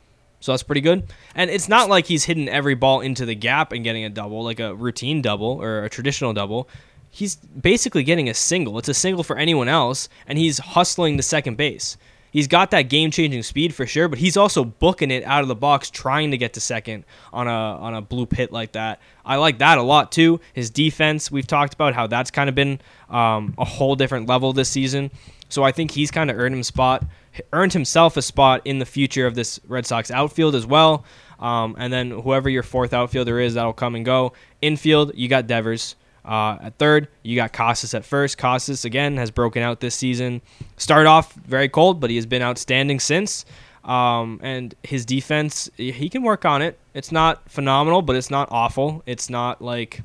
So 0.42 0.52
that's 0.52 0.64
pretty 0.64 0.82
good. 0.82 1.04
And 1.34 1.50
it's 1.50 1.70
not 1.70 1.88
like 1.88 2.08
he's 2.08 2.26
hitting 2.26 2.50
every 2.50 2.76
ball 2.76 3.00
into 3.00 3.26
the 3.26 3.36
gap 3.36 3.72
and 3.72 3.84
getting 3.84 4.04
a 4.04 4.10
double, 4.10 4.44
like 4.44 4.60
a 4.60 4.76
routine 4.76 5.22
double 5.22 5.62
or 5.62 5.86
a 5.86 5.90
traditional 5.90 6.34
double. 6.34 6.68
He's 7.10 7.36
basically 7.36 8.04
getting 8.04 8.28
a 8.28 8.34
single. 8.34 8.78
It's 8.78 8.90
a 8.90 8.94
single 8.94 9.24
for 9.24 9.38
anyone 9.38 9.68
else, 9.68 10.10
and 10.28 10.38
he's 10.38 10.60
hustling 10.60 11.18
to 11.18 11.24
second 11.24 11.58
base. 11.58 11.96
He's 12.32 12.48
got 12.48 12.72
that 12.72 12.84
game-changing 12.84 13.44
speed 13.44 13.76
for 13.76 13.86
sure, 13.86 14.08
but 14.08 14.18
he's 14.18 14.38
also 14.38 14.64
booking 14.64 15.12
it 15.12 15.26
out 15.26 15.42
of 15.42 15.50
the 15.50 15.56
box, 15.56 15.90
trying 15.90 16.32
to 16.32 16.38
get 16.38 16.54
to 16.54 16.62
second 16.62 17.04
on 17.34 17.48
a 17.48 17.52
on 17.52 17.94
a 17.94 18.02
blue 18.02 18.26
pit 18.26 18.54
like 18.54 18.72
that. 18.72 19.02
I 19.26 19.36
like 19.36 19.58
that 19.58 19.78
a 19.78 19.84
lot 19.84 20.14
too. 20.14 20.40
His 20.54 20.70
defense, 20.70 21.30
we've 21.30 21.46
talked 21.46 21.74
about 21.74 21.94
how 21.94 22.08
that's 22.08 22.32
kind 22.32 22.48
of 22.48 22.56
been 22.56 22.80
um, 23.10 23.54
a 23.58 23.66
whole 23.66 23.98
different 23.98 24.30
level 24.30 24.54
this 24.54 24.70
season. 24.70 25.12
So 25.50 25.64
I 25.64 25.74
think 25.74 25.92
he's 25.92 26.10
kind 26.10 26.32
of 26.32 26.40
earned 26.40 26.56
him 26.56 26.64
spot, 26.64 27.04
earned 27.54 27.74
himself 27.74 28.18
a 28.18 28.22
spot 28.22 28.62
in 28.66 28.80
the 28.80 28.86
future 28.86 29.26
of 29.26 29.36
this 29.36 29.60
Red 29.68 29.86
Sox 29.86 30.12
outfield 30.12 30.56
as 30.56 30.66
well. 30.66 31.06
Um, 31.40 31.76
and 31.80 31.92
then 31.92 32.12
whoever 32.12 32.50
your 32.50 32.64
fourth 32.64 32.94
outfielder 32.94 33.40
is, 33.40 33.56
that'll 33.56 33.74
come 33.74 33.96
and 33.96 34.06
go. 34.06 34.34
Infield, 34.62 35.12
you 35.16 35.28
got 35.28 35.48
Devers. 35.48 35.96
Uh, 36.24 36.58
at 36.62 36.78
third, 36.78 37.08
you 37.24 37.36
got 37.36 37.52
Casas 37.52 37.96
at 37.96 38.06
first. 38.06 38.38
Casas 38.38 38.86
again 38.86 39.18
has 39.18 39.32
broken 39.32 39.64
out 39.64 39.80
this 39.80 39.96
season. 39.96 40.42
Started 40.78 41.10
off 41.10 41.34
very 41.34 41.68
cold, 41.68 42.00
but 42.00 42.12
he 42.12 42.16
has 42.16 42.28
been 42.28 42.44
outstanding 42.44 43.00
since. 43.00 43.44
Um, 43.84 44.40
and 44.44 44.76
his 44.84 45.06
defense, 45.06 45.68
he 45.78 46.10
can 46.10 46.22
work 46.22 46.46
on 46.46 46.62
it. 46.62 46.78
It's 46.94 47.12
not 47.12 47.50
phenomenal, 47.50 48.04
but 48.04 48.16
it's 48.16 48.30
not 48.30 48.50
awful. 48.52 49.02
It's 49.08 49.30
not 49.30 49.62
like 49.64 50.02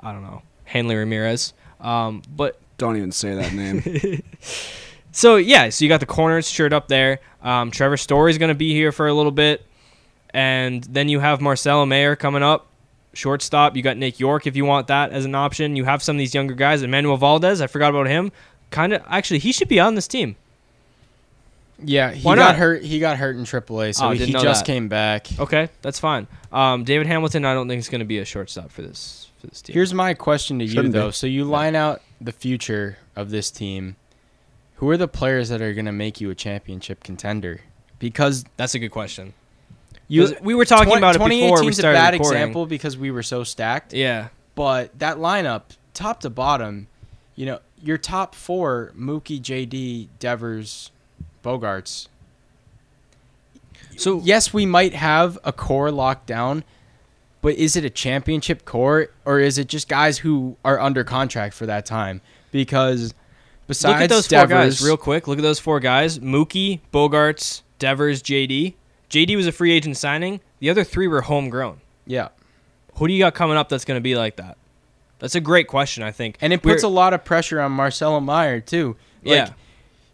I 0.00 0.12
don't 0.12 0.22
know 0.22 0.42
Hanley 0.64 0.96
Ramirez. 0.96 1.52
Um, 1.80 2.22
but 2.34 2.58
Don't 2.78 2.96
even 2.96 3.12
say 3.12 3.34
that 3.34 3.52
name. 3.52 3.82
so 5.16 5.36
yeah, 5.36 5.70
so 5.70 5.84
you 5.84 5.88
got 5.88 6.00
the 6.00 6.06
corners 6.06 6.48
shirt 6.48 6.72
up 6.74 6.88
there. 6.88 7.20
Um, 7.42 7.70
Trevor 7.70 7.96
Story's 7.96 8.36
going 8.38 8.50
to 8.50 8.54
be 8.54 8.72
here 8.72 8.92
for 8.92 9.06
a 9.08 9.14
little 9.14 9.32
bit, 9.32 9.64
and 10.30 10.84
then 10.84 11.08
you 11.08 11.20
have 11.20 11.40
Marcelo 11.40 11.86
Mayer 11.86 12.16
coming 12.16 12.42
up, 12.42 12.66
shortstop. 13.14 13.76
You 13.76 13.82
got 13.82 13.96
Nick 13.96 14.20
Yorke 14.20 14.46
if 14.46 14.56
you 14.56 14.64
want 14.66 14.88
that 14.88 15.12
as 15.12 15.24
an 15.24 15.34
option. 15.34 15.74
You 15.74 15.84
have 15.84 16.02
some 16.02 16.16
of 16.16 16.18
these 16.18 16.34
younger 16.34 16.54
guys. 16.54 16.82
Enmanuel 16.82 17.18
Valdez, 17.18 17.60
I 17.62 17.66
forgot 17.66 17.90
about 17.90 18.06
him. 18.08 18.30
Kind 18.70 18.92
of 18.92 19.02
actually, 19.08 19.38
he 19.38 19.52
should 19.52 19.68
be 19.68 19.80
on 19.80 19.94
this 19.94 20.06
team. 20.06 20.36
Yeah, 21.82 22.10
he 22.12 22.22
Why 22.22 22.36
got 22.36 22.46
not? 22.48 22.56
hurt. 22.56 22.82
He 22.82 22.98
got 22.98 23.16
hurt 23.18 23.36
in 23.36 23.44
AAA, 23.44 23.94
so 23.94 24.06
Oh, 24.08 24.10
he 24.10 24.32
just 24.32 24.44
that. 24.64 24.66
came 24.66 24.88
back. 24.88 25.26
Okay, 25.38 25.68
that's 25.82 26.00
fine. 26.00 26.26
Um, 26.50 26.84
David 26.84 27.06
Hamilton, 27.06 27.44
I 27.44 27.52
don't 27.54 27.68
think 27.68 27.78
is 27.80 27.88
going 27.88 27.98
to 28.00 28.06
be 28.06 28.18
a 28.18 28.24
shortstop 28.24 28.70
for 28.70 28.82
this 28.82 29.28
for 29.40 29.46
this 29.48 29.60
team. 29.62 29.74
Here's 29.74 29.92
my 29.92 30.14
question 30.14 30.58
to 30.58 30.64
you 30.64 30.70
Shouldn't 30.70 30.94
be. 30.94 30.98
though. 30.98 31.10
So 31.10 31.26
you 31.26 31.44
line 31.44 31.76
out 31.76 32.00
the 32.20 32.32
future 32.32 32.96
of 33.14 33.30
this 33.30 33.50
team. 33.50 33.96
Who 34.76 34.90
are 34.90 34.96
the 34.96 35.08
players 35.08 35.48
that 35.48 35.62
are 35.62 35.72
going 35.72 35.86
to 35.86 35.92
make 35.92 36.20
you 36.20 36.30
a 36.30 36.34
championship 36.34 37.02
contender? 37.02 37.60
Because 37.98 38.44
that's 38.56 38.74
a 38.74 38.78
good 38.78 38.90
question. 38.90 39.32
you 40.08 40.36
we 40.42 40.54
were 40.54 40.64
talking 40.66 40.88
twen- 40.88 40.98
about 40.98 41.16
it 41.16 41.18
before 41.18 41.28
we 41.64 41.72
2018 41.72 41.72
's 41.72 41.78
a 41.78 41.82
bad 41.82 42.12
recording. 42.14 42.40
example 42.42 42.66
because 42.66 42.96
we 42.96 43.10
were 43.10 43.22
so 43.22 43.42
stacked. 43.42 43.92
Yeah, 43.94 44.28
But 44.54 44.98
that 44.98 45.16
lineup, 45.16 45.62
top 45.94 46.20
to 46.20 46.30
bottom, 46.30 46.88
you 47.34 47.46
know, 47.46 47.60
your 47.82 47.96
top 47.98 48.34
four: 48.34 48.92
Mookie, 48.98 49.40
JD, 49.40 50.08
Devers, 50.18 50.90
Bogaerts. 51.44 52.08
So 53.96 54.20
yes, 54.22 54.52
we 54.52 54.66
might 54.66 54.92
have 54.94 55.38
a 55.42 55.52
core 55.52 55.90
locked 55.90 56.26
down, 56.26 56.64
but 57.40 57.54
is 57.54 57.76
it 57.76 57.84
a 57.84 57.90
championship 57.90 58.64
core 58.66 59.08
or 59.24 59.40
is 59.40 59.56
it 59.56 59.68
just 59.68 59.88
guys 59.88 60.18
who 60.18 60.56
are 60.64 60.78
under 60.78 61.02
contract 61.02 61.54
for 61.54 61.64
that 61.66 61.86
time? 61.86 62.20
Because 62.52 63.14
besides 63.66 63.94
look 63.94 64.02
at 64.02 64.08
those 64.10 64.28
Devers, 64.28 64.48
four 64.50 64.58
guys 64.58 64.82
real 64.84 64.96
quick. 64.96 65.28
Look 65.28 65.38
at 65.38 65.42
those 65.42 65.58
four 65.58 65.80
guys: 65.80 66.18
Mookie, 66.18 66.80
Bogaerts, 66.92 67.62
Devers, 67.78 68.22
JD. 68.22 68.74
JD 69.10 69.36
was 69.36 69.46
a 69.46 69.52
free 69.52 69.72
agent 69.72 69.96
signing. 69.96 70.40
The 70.58 70.70
other 70.70 70.84
three 70.84 71.06
were 71.06 71.20
homegrown. 71.22 71.80
yeah, 72.06 72.28
Who 72.94 73.06
do 73.06 73.12
you 73.12 73.20
got 73.20 73.34
coming 73.34 73.56
up 73.56 73.68
that's 73.68 73.84
going 73.84 73.98
to 73.98 74.02
be 74.02 74.16
like 74.16 74.36
that? 74.36 74.56
That's 75.18 75.34
a 75.34 75.40
great 75.40 75.68
question. 75.68 76.02
I 76.02 76.10
think, 76.12 76.36
and 76.40 76.52
it 76.52 76.62
puts 76.62 76.82
We're- 76.82 76.92
a 76.92 76.94
lot 76.94 77.14
of 77.14 77.24
pressure 77.24 77.60
on 77.60 77.72
Marcelo 77.72 78.20
Mayer 78.20 78.60
too. 78.60 78.96
Like, 79.22 79.48
yeah. 79.48 79.50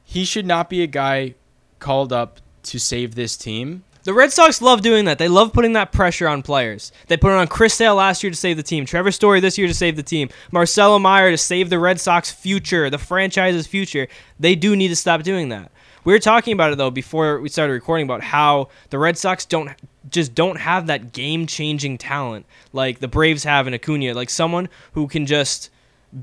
he 0.04 0.24
should 0.24 0.46
not 0.46 0.68
be 0.70 0.82
a 0.82 0.86
guy 0.86 1.34
called 1.78 2.12
up 2.12 2.40
to 2.64 2.78
save 2.78 3.14
this 3.14 3.36
team. 3.36 3.84
The 4.04 4.12
Red 4.12 4.32
Sox 4.32 4.60
love 4.60 4.82
doing 4.82 5.04
that. 5.04 5.18
They 5.18 5.28
love 5.28 5.52
putting 5.52 5.74
that 5.74 5.92
pressure 5.92 6.26
on 6.26 6.42
players. 6.42 6.90
They 7.06 7.16
put 7.16 7.30
it 7.30 7.38
on 7.38 7.46
Chris 7.46 7.74
Sale 7.74 7.94
last 7.94 8.24
year 8.24 8.30
to 8.30 8.36
save 8.36 8.56
the 8.56 8.62
team, 8.64 8.84
Trevor 8.84 9.12
Story 9.12 9.38
this 9.38 9.56
year 9.56 9.68
to 9.68 9.74
save 9.74 9.94
the 9.94 10.02
team, 10.02 10.28
Marcelo 10.50 10.98
Mayer 10.98 11.30
to 11.30 11.38
save 11.38 11.70
the 11.70 11.78
Red 11.78 12.00
Sox 12.00 12.30
future, 12.30 12.90
the 12.90 12.98
franchise's 12.98 13.68
future. 13.68 14.08
They 14.40 14.56
do 14.56 14.74
need 14.74 14.88
to 14.88 14.96
stop 14.96 15.22
doing 15.22 15.50
that. 15.50 15.70
We 16.04 16.12
were 16.12 16.18
talking 16.18 16.52
about 16.52 16.72
it 16.72 16.78
though 16.78 16.90
before 16.90 17.40
we 17.40 17.48
started 17.48 17.74
recording 17.74 18.04
about 18.04 18.22
how 18.22 18.70
the 18.90 18.98
Red 18.98 19.16
Sox 19.16 19.44
don't 19.44 19.70
just 20.10 20.34
don't 20.34 20.56
have 20.56 20.88
that 20.88 21.12
game-changing 21.12 21.96
talent 21.96 22.44
like 22.72 22.98
the 22.98 23.06
Braves 23.06 23.44
have 23.44 23.68
in 23.68 23.74
Acuna, 23.74 24.14
like 24.14 24.30
someone 24.30 24.68
who 24.94 25.06
can 25.06 25.26
just 25.26 25.70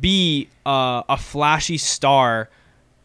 be 0.01 0.49
uh, 0.65 1.03
a 1.07 1.15
flashy 1.15 1.77
star 1.77 2.49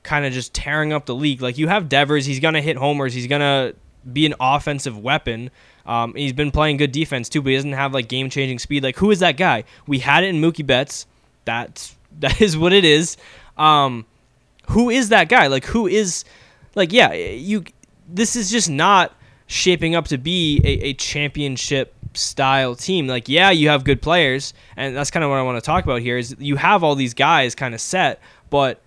kind 0.03 0.27
of 0.27 0.33
just 0.33 0.53
tearing 0.53 0.93
up 0.93 1.07
the 1.07 1.15
league. 1.15 1.41
Like 1.41 1.59
you 1.59 1.69
have 1.69 1.89
Devers, 1.89 2.27
he's 2.27 2.41
gonna 2.41 2.61
hit 2.61 2.77
homers, 2.77 3.15
he's 3.15 3.29
gonna 3.29 3.75
be 4.13 4.27
an 4.27 4.35
offensive 4.41 4.99
weapon. 4.99 5.51
Um, 5.87 6.15
he's 6.15 6.33
been 6.33 6.51
playing 6.51 6.79
good 6.79 6.93
defense 6.93 7.29
too, 7.29 7.43
but 7.43 7.51
he 7.51 7.57
doesn't 7.57 7.73
have 7.73 7.93
like 7.93 8.09
game 8.09 8.31
changing 8.31 8.59
speed. 8.59 8.83
Like 8.83 8.97
who 8.97 9.11
is 9.11 9.21
that 9.21 9.37
guy? 9.37 9.65
We 9.87 9.99
had 9.99 10.25
it 10.25 10.29
in 10.29 10.41
Mookie 10.41 10.67
Betts. 10.67 11.07
That's 11.45 11.97
that 12.21 12.41
is 12.41 12.57
what 12.57 12.73
it 12.73 12.85
is. 12.85 13.17
Um, 13.57 14.07
who 14.71 14.91
is 14.91 15.11
that 15.11 15.29
guy? 15.29 15.47
Like 15.49 15.65
who 15.65 15.87
is 15.87 16.25
like 16.75 16.93
yeah 16.93 17.13
you 17.13 17.65
this 18.09 18.37
is 18.37 18.51
just 18.51 18.69
not 18.71 19.15
shaping 19.47 19.95
up 19.95 20.07
to 20.09 20.19
be 20.19 20.61
a, 20.65 20.89
a 20.89 20.95
championship 20.95 21.95
style 22.15 22.75
team. 22.75 23.07
Like 23.07 23.29
yeah 23.29 23.51
you 23.51 23.69
have 23.69 23.85
good 23.85 24.01
players, 24.01 24.55
and 24.77 24.97
that's 24.97 25.11
kind 25.11 25.25
of 25.25 25.31
what 25.31 25.39
I 25.39 25.43
want 25.43 25.63
to 25.63 25.67
talk 25.67 25.85
about 25.85 26.01
here. 26.01 26.17
Is 26.17 26.35
you 26.39 26.57
have 26.57 26.83
all 26.83 26.95
these 26.95 27.15
guys 27.15 27.55
kind 27.55 27.75
of 27.75 27.81
set, 27.81 28.21
but 28.51 28.81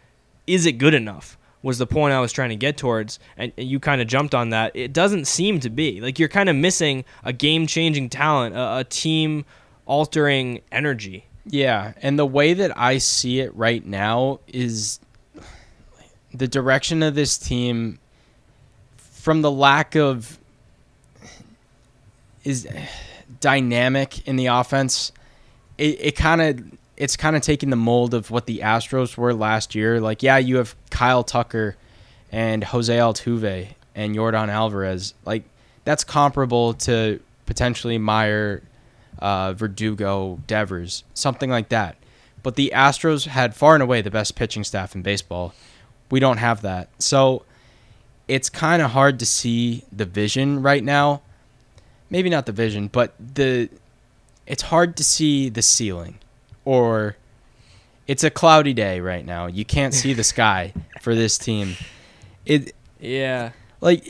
is 0.47 0.65
it 0.65 0.73
good 0.73 0.93
enough? 0.93 1.36
Was 1.63 1.79
the 1.79 1.87
point 1.87 2.13
I 2.13 2.21
was 2.21 2.31
trying 2.31 2.49
to 2.49 2.55
get 2.55 2.77
towards, 2.77 3.19
and 3.35 3.51
you 3.57 3.79
kind 3.79 3.99
of 3.99 4.07
jumped 4.07 4.35
on 4.35 4.51
that. 4.51 4.71
It 4.75 4.93
doesn't 4.93 5.25
seem 5.25 5.59
to 5.61 5.69
be 5.69 5.99
like 5.99 6.19
you're 6.19 6.29
kind 6.29 6.49
of 6.49 6.55
missing 6.55 7.03
a 7.23 7.33
game-changing 7.33 8.09
talent, 8.09 8.55
a, 8.55 8.77
a 8.77 8.83
team-altering 8.83 10.61
energy. 10.71 11.25
Yeah, 11.45 11.93
and 12.01 12.17
the 12.17 12.27
way 12.27 12.53
that 12.53 12.77
I 12.77 12.99
see 12.99 13.39
it 13.39 13.53
right 13.55 13.85
now 13.85 14.39
is 14.47 14.99
the 16.33 16.47
direction 16.47 17.01
of 17.01 17.15
this 17.15 17.37
team 17.37 17.99
from 18.97 19.41
the 19.41 19.51
lack 19.51 19.95
of 19.95 20.37
is 22.43 22.67
dynamic 23.39 24.25
in 24.27 24.35
the 24.35 24.45
offense. 24.45 25.11
It, 25.77 25.97
it 25.99 26.15
kind 26.15 26.41
of 26.41 26.63
it's 26.97 27.15
kind 27.15 27.35
of 27.35 27.43
taking 27.43 27.69
the 27.69 27.75
mold 27.75 28.13
of 28.13 28.31
what 28.31 28.47
the 28.47 28.59
Astros 28.59 29.15
were 29.15 29.33
last 29.33 29.75
year. 29.75 30.01
Like, 30.01 30.23
yeah, 30.23 30.37
you 30.37 30.57
have 30.57 30.75
Kyle 30.89 31.23
Tucker 31.23 31.77
and 32.31 32.63
Jose 32.63 32.95
Altuve 32.95 33.69
and 33.95 34.15
Yordan 34.15 34.49
Alvarez. 34.49 35.13
Like, 35.23 35.43
that's 35.85 36.03
comparable 36.03 36.73
to 36.73 37.19
potentially 37.45 37.99
Mayer, 37.99 38.63
uh, 39.19 39.53
Verdugo, 39.53 40.39
Devers, 40.47 41.03
something 41.13 41.51
like 41.51 41.69
that. 41.69 41.95
But 42.41 42.55
the 42.55 42.71
Astros 42.73 43.27
had 43.27 43.55
far 43.55 43.75
and 43.75 43.83
away 43.83 44.01
the 44.01 44.11
best 44.11 44.35
pitching 44.35 44.63
staff 44.63 44.95
in 44.95 45.03
baseball. 45.03 45.53
We 46.09 46.19
don't 46.19 46.37
have 46.37 46.61
that. 46.63 46.89
So 46.99 47.43
it's 48.27 48.49
kind 48.49 48.81
of 48.81 48.91
hard 48.91 49.19
to 49.19 49.25
see 49.25 49.83
the 49.91 50.05
vision 50.05 50.61
right 50.61 50.83
now. 50.83 51.21
Maybe 52.09 52.29
not 52.29 52.45
the 52.45 52.51
vision, 52.51 52.87
but 52.87 53.13
the 53.19 53.69
it's 54.45 54.63
hard 54.63 54.95
to 54.95 55.03
see 55.03 55.49
the 55.49 55.61
ceiling 55.61 56.19
or 56.67 57.15
it's 58.07 58.25
a 58.25 58.29
cloudy 58.29 58.73
day 58.73 58.99
right 58.99 59.25
now. 59.25 59.47
You 59.47 59.63
can't 59.63 59.93
see 59.93 60.11
the 60.11 60.23
sky 60.23 60.73
for 60.99 61.15
this 61.15 61.37
team. 61.37 61.75
It 62.45 62.75
Yeah. 62.99 63.51
like 63.79 64.05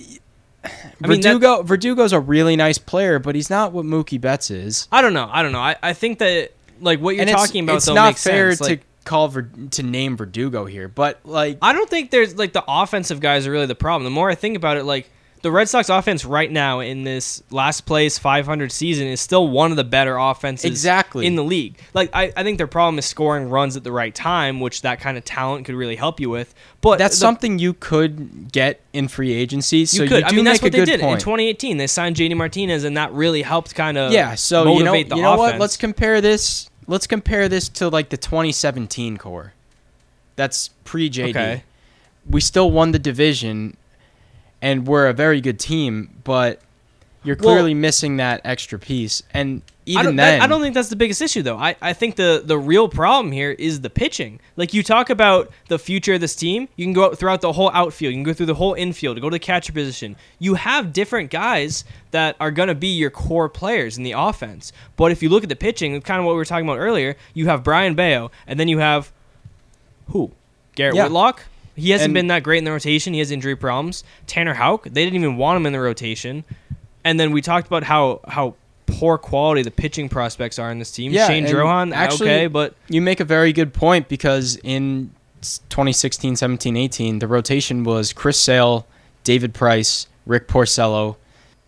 I 0.63 1.07
mean, 1.07 1.21
Verdugo 1.21 1.61
Verdugo's 1.61 2.13
a 2.13 2.19
really 2.19 2.55
nice 2.55 2.79
player, 2.79 3.19
but 3.19 3.35
he's 3.35 3.51
not 3.51 3.73
what 3.73 3.85
Mookie 3.85 4.19
Betts 4.19 4.49
is. 4.49 4.87
I 4.91 5.03
don't 5.03 5.13
know. 5.13 5.29
I 5.31 5.43
don't 5.43 5.51
know. 5.51 5.59
I, 5.59 5.75
I 5.83 5.93
think 5.93 6.17
that 6.17 6.51
like 6.81 6.99
what 6.99 7.15
you're 7.15 7.21
and 7.27 7.29
talking 7.29 7.63
about 7.63 7.77
it's 7.77 7.85
though 7.85 7.93
not 7.93 8.17
fair 8.17 8.49
sense. 8.53 8.67
Like, 8.67 8.79
to 8.79 8.85
call 9.05 9.27
Ver, 9.27 9.43
to 9.71 9.83
name 9.83 10.17
Verdugo 10.17 10.65
here, 10.65 10.87
but 10.87 11.19
like 11.25 11.59
I 11.61 11.73
don't 11.73 11.87
think 11.89 12.09
there's 12.09 12.35
like 12.37 12.53
the 12.53 12.63
offensive 12.67 13.19
guys 13.19 13.45
are 13.45 13.51
really 13.51 13.67
the 13.67 13.75
problem. 13.75 14.03
The 14.03 14.09
more 14.09 14.31
I 14.31 14.35
think 14.35 14.57
about 14.57 14.77
it, 14.77 14.83
like 14.83 15.11
the 15.41 15.51
Red 15.51 15.69
Sox 15.69 15.89
offense 15.89 16.25
right 16.25 16.51
now 16.51 16.79
in 16.79 17.03
this 17.03 17.43
last 17.51 17.81
place 17.85 18.17
500 18.17 18.71
season 18.71 19.07
is 19.07 19.21
still 19.21 19.47
one 19.47 19.71
of 19.71 19.77
the 19.77 19.83
better 19.83 20.17
offenses 20.17 20.65
Exactly. 20.65 21.25
in 21.25 21.35
the 21.35 21.43
league. 21.43 21.77
Like 21.93 22.09
I, 22.13 22.33
I 22.35 22.43
think 22.43 22.57
their 22.57 22.67
problem 22.67 22.97
is 22.99 23.05
scoring 23.05 23.49
runs 23.49 23.77
at 23.77 23.83
the 23.83 23.91
right 23.91 24.13
time, 24.13 24.59
which 24.59 24.81
that 24.81 24.99
kind 24.99 25.17
of 25.17 25.25
talent 25.25 25.65
could 25.65 25.75
really 25.75 25.95
help 25.95 26.19
you 26.19 26.29
with. 26.29 26.53
But 26.81 26.97
that's 26.99 27.15
the- 27.15 27.21
something 27.21 27.59
you 27.59 27.73
could 27.73 28.51
get 28.51 28.81
in 28.93 29.07
free 29.07 29.33
agency. 29.33 29.85
So 29.85 30.03
you 30.03 30.09
could. 30.09 30.23
do 30.23 30.29
I 30.29 30.31
mean, 30.33 30.45
that's 30.45 30.61
what 30.61 30.71
they 30.71 30.85
did 30.85 30.99
in 31.01 31.17
2018. 31.17 31.77
They 31.77 31.87
signed 31.87 32.15
JD 32.15 32.35
Martinez, 32.35 32.83
and 32.83 32.97
that 32.97 33.11
really 33.13 33.41
helped 33.41 33.75
kind 33.75 33.97
of 33.97 34.11
yeah. 34.11 34.35
So 34.35 34.77
you 34.77 34.83
know, 34.83 34.91
the 34.91 35.15
you 35.15 35.21
know 35.21 35.33
offense. 35.33 35.53
what? 35.53 35.59
Let's 35.59 35.77
compare 35.77 36.21
this. 36.21 36.69
Let's 36.87 37.07
compare 37.07 37.49
this 37.49 37.67
to 37.69 37.89
like 37.89 38.09
the 38.09 38.17
2017 38.17 39.17
core. 39.17 39.53
That's 40.35 40.69
pre 40.83 41.09
JD. 41.09 41.29
Okay. 41.31 41.63
We 42.29 42.41
still 42.41 42.71
won 42.71 42.91
the 42.91 42.99
division, 42.99 43.77
and 44.61 44.87
we're 44.87 45.07
a 45.07 45.13
very 45.13 45.41
good 45.41 45.59
team, 45.59 46.09
but 46.23 46.59
you're 47.23 47.35
Well- 47.39 47.55
clearly 47.55 47.73
missing 47.73 48.17
that 48.17 48.41
extra 48.45 48.79
piece. 48.79 49.21
And 49.33 49.61
I 49.65 49.89
even 49.91 50.05
don't, 50.05 50.15
then, 50.17 50.39
that- 50.39 50.41
I 50.43 50.47
don't 50.47 50.61
think 50.61 50.73
that's 50.73 50.89
the 50.89 50.95
biggest 50.95 51.21
issue, 51.21 51.41
though. 51.41 51.57
I, 51.57 51.75
I 51.81 51.93
think 51.93 52.15
the, 52.15 52.41
the 52.45 52.57
real 52.57 52.87
problem 52.89 53.31
here 53.31 53.51
is 53.51 53.81
the 53.81 53.89
pitching. 53.89 54.39
Like, 54.55 54.73
you 54.73 54.83
talk 54.83 55.09
about 55.09 55.49
the 55.69 55.79
future 55.79 56.13
of 56.15 56.21
this 56.21 56.35
team, 56.35 56.67
you 56.75 56.85
can 56.85 56.93
go 56.93 57.05
out 57.05 57.17
throughout 57.17 57.41
the 57.41 57.53
whole 57.53 57.69
outfield, 57.73 58.11
you 58.13 58.17
can 58.17 58.23
go 58.23 58.33
through 58.33 58.47
the 58.47 58.55
whole 58.55 58.73
infield, 58.73 59.19
go 59.21 59.29
to 59.29 59.35
the 59.35 59.39
catcher 59.39 59.71
position. 59.73 60.15
You 60.39 60.55
have 60.55 60.91
different 60.93 61.29
guys 61.31 61.85
that 62.11 62.35
are 62.39 62.51
going 62.51 62.67
to 62.69 62.75
be 62.75 62.87
your 62.89 63.09
core 63.09 63.47
players 63.49 63.97
in 63.97 64.03
the 64.03 64.11
offense. 64.13 64.71
But 64.97 65.11
if 65.11 65.21
you 65.23 65.29
look 65.29 65.43
at 65.43 65.49
the 65.49 65.55
pitching, 65.55 65.99
kind 66.01 66.19
of 66.19 66.25
what 66.25 66.33
we 66.33 66.37
were 66.37 66.45
talking 66.45 66.65
about 66.67 66.79
earlier, 66.79 67.15
you 67.33 67.47
have 67.47 67.63
Brayan 67.63 67.95
Bello, 67.95 68.31
and 68.45 68.59
then 68.59 68.67
you 68.67 68.79
have 68.79 69.11
who? 70.09 70.31
Garrett 70.75 70.95
Yeah. 70.95 71.03
Whitlock? 71.03 71.43
He 71.77 71.91
hasn't 71.91 72.07
And- 72.07 72.13
been 72.13 72.27
that 72.27 72.43
great 72.43 72.57
in 72.57 72.63
the 72.65 72.71
rotation. 72.71 73.13
He 73.13 73.19
has 73.19 73.31
injury 73.31 73.55
problems. 73.55 74.03
Tanner 74.25 74.55
Houck, 74.55 74.83
they 74.83 75.03
didn't 75.05 75.15
even 75.15 75.37
want 75.37 75.57
him 75.57 75.65
in 75.65 75.71
the 75.73 75.79
rotation. 75.79 76.43
And 77.05 77.17
then 77.19 77.31
we 77.31 77.41
talked 77.41 77.67
about 77.67 77.83
how 77.83 78.19
how 78.27 78.55
poor 78.87 79.17
quality 79.17 79.61
the 79.61 79.71
pitching 79.71 80.09
prospects 80.09 80.57
are 80.59 80.71
in 80.71 80.79
this 80.79 80.91
team. 80.91 81.11
Yeah, 81.11 81.27
Shane 81.27 81.45
Drohan, 81.45 81.93
actually- 81.93 82.27
okay, 82.29 82.47
but 82.47 82.73
you 82.89 83.01
make 83.01 83.19
a 83.19 83.25
very 83.25 83.53
good 83.53 83.73
point 83.73 84.07
because 84.09 84.57
in 84.63 85.11
2016, 85.69 86.35
17, 86.35 86.75
18, 86.75 87.19
the 87.19 87.27
rotation 87.27 87.83
was 87.83 88.11
Chris 88.13 88.39
Sale, 88.39 88.85
David 89.23 89.53
Price, 89.53 90.07
Rick 90.25 90.47
Porcello, 90.47 91.15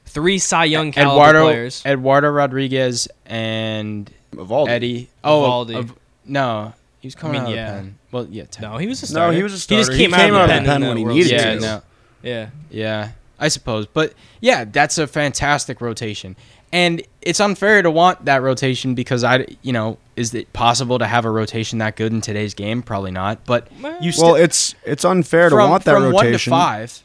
three 0.05 0.39
Cy 0.39 0.65
Young 0.65 0.91
caliber 0.91 1.11
Eduardo 1.29 1.43
players. 1.45 1.83
Eduardo 1.85 2.29
Rodriguez, 2.29 3.07
and 3.25 4.09
Eovaldi. 4.35 4.69
Eddie. 4.69 5.09
Oh, 5.23 5.41
Eovaldi. 5.65 5.75
of- 5.77 5.93
no, 6.25 6.73
he 6.99 7.07
was 7.07 7.15
coming 7.15 7.41
I 7.41 7.43
mean, 7.45 7.51
out 7.53 7.55
yeah. 7.55 7.69
of 7.69 7.75
the 7.75 7.81
pen. 7.81 7.97
Well, 8.11 8.27
yeah, 8.29 8.43
no, 8.61 8.77
he 8.77 8.87
was 8.87 9.01
a 9.03 9.07
starter. 9.07 9.31
No, 9.31 9.37
he 9.37 9.43
was 9.43 9.53
a 9.53 9.55
He 9.55 9.59
starter. 9.59 9.83
just 9.83 9.91
came, 9.91 10.09
He 10.09 10.15
out, 10.15 10.19
came 10.19 10.33
of 10.35 10.41
out 10.41 10.47
the 10.47 10.53
of 10.53 10.57
pen, 10.59 10.63
the 10.63 10.69
pen 10.69 10.83
in 10.83 10.87
when 10.89 10.97
he 10.97 11.03
needed 11.05 11.29
Series. 11.29 11.43
yeah, 11.43 11.53
to. 11.55 11.59
no, 11.61 11.81
Yeah. 12.23 12.49
yeah, 12.69 13.11
I 13.39 13.47
suppose. 13.47 13.85
But 13.87 14.13
yeah, 14.41 14.65
that's 14.65 14.97
a 14.97 15.07
fantastic 15.07 15.79
rotation, 15.81 16.35
and 16.73 17.01
it's 17.21 17.39
unfair 17.39 17.81
to 17.81 17.89
want 17.91 18.25
that 18.25 18.41
rotation 18.41 18.95
because 18.95 19.23
I, 19.23 19.45
you 19.61 19.71
know, 19.73 19.97
is 20.15 20.33
it 20.33 20.51
possible 20.53 20.99
to 20.99 21.07
have 21.07 21.23
a 21.25 21.29
rotation 21.31 21.79
that 21.79 21.95
good 21.95 22.11
in 22.11 22.21
today's 22.21 22.53
game? 22.53 22.81
Probably 22.81 23.11
not. 23.11 23.45
But 23.45 23.67
you 24.01 24.11
still 24.11 24.33
Well, 24.33 24.35
it's 24.35 24.75
it's 24.85 25.05
unfair 25.05 25.49
to 25.49 25.55
want 25.55 25.85
that 25.85 25.93
from 25.93 26.11
one 26.11 26.25
to 26.25 26.29
rotation. 26.31 26.51
five. 26.51 27.01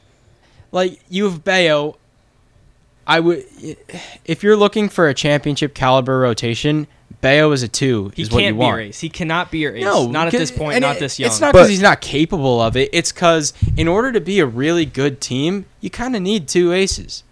Like 0.73 0.99
you 1.09 1.25
have 1.25 1.45
Bello. 1.45 1.99
I 3.07 3.21
would, 3.21 3.45
if 4.25 4.43
you're 4.43 4.57
looking 4.57 4.89
for 4.89 5.09
a 5.09 5.15
championship 5.15 5.75
caliber 5.75 6.19
rotation, 6.19 6.87
Bello 7.25 7.53
is 7.53 7.63
a 7.63 7.69
two. 7.69 8.13
He 8.15 8.21
is 8.21 8.31
what 8.31 8.41
you 8.41 8.45
can't 8.49 8.57
be 8.57 8.59
want. 8.59 8.77
your 8.77 8.81
ace. 8.81 9.01
He 9.01 9.09
cannot 9.09 9.51
be 9.51 9.61
your 9.61 9.75
ace. 9.75 9.83
No, 9.83 10.09
not 10.11 10.27
at 10.27 10.33
this 10.33 10.51
point, 10.51 10.73
point. 10.73 10.81
not 10.83 10.97
it- 10.97 11.01
this 11.01 11.19
young. 11.19 11.31
It's 11.31 11.41
not 11.41 11.55
because 11.55 11.71
he's 11.71 11.81
not 11.81 12.03
capable 12.03 12.61
of 12.61 12.77
it. 12.77 12.91
It's 12.93 13.13
because 13.13 13.55
in 13.79 13.89
order 13.89 14.13
to 14.13 14.21
be 14.21 14.41
a 14.41 14.47
really 14.47 14.85
good 14.85 15.23
team, 15.23 15.65
you 15.81 15.89
kind 15.89 16.15
of 16.15 16.21
need 16.21 16.47
two 16.47 16.75
aces. 16.75 17.25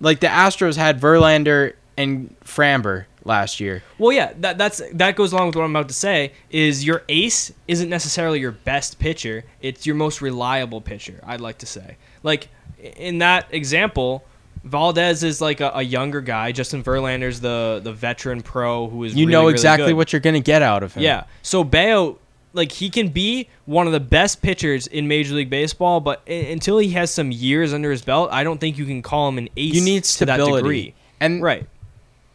Like 0.00 0.20
the 0.20 0.28
Astros 0.28 0.76
had 0.76 1.00
Verlander 1.00 1.72
and 1.96 2.36
Framber 2.44 3.06
last 3.24 3.58
year. 3.58 3.82
Well, 3.98 4.12
yeah, 4.12 4.32
that 4.38 4.58
that's 4.58 4.80
that 4.92 5.16
goes 5.16 5.32
along 5.32 5.48
with 5.48 5.56
what 5.56 5.64
I'm 5.64 5.74
about 5.74 5.88
to 5.88 5.94
say. 5.94 6.32
Is 6.50 6.84
your 6.84 7.02
ace 7.08 7.52
isn't 7.66 7.88
necessarily 7.88 8.38
your 8.38 8.52
best 8.52 9.00
pitcher; 9.00 9.44
it's 9.60 9.86
your 9.86 9.96
most 9.96 10.22
reliable 10.22 10.80
pitcher. 10.80 11.20
I'd 11.26 11.40
like 11.40 11.58
to 11.58 11.66
say, 11.66 11.96
like 12.22 12.46
in 12.78 13.18
that 13.18 13.48
example, 13.50 14.24
Valdez 14.64 15.22
is 15.24 15.40
like 15.40 15.60
a, 15.60 15.70
a 15.74 15.82
younger 15.82 16.20
guy. 16.20 16.52
Justin 16.52 16.82
Verlander's 16.82 17.40
the 17.40 17.80
the 17.82 17.92
veteran 17.92 18.42
pro 18.42 18.88
who 18.88 19.04
is 19.04 19.14
You 19.14 19.20
really, 19.26 19.32
know 19.32 19.40
really 19.42 19.52
exactly 19.52 19.88
good. 19.88 19.94
what 19.96 20.12
you're 20.12 20.20
gonna 20.20 20.40
get 20.40 20.62
out 20.62 20.82
of 20.82 20.94
him. 20.94 21.02
Yeah. 21.02 21.24
So 21.42 21.64
Bello, 21.64 22.18
like 22.52 22.72
he 22.72 22.90
can 22.90 23.08
be 23.08 23.48
one 23.64 23.86
of 23.86 23.92
the 23.92 24.00
best 24.00 24.42
pitchers 24.42 24.86
in 24.86 25.08
Major 25.08 25.34
League 25.34 25.50
Baseball, 25.50 26.00
but 26.00 26.20
i- 26.28 26.32
until 26.32 26.78
he 26.78 26.90
has 26.90 27.10
some 27.10 27.30
years 27.30 27.72
under 27.72 27.90
his 27.90 28.02
belt, 28.02 28.28
I 28.32 28.44
don't 28.44 28.58
think 28.60 28.76
you 28.76 28.84
can 28.84 29.02
call 29.02 29.28
him 29.28 29.38
an 29.38 29.48
ace. 29.56 29.74
you 29.74 29.80
need 29.82 30.04
to 30.04 30.26
that 30.26 30.34
stability. 30.34 30.56
degree. 30.62 30.94
And 31.20 31.42
Right. 31.42 31.66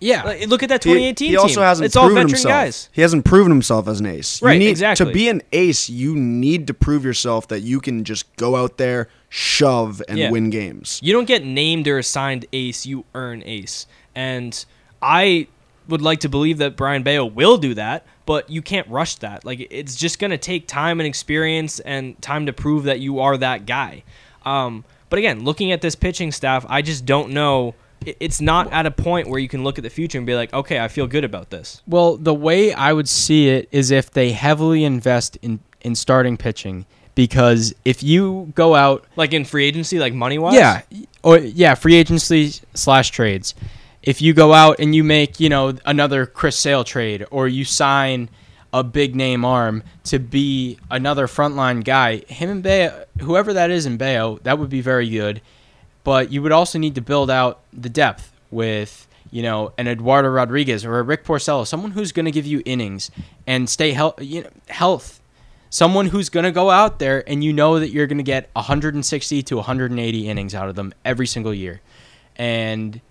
Yeah. 0.02 0.24
Like, 0.24 0.48
look 0.48 0.62
at 0.62 0.70
that 0.70 0.82
2018 0.82 1.30
He, 1.30 1.38
also 1.38 1.56
team. 1.56 1.64
hasn't 1.64 1.86
it's 1.86 1.96
all 1.96 2.08
proven 2.08 2.24
veteran 2.24 2.30
himself. 2.30 2.52
guys. 2.52 2.90
He 2.92 3.02
hasn't 3.02 3.24
proven 3.26 3.50
himself 3.52 3.88
as 3.88 4.00
an 4.02 4.06
ace. 4.06 4.42
Right, 4.42 4.54
You 4.54 4.60
need, 4.60 4.68
exactly. 4.70 5.06
To 5.06 5.12
be 5.12 5.30
an 5.30 5.42
ace, 5.54 5.90
you 5.90 6.16
need 6.16 6.68
to 6.68 6.74
prove 6.74 7.06
yourself 7.06 7.48
that 7.48 7.62
you 7.62 7.80
can 7.80 8.04
just 8.04 8.34
go 8.36 8.56
out 8.58 8.78
there, 8.78 9.08
shove, 9.38 10.02
and 10.08 10.18
Yeah. 10.18 10.32
win 10.32 10.50
games. 10.50 10.98
You 11.04 11.12
don't 11.12 11.26
get 11.28 11.44
named 11.44 11.90
or 11.90 11.98
assigned 11.98 12.46
ace, 12.54 12.86
you 12.86 13.04
earn 13.14 13.44
ace. 13.46 13.86
And 14.16 14.64
I 15.02 15.48
would 15.90 16.02
like 16.02 16.22
to 16.22 16.30
believe 16.30 16.58
that 16.60 16.78
Brayan 16.78 17.04
Bello 17.04 17.26
will 17.26 17.58
do 17.58 17.74
that, 17.74 18.06
but 18.26 18.50
you 18.50 18.62
can't 18.62 18.88
rush 18.88 19.16
that. 19.16 19.44
Like 19.44 19.68
it's 19.70 19.96
just 19.98 20.20
going 20.20 20.32
to 20.32 20.38
take 20.38 20.68
time 20.70 21.02
and 21.02 21.06
experience 21.08 21.82
and 21.82 22.20
time 22.22 22.46
to 22.46 22.54
prove 22.54 22.86
that 22.86 23.02
you 23.02 23.20
are 23.20 23.36
that 23.36 23.66
guy. 23.66 24.04
Um, 24.46 24.86
but 25.10 25.20
again, 25.20 25.44
looking 25.44 25.74
at 25.74 25.82
this 25.82 25.96
pitching 25.96 26.32
staff, 26.32 26.66
I 26.70 26.82
just 26.82 27.06
don't 27.06 27.32
know. 27.32 27.76
It's 28.06 28.40
not 28.40 28.72
at 28.72 28.86
a 28.86 28.92
point 28.92 29.28
where 29.28 29.40
you 29.40 29.50
can 29.50 29.66
look 29.66 29.78
at 29.78 29.84
the 29.84 29.90
future 29.90 30.18
and 30.18 30.26
be 30.26 30.36
like, 30.36 30.54
okay, 30.54 30.80
I 30.80 30.88
feel 30.88 31.08
good 31.08 31.26
about 31.26 31.50
this. 31.50 31.82
Well, 31.86 32.16
the 32.16 32.34
way 32.34 32.72
I 32.74 32.94
would 32.94 33.10
see 33.10 33.50
it 33.50 33.68
is 33.70 33.92
if 33.92 34.12
they 34.12 34.32
heavily 34.32 34.86
invest 34.86 35.38
in 35.42 35.60
in 35.82 35.94
starting 35.94 36.36
pitching 36.38 36.86
because 37.16 37.74
if 37.86 38.04
you 38.04 38.52
go 38.56 38.76
out 38.76 39.06
Like 39.16 39.34
in 39.34 39.46
free 39.46 39.66
agency, 39.66 39.98
like 40.00 40.14
money 40.14 40.38
wise. 40.38 40.56
Yeah, 40.56 40.82
or 41.24 41.40
yeah, 41.40 41.76
free 41.76 41.96
agency 41.96 42.54
slash 42.74 43.10
trades. 43.10 43.56
If 44.04 44.22
you 44.22 44.34
go 44.34 44.54
out 44.54 44.80
and 44.80 44.94
you 44.94 45.04
make 45.04 45.40
you 45.40 45.50
know 45.50 45.74
another 45.86 46.26
Chris 46.26 46.58
Sale 46.58 46.84
trade, 46.84 47.26
or 47.32 47.48
you 47.48 47.66
sign 47.66 48.30
a 48.72 48.84
big 48.84 49.16
name 49.16 49.46
arm 49.46 49.84
to 50.04 50.20
be 50.20 50.78
another 50.92 51.28
frontline 51.28 51.84
guy, 51.84 52.18
him 52.28 52.50
and 52.50 52.62
Bello, 52.62 53.06
whoever 53.22 53.54
that 53.54 53.72
is 53.72 53.86
in 53.86 53.98
Bello, 53.98 54.40
that 54.44 54.60
would 54.60 54.70
be 54.70 54.82
very 54.82 55.10
good. 55.10 55.42
But 56.04 56.32
you 56.32 56.42
would 56.44 56.52
also 56.52 56.78
need 56.78 56.96
to 56.96 57.02
build 57.02 57.32
out 57.32 57.62
the 57.74 57.90
depth 57.90 58.32
with 58.52 59.08
you 59.32 59.42
know 59.42 59.74
an 59.78 59.88
Eduardo 59.88 60.30
Rodriguez 60.30 60.86
or 60.86 61.00
a 61.00 61.04
Rick 61.04 61.24
Porcello, 61.24 61.66
someone 61.66 61.92
who's 61.92 62.12
going 62.12 62.26
to 62.26 62.32
give 62.32 62.46
you 62.46 62.62
innings 62.66 63.10
and 63.48 63.70
stay 63.70 63.92
health, 63.94 64.22
you 64.22 64.44
know, 64.44 64.50
health 64.68 65.22
someone 65.70 66.08
who's 66.08 66.30
going 66.30 66.44
to 66.44 66.52
go 66.52 66.70
out 66.70 67.00
there 67.00 67.28
and 67.30 67.44
you 67.44 67.52
know 67.54 67.80
that 67.80 67.90
you're 67.90 68.08
going 68.08 68.18
to 68.18 68.24
get 68.24 68.50
160 68.54 69.44
to 69.44 69.56
180 69.56 70.28
innings 70.28 70.56
out 70.56 70.70
of 70.70 70.76
them 70.76 70.94
every 71.04 71.28
single 71.28 71.54
year. 71.54 71.82
And 72.36 73.02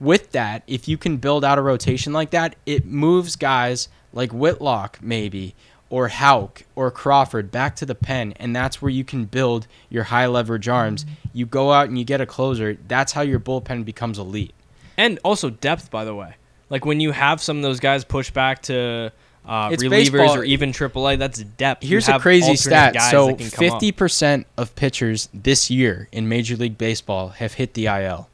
with 0.00 0.32
that, 0.32 0.62
if 0.66 0.88
you 0.88 0.98
can 0.98 1.16
build 1.16 1.44
out 1.44 1.58
a 1.58 1.62
rotation 1.62 2.12
like 2.12 2.30
that, 2.30 2.56
it 2.66 2.84
moves 2.86 3.36
guys 3.36 3.88
like 4.12 4.32
Whitlock 4.32 4.98
maybe 5.02 5.54
or 5.88 6.08
Houck 6.08 6.64
or 6.74 6.90
Crawford 6.90 7.50
back 7.50 7.76
to 7.76 7.86
the 7.86 7.94
pen 7.94 8.32
and 8.36 8.54
that's 8.54 8.82
where 8.82 8.90
you 8.90 9.04
can 9.04 9.24
build 9.24 9.66
your 9.88 10.04
high 10.04 10.26
leverage 10.26 10.68
arms. 10.68 11.06
You 11.32 11.46
go 11.46 11.72
out 11.72 11.88
and 11.88 11.98
you 11.98 12.04
get 12.04 12.20
a 12.20 12.26
closer. 12.26 12.76
That's 12.88 13.12
how 13.12 13.22
your 13.22 13.40
bullpen 13.40 13.84
becomes 13.84 14.18
elite. 14.18 14.54
and 14.96 15.18
also 15.22 15.50
depth 15.50 15.90
by 15.90 16.04
the 16.04 16.14
way 16.14 16.36
like 16.70 16.84
when 16.84 17.00
you 17.00 17.12
have 17.12 17.40
some 17.42 17.58
of 17.58 17.62
those 17.62 17.80
guys 17.80 18.04
push 18.04 18.30
back 18.30 18.62
to 18.62 19.12
uh, 19.46 19.70
It's 19.72 19.82
relievers 19.82 20.12
baseball. 20.12 20.36
or 20.36 20.44
even 20.44 20.72
AAA, 20.72 21.18
that's 21.18 21.42
depth. 21.42 21.84
Here's 21.84 22.08
a 22.08 22.18
crazy 22.18 22.56
stat. 22.56 23.00
So 23.10 23.28
that 23.28 23.38
can 23.38 23.70
up. 23.70 23.80
50% 23.80 24.44
of 24.56 24.74
pitchers 24.74 25.28
this 25.32 25.70
year 25.70 26.08
in 26.12 26.28
Major 26.28 26.56
League 26.56 26.76
Baseball 26.76 27.28
have 27.28 27.54
hit 27.54 27.74
the 27.74 27.86
IL. 27.86 28.28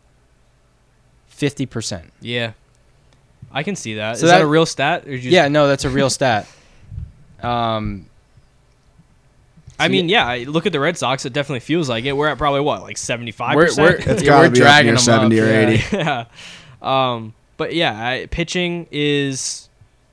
50%. 1.36 2.04
Yeah, 2.20 2.52
I 3.50 3.62
can 3.62 3.76
see 3.76 3.94
that. 3.96 4.14
Is 4.14 4.20
So 4.20 4.26
that, 4.26 4.38
that- 4.38 4.44
a 4.44 4.46
real 4.46 4.66
stat? 4.66 5.06
Or 5.06 5.16
just, 5.16 5.24
Yeah, 5.26 5.48
no, 5.48 5.68
that's 5.68 5.84
a 5.84 5.90
real 5.90 6.10
stat. 6.10 6.46
Um, 7.42 8.06
I 9.80 9.88
mean, 9.88 10.08
yeah. 10.08 10.44
Look 10.46 10.66
at 10.66 10.72
the 10.72 10.78
Red 10.78 10.96
Sox. 10.96 11.26
It 11.26 11.32
definitely 11.32 11.58
feels 11.58 11.88
like 11.88 12.04
it. 12.04 12.12
We're 12.12 12.28
at 12.28 12.38
probably 12.38 12.60
what, 12.60 12.82
like 12.82 12.96
seventy 12.96 13.32
five 13.32 13.56
we're, 13.56 13.62
we're, 13.76 13.96
percent. 13.96 14.06
It's 14.06 14.22
yeah, 14.22 14.38
we're 14.38 14.48
be 14.48 14.60
up 14.60 14.66
dragging 14.66 14.86
near 14.92 14.94
them 14.94 15.02
70 15.02 15.40
up, 15.40 15.44
or 15.44 15.50
yeah. 15.50 15.68
80. 15.68 15.84
yeah. 15.96 16.24
Um, 16.80 17.34
but 17.56 17.74
yeah, 17.74 17.92
I, 17.92 18.26
pitching 18.30 18.86
is 18.92 19.68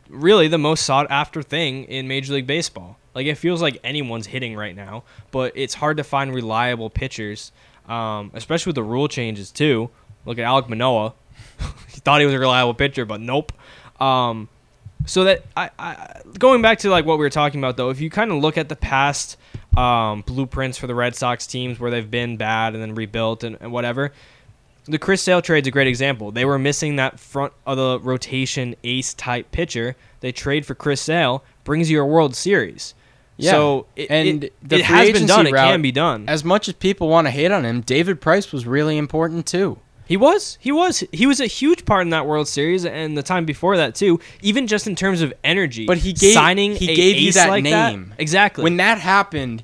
really 0.09 0.47
the 0.47 0.57
most 0.57 0.85
sought 0.85 1.07
after 1.09 1.41
thing 1.41 1.85
in 1.85 2.07
Major 2.07 2.33
League 2.33 2.47
Baseball. 2.47 2.97
Like 3.15 3.27
it 3.27 3.35
feels 3.35 3.61
like 3.61 3.79
anyone's 3.83 4.27
hitting 4.27 4.55
right 4.55 4.75
now, 4.75 5.03
but 5.31 5.53
it's 5.55 5.73
hard 5.73 5.97
to 5.97 6.03
find 6.03 6.33
reliable 6.33 6.89
pitchers, 6.89 7.51
um, 7.87 8.31
especially 8.33 8.69
with 8.69 8.75
the 8.75 8.83
rule 8.83 9.07
changes 9.07 9.51
too. 9.51 9.89
Look 10.25 10.37
at 10.37 10.45
Alek 10.45 10.69
Manoah. 10.69 11.13
he 11.89 11.99
thought 11.99 12.19
he 12.19 12.25
was 12.25 12.35
a 12.35 12.39
reliable 12.39 12.73
pitcher, 12.73 13.05
but 13.05 13.21
nope. 13.21 13.51
Um, 13.99 14.49
so 15.05 15.23
that 15.25 15.45
I, 15.55 15.69
I 15.79 16.21
going 16.37 16.61
back 16.61 16.79
to 16.79 16.89
like 16.89 17.05
what 17.05 17.17
we 17.17 17.25
were 17.25 17.29
talking 17.29 17.59
about 17.59 17.77
though, 17.77 17.89
if 17.89 17.99
you 18.01 18.09
kind 18.09 18.31
of 18.31 18.37
look 18.41 18.57
at 18.57 18.69
the 18.69 18.75
past 18.75 19.37
um, 19.77 20.21
blueprints 20.21 20.77
for 20.77 20.87
the 20.87 20.95
Red 20.95 21.15
Sox 21.15 21.47
teams 21.47 21.79
where 21.79 21.91
they've 21.91 22.09
been 22.09 22.37
bad 22.37 22.73
and 22.73 22.81
then 22.81 22.95
rebuilt 22.95 23.43
and, 23.43 23.57
and 23.59 23.71
whatever, 23.71 24.13
the 24.89 24.97
Chris 24.97 25.21
Sale 25.21 25.41
trade's 25.41 25.67
a 25.67 25.71
great 25.71 25.87
example. 25.87 26.31
They 26.31 26.45
were 26.45 26.59
missing 26.59 26.95
that 26.97 27.19
front 27.19 27.53
of 27.65 27.77
the 27.77 27.99
rotation 27.99 28.75
ace 28.83 29.13
type 29.13 29.51
pitcher. 29.51 29.95
They 30.19 30.31
trade 30.31 30.65
for 30.65 30.75
Chris 30.75 30.99
Sale, 31.01 31.43
brings 31.63 31.89
you 31.89 32.01
a 32.01 32.05
World 32.05 32.35
Series. 32.35 32.95
Yeah, 33.37 33.51
So 33.51 33.85
it, 33.95 34.09
and 34.09 34.43
it, 34.45 34.53
the 34.67 34.77
it 34.77 34.85
free 34.85 34.97
has 34.97 35.11
been 35.13 35.27
done. 35.27 35.47
It 35.47 35.53
can 35.53 35.81
be 35.81 35.91
done. 35.91 36.25
As 36.27 36.43
much 36.43 36.67
as 36.67 36.73
people 36.73 37.07
want 37.07 37.27
to 37.27 37.31
hate 37.31 37.51
on 37.51 37.63
him, 37.65 37.81
David 37.81 38.19
Price 38.19 38.51
was 38.51 38.65
really 38.65 38.97
important 38.97 39.45
too. 39.45 39.79
He 40.05 40.17
was. 40.17 40.57
He 40.59 40.71
was. 40.71 41.03
He 41.13 41.27
was 41.27 41.39
a 41.39 41.45
huge 41.45 41.85
part 41.85 42.01
in 42.01 42.09
that 42.09 42.25
World 42.25 42.47
Series 42.47 42.83
and 42.83 43.15
the 43.15 43.21
time 43.21 43.45
before 43.45 43.77
that 43.77 43.93
too. 43.93 44.19
Even 44.41 44.65
just 44.65 44.87
in 44.87 44.95
terms 44.95 45.21
of 45.21 45.31
energy. 45.43 45.85
But 45.85 45.99
he 45.99 46.13
gave- 46.13 46.33
signing. 46.33 46.75
he 46.75 46.95
gave 46.95 47.15
you 47.17 47.31
that 47.33 47.49
like 47.49 47.63
name. 47.63 48.15
Exactly. 48.17 48.63
When 48.63 48.77
that 48.77 48.97
happened, 48.97 49.61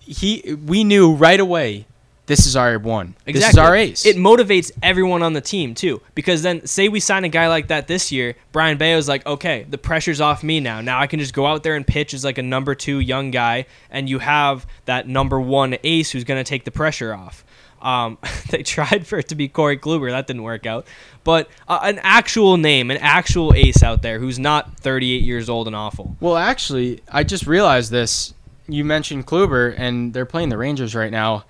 he 0.00 0.56
we 0.66 0.84
knew 0.84 1.14
right 1.14 1.38
away 1.38 1.86
this 2.26 2.46
is 2.46 2.56
our 2.56 2.78
one. 2.78 3.14
Exactly. 3.24 3.32
This 3.32 3.48
is 3.50 3.58
our 3.58 3.76
ace. 3.76 4.04
It 4.04 4.16
motivates 4.16 4.72
everyone 4.82 5.22
on 5.22 5.32
the 5.32 5.40
team 5.40 5.74
too, 5.74 6.02
because 6.14 6.42
then 6.42 6.66
say 6.66 6.88
we 6.88 7.00
sign 7.00 7.24
a 7.24 7.28
guy 7.28 7.48
like 7.48 7.68
that 7.68 7.86
this 7.86 8.10
year, 8.10 8.34
Brayan 8.52 8.78
Bello's 8.78 9.08
like, 9.08 9.24
okay, 9.26 9.64
the 9.68 9.78
pressure's 9.78 10.20
off 10.20 10.42
me 10.42 10.60
now. 10.60 10.80
Now 10.80 11.00
I 11.00 11.06
can 11.06 11.20
just 11.20 11.32
go 11.32 11.46
out 11.46 11.62
there 11.62 11.76
and 11.76 11.86
pitch 11.86 12.12
as 12.14 12.24
like 12.24 12.38
a 12.38 12.42
number 12.42 12.74
two 12.74 12.98
young 12.98 13.30
guy, 13.30 13.66
and 13.90 14.10
you 14.10 14.18
have 14.18 14.66
that 14.86 15.06
number 15.08 15.40
one 15.40 15.76
ace 15.84 16.10
who's 16.10 16.24
going 16.24 16.42
to 16.42 16.48
take 16.48 16.64
the 16.64 16.70
pressure 16.70 17.14
off. 17.14 17.44
Um, 17.80 18.18
they 18.50 18.62
tried 18.64 19.06
for 19.06 19.18
it 19.18 19.28
to 19.28 19.36
be 19.36 19.48
Corey 19.48 19.78
Kluber, 19.78 20.10
that 20.10 20.26
didn't 20.26 20.42
work 20.42 20.66
out, 20.66 20.86
but 21.22 21.48
uh, 21.68 21.78
an 21.82 22.00
actual 22.02 22.56
name, 22.56 22.90
an 22.90 22.96
actual 22.98 23.54
ace 23.54 23.82
out 23.84 24.02
there 24.02 24.18
who's 24.18 24.38
not 24.38 24.80
38 24.80 25.22
years 25.22 25.48
old 25.48 25.68
and 25.68 25.76
awful. 25.76 26.16
Well, 26.20 26.36
actually, 26.36 27.02
I 27.10 27.22
just 27.22 27.46
realized 27.46 27.92
this. 27.92 28.34
You 28.68 28.84
mentioned 28.84 29.28
Kluber, 29.28 29.72
and 29.78 30.12
they're 30.12 30.26
playing 30.26 30.48
the 30.48 30.58
Rangers 30.58 30.96
right 30.96 31.12
now. 31.12 31.44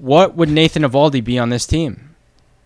What 0.00 0.34
would 0.36 0.48
Nathan 0.48 0.82
Eovaldi 0.82 1.22
be 1.22 1.38
on 1.38 1.50
this 1.50 1.66
team? 1.66 2.14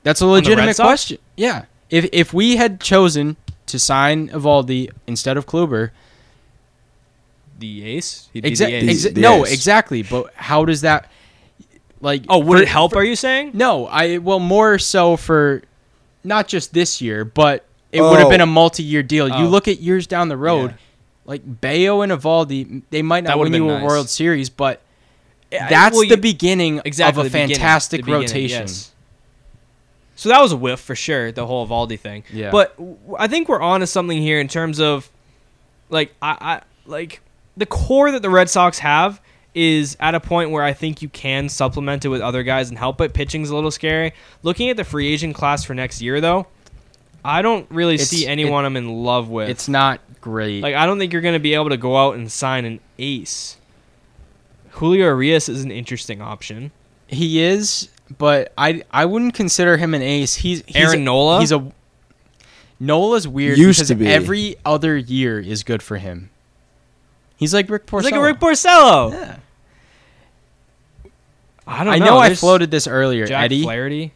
That's 0.04 0.20
a 0.20 0.24
the 0.24 0.28
Red 0.28 0.34
legitimate 0.34 0.76
Sox? 0.76 0.86
question. 0.86 1.18
Yeah. 1.36 1.64
If 1.90 2.08
if 2.12 2.32
we 2.32 2.56
had 2.56 2.80
chosen 2.80 3.36
to 3.66 3.78
sign 3.78 4.28
Eovaldi 4.28 4.90
instead 5.06 5.36
of 5.36 5.46
Kluber, 5.46 5.90
The 7.58 7.84
ace, 7.84 8.28
He'd 8.32 8.42
be 8.42 8.50
exa- 8.50 8.66
the 8.66 8.74
ace. 8.74 9.06
exa- 9.06 9.14
The 9.14 9.20
no, 9.20 9.46
ace. 9.46 9.52
exactly. 9.52 10.02
But 10.02 10.32
how 10.34 10.64
does 10.64 10.80
that 10.82 11.10
like? 12.00 12.24
oh, 12.28 12.38
would 12.38 12.58
for- 12.58 12.62
it 12.62 12.68
help? 12.68 12.96
are 12.96 13.04
you 13.04 13.16
saying? 13.16 13.52
No, 13.54 13.86
I 13.86 14.18
well 14.18 14.40
more 14.40 14.78
so 14.78 15.16
for 15.16 15.62
not 16.24 16.48
just 16.48 16.74
this 16.74 17.00
year, 17.00 17.24
but 17.24 17.64
it 17.92 18.00
would 18.02 18.18
have 18.18 18.26
Oh. 18.26 18.30
been 18.30 18.40
a 18.40 18.46
multi-year 18.46 19.02
deal. 19.04 19.28
You 19.28 19.46
Oh. 19.46 19.48
look 19.48 19.68
at 19.68 19.80
years 19.80 20.06
down 20.06 20.28
the 20.28 20.36
road, 20.36 20.70
Yeah. 20.70 20.76
like 21.26 21.42
Bello 21.60 22.02
and 22.02 22.10
Eovaldi, 22.12 22.82
they 22.90 23.02
might 23.02 23.22
not 23.24 23.38
win 23.38 23.52
you 23.52 23.60
been 23.60 23.70
a 23.70 23.78
nice. 23.78 23.84
World 23.84 24.08
Series, 24.08 24.50
but 24.50 24.80
Yeah, 24.80 24.83
that's 25.68 25.94
well, 25.96 26.02
the 26.08 26.14
you- 26.16 26.20
beginning 26.20 26.80
exactly 26.84 27.20
of 27.22 27.26
a 27.26 27.30
fantastic 27.30 28.00
beginning, 28.04 28.22
rotation. 28.22 28.62
yes. 28.62 28.90
So 30.16 30.28
that 30.28 30.40
was 30.40 30.52
a 30.52 30.56
whiff 30.56 30.80
for 30.80 30.94
sure, 30.94 31.32
the 31.32 31.46
whole 31.46 31.66
Valdi 31.66 31.98
thing. 31.98 32.22
Yeah. 32.32 32.50
But 32.50 32.76
w- 32.76 32.96
I 33.18 33.26
think 33.26 33.48
we're 33.48 33.60
on 33.60 33.80
to 33.80 33.86
something 33.86 34.20
here 34.22 34.38
in 34.38 34.46
terms 34.48 34.78
of, 34.80 35.10
like, 35.90 36.14
I, 36.22 36.36
I 36.40 36.60
like 36.86 37.20
the 37.56 37.66
core 37.66 38.12
that 38.12 38.22
the 38.22 38.30
Red 38.30 38.48
Sox 38.48 38.78
have 38.78 39.20
is 39.56 39.96
at 40.00 40.14
a 40.14 40.20
point 40.20 40.50
where 40.50 40.62
I 40.62 40.72
think 40.72 41.02
you 41.02 41.08
can 41.08 41.48
supplement 41.48 42.04
it 42.04 42.08
with 42.08 42.20
other 42.20 42.42
guys 42.44 42.68
and 42.68 42.78
help 42.78 43.00
it. 43.00 43.12
Pitching's 43.12 43.50
a 43.50 43.54
little 43.56 43.70
scary. 43.72 44.12
Looking 44.44 44.70
at 44.70 44.76
the 44.76 44.84
free 44.84 45.12
agent 45.12 45.34
class 45.34 45.64
for 45.64 45.74
next 45.74 46.00
year, 46.00 46.20
though, 46.20 46.46
I 47.24 47.42
don't 47.42 47.66
really 47.70 47.94
It's- 47.94 48.08
see 48.08 48.26
anyone 48.26 48.64
I'm 48.64 48.76
in 48.76 49.02
love 49.02 49.28
with. 49.28 49.48
It's 49.48 49.68
not 49.68 50.00
great. 50.20 50.62
like 50.62 50.74
I 50.74 50.86
don't 50.86 50.98
think 50.98 51.12
you're 51.12 51.22
going 51.22 51.34
to 51.34 51.38
be 51.40 51.54
able 51.54 51.70
to 51.70 51.76
go 51.76 51.96
out 51.96 52.14
and 52.14 52.30
sign 52.30 52.64
an 52.64 52.80
ace. 52.98 53.56
Julio 54.74 55.14
Urías 55.14 55.48
is 55.48 55.62
an 55.64 55.70
interesting 55.70 56.20
option. 56.20 56.70
he 57.06 57.40
is, 57.42 57.88
but 58.18 58.52
I 58.58 58.82
I 58.90 59.04
wouldn't 59.04 59.34
consider 59.34 59.76
him 59.76 59.94
an 59.94 60.02
ace. 60.02 60.36
He's, 60.36 60.62
he's 60.66 60.76
Aaron 60.76 61.04
Nola? 61.04 61.40
He's 61.40 61.52
a 61.52 61.70
Nola's 62.80 63.26
weird 63.28 63.56
Used 63.56 63.78
because 63.78 63.88
to 63.88 63.94
be. 63.94 64.06
every 64.08 64.56
other 64.64 64.96
year 64.96 65.38
is 65.40 65.62
good 65.62 65.82
for 65.82 65.96
him. 65.96 66.30
He's 67.36 67.54
like 67.54 67.68
Rick 67.70 67.86
Porcello. 67.86 68.02
He's 68.02 68.12
like 68.12 68.20
a 68.20 68.24
Rick 68.24 68.38
Porcello. 68.40 69.12
Yeah. 69.12 69.36
I 71.66 71.84
don't 71.84 71.94
I 71.94 71.98
know. 71.98 72.04
know 72.06 72.18
I 72.18 72.28
There's 72.28 72.40
floated 72.40 72.70
this 72.70 72.86
earlier, 72.86 73.26
Jack 73.26 73.44
Eddie. 73.44 73.62
Flaherty. 73.62 74.12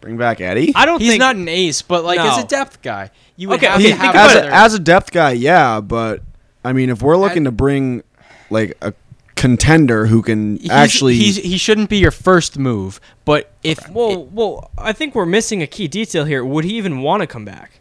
Bring 0.00 0.16
back 0.16 0.40
Eddie. 0.40 0.72
I 0.74 0.86
don't 0.86 1.00
He's 1.00 1.10
think 1.10 1.20
not 1.20 1.36
an 1.36 1.46
ace, 1.48 1.82
but 1.82 2.04
like 2.04 2.18
as 2.18 2.38
No. 2.38 2.42
a 2.42 2.46
depth 2.46 2.80
guy, 2.82 3.10
you 3.36 3.48
would 3.48 3.58
Okay, 3.58 3.66
have 3.66 3.76
okay, 3.76 3.84
He- 3.84 3.90
think 3.90 4.00
have 4.02 4.14
about 4.14 4.30
as, 4.30 4.36
a, 4.36 4.54
as 4.54 4.74
a 4.74 4.78
depth 4.78 5.12
guy, 5.12 5.32
yeah, 5.32 5.80
but 5.80 6.22
I 6.64 6.72
mean, 6.72 6.88
if 6.90 7.02
we're 7.02 7.16
looking 7.18 7.44
to 7.44 7.50
bring 7.52 8.02
like 8.48 8.76
a 8.82 8.92
contender 9.40 10.06
who 10.06 10.20
can 10.22 10.56
He's- 10.58 10.70
actually. 10.70 11.14
he's, 11.16 11.36
he 11.36 11.56
shouldn't 11.56 11.88
be 11.88 11.96
your 11.98 12.10
first 12.10 12.58
move. 12.58 13.00
But 13.24 13.50
if 13.64 13.88
Well, 13.88 14.26
well, 14.26 14.70
I 14.76 14.92
think 14.92 15.14
we're 15.14 15.24
missing 15.26 15.62
a 15.62 15.66
key 15.66 15.88
detail 15.88 16.24
here. 16.26 16.44
Would 16.44 16.64
he 16.64 16.74
even 16.76 17.00
want 17.00 17.22
to 17.22 17.26
come 17.26 17.44
back? 17.44 17.72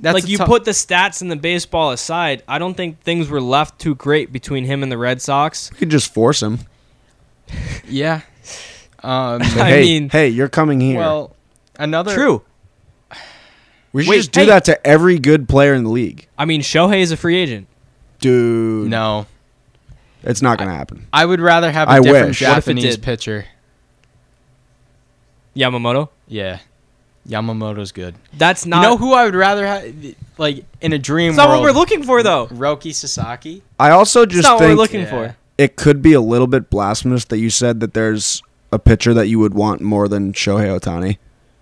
that's 0.00 0.14
like 0.14 0.28
you 0.28 0.38
tou- 0.38 0.44
put 0.46 0.64
the 0.64 0.72
stats 0.72 1.22
and 1.22 1.30
the 1.30 1.36
baseball 1.36 1.90
aside, 1.92 2.42
I 2.48 2.58
don't 2.58 2.74
think 2.76 3.00
things 3.00 3.28
were 3.28 3.40
left 3.40 3.78
too 3.80 3.94
great 3.94 4.32
between 4.32 4.64
him 4.64 4.82
and 4.82 4.90
the 4.92 4.98
Red 4.98 5.20
Sox. 5.22 5.70
we 5.72 5.78
could 5.78 5.90
just 5.90 6.12
force 6.12 6.42
him. 6.42 6.60
yeah. 7.88 8.20
Um, 9.02 9.42
I 9.42 9.46
hey, 9.70 9.82
mean- 9.82 10.08
hey, 10.10 10.28
you're 10.28 10.48
coming 10.48 10.80
here. 10.80 10.98
well, 10.98 11.34
another 11.78 12.14
True. 12.14 12.42
we 13.92 14.02
should 14.04 14.10
wait, 14.10 14.16
just 14.18 14.32
do 14.32 14.40
hey. 14.40 14.46
that 14.46 14.64
to 14.66 14.86
every 14.86 15.18
good 15.18 15.48
player 15.48 15.74
in 15.74 15.84
the 15.84 15.90
league, 15.90 16.26
I 16.38 16.44
mean, 16.44 16.60
Shohei 16.60 17.00
is 17.00 17.10
a 17.12 17.16
free 17.16 17.36
agent. 17.36 17.66
dude. 18.20 18.88
No, 18.90 19.26
it's 20.24 20.42
not 20.42 20.58
gonna 20.58 20.74
happen. 20.74 21.06
I 21.12 21.24
would 21.24 21.40
rather 21.40 21.70
have 21.70 21.88
a 21.88 21.92
I 21.92 22.00
different 22.00 22.28
wish. 22.28 22.42
What 22.42 22.58
if 22.58 22.68
it 22.68 22.74
Japanese 22.74 22.96
pitcher. 22.96 23.44
Yamamoto. 25.56 26.08
Yeah, 26.26 26.58
Yamamoto's 27.28 27.92
good. 27.92 28.14
That's 28.36 28.66
not. 28.66 28.82
you 28.82 28.88
know 28.88 28.96
who 28.96 29.12
I 29.14 29.24
would 29.24 29.34
rather 29.34 29.66
have? 29.66 29.94
Like 30.38 30.64
in 30.80 30.92
a 30.92 30.98
dream 30.98 31.36
That's 31.36 31.46
not 31.46 31.48
what 31.50 31.62
we're 31.62 31.70
looking 31.72 32.02
for, 32.02 32.22
though. 32.22 32.46
Roki 32.48 32.92
Sasaki. 32.94 33.62
I 33.78 33.90
also 33.90 34.20
That's 34.24 34.34
just 34.36 34.48
not 34.48 34.54
what 34.54 34.60
we're 34.62 34.68
think 34.68 34.78
looking 34.78 35.00
Yeah. 35.02 35.10
for. 35.10 35.36
it 35.58 35.76
could 35.76 36.02
be 36.02 36.12
a 36.12 36.20
little 36.20 36.48
bit 36.48 36.70
blasphemous 36.70 37.24
that 37.26 37.38
you 37.38 37.50
said 37.50 37.78
that 37.80 37.94
there's 37.94 38.42
a 38.72 38.78
pitcher 38.78 39.14
that 39.14 39.28
you 39.28 39.38
would 39.38 39.54
want 39.54 39.80
more 39.80 40.08
than 40.08 40.32
Shohei 40.32 40.76
Ohtani. 40.78 41.18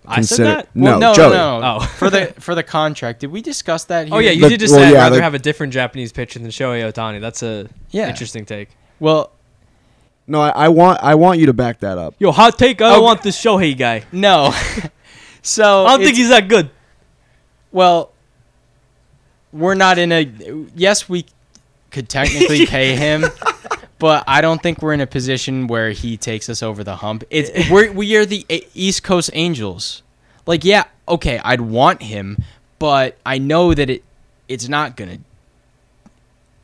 I 0.07 0.21
said 0.23 0.47
that. 0.47 0.69
No, 0.75 0.91
Well, 0.93 1.01
no, 1.01 1.15
Joey. 1.15 1.33
no, 1.35 1.61
no. 1.61 1.79
Oh. 1.81 1.87
for 1.87 2.11
the 2.11 2.27
for 2.41 2.55
the 2.55 2.63
contract. 2.63 3.21
Did 3.21 3.31
we 3.31 3.41
discuss 3.41 3.85
that? 3.85 4.07
Here? 4.09 4.17
Oh 4.17 4.19
yeah, 4.19 4.31
you 4.33 4.43
The- 4.43 4.49
did 4.51 4.61
just 4.61 4.73
well, 4.73 4.81
say 4.83 4.89
I'd 4.89 4.93
yeah, 4.93 4.99
rather 5.05 5.17
the- 5.17 5.23
have 5.23 5.35
a 5.35 5.39
different 5.39 5.73
Japanese 5.73 6.13
pitcher 6.13 6.39
than 6.41 6.49
Shohei 6.51 6.91
Ohtani. 6.93 7.21
That's 7.21 7.43
a 7.43 7.69
Yeah. 7.91 8.09
interesting 8.09 8.45
take. 8.45 8.71
Well, 9.01 9.31
No, 10.27 10.41
I, 10.41 10.49
I 10.51 10.69
want 10.69 10.99
I 11.03 11.15
want 11.15 11.39
you 11.41 11.47
to 11.47 11.53
back 11.53 11.81
that 11.81 11.99
up. 11.99 12.15
Yo, 12.19 12.33
hot 12.33 12.59
take. 12.59 12.81
I 12.83 12.91
don't 12.91 13.03
want 13.05 13.23
this 13.23 13.41
Shohei 13.41 13.77
guy. 13.79 14.03
no. 14.13 14.53
so 15.43 15.87
I 15.87 15.91
don't 15.97 16.05
think 16.05 16.17
he's 16.17 16.29
that 16.31 16.49
good. 16.49 16.71
Well, 17.71 18.11
we're 19.53 19.75
not 19.75 19.99
in 19.99 20.13
a. 20.13 20.23
Yes, 20.75 21.09
we 21.09 21.27
could 21.91 22.09
technically 22.09 22.67
pay 22.79 22.97
him, 22.97 23.25
but 24.03 24.25
I 24.27 24.41
don't 24.41 24.61
think 24.61 24.83
we're 24.83 24.95
in 24.95 25.01
a 25.01 25.07
position 25.07 25.69
where 25.69 25.93
he 25.93 26.17
takes 26.17 26.49
us 26.49 26.61
over 26.61 26.83
the 26.83 26.97
hump. 26.97 27.23
It's 27.31 27.71
we're, 27.71 27.93
we 27.93 28.17
are 28.17 28.27
the 28.27 28.45
East 28.75 29.05
Coast 29.05 29.31
Angels. 29.33 30.03
Like, 30.45 30.65
yeah, 30.65 30.85
okay, 31.07 31.39
I'd 31.45 31.61
want 31.61 32.03
him, 32.03 32.43
but 32.81 33.17
I 33.25 33.39
know 33.39 33.73
that 33.73 33.89
it 33.89 34.03
it's 34.49 34.69
not 34.69 34.97
gonna. 34.97 35.19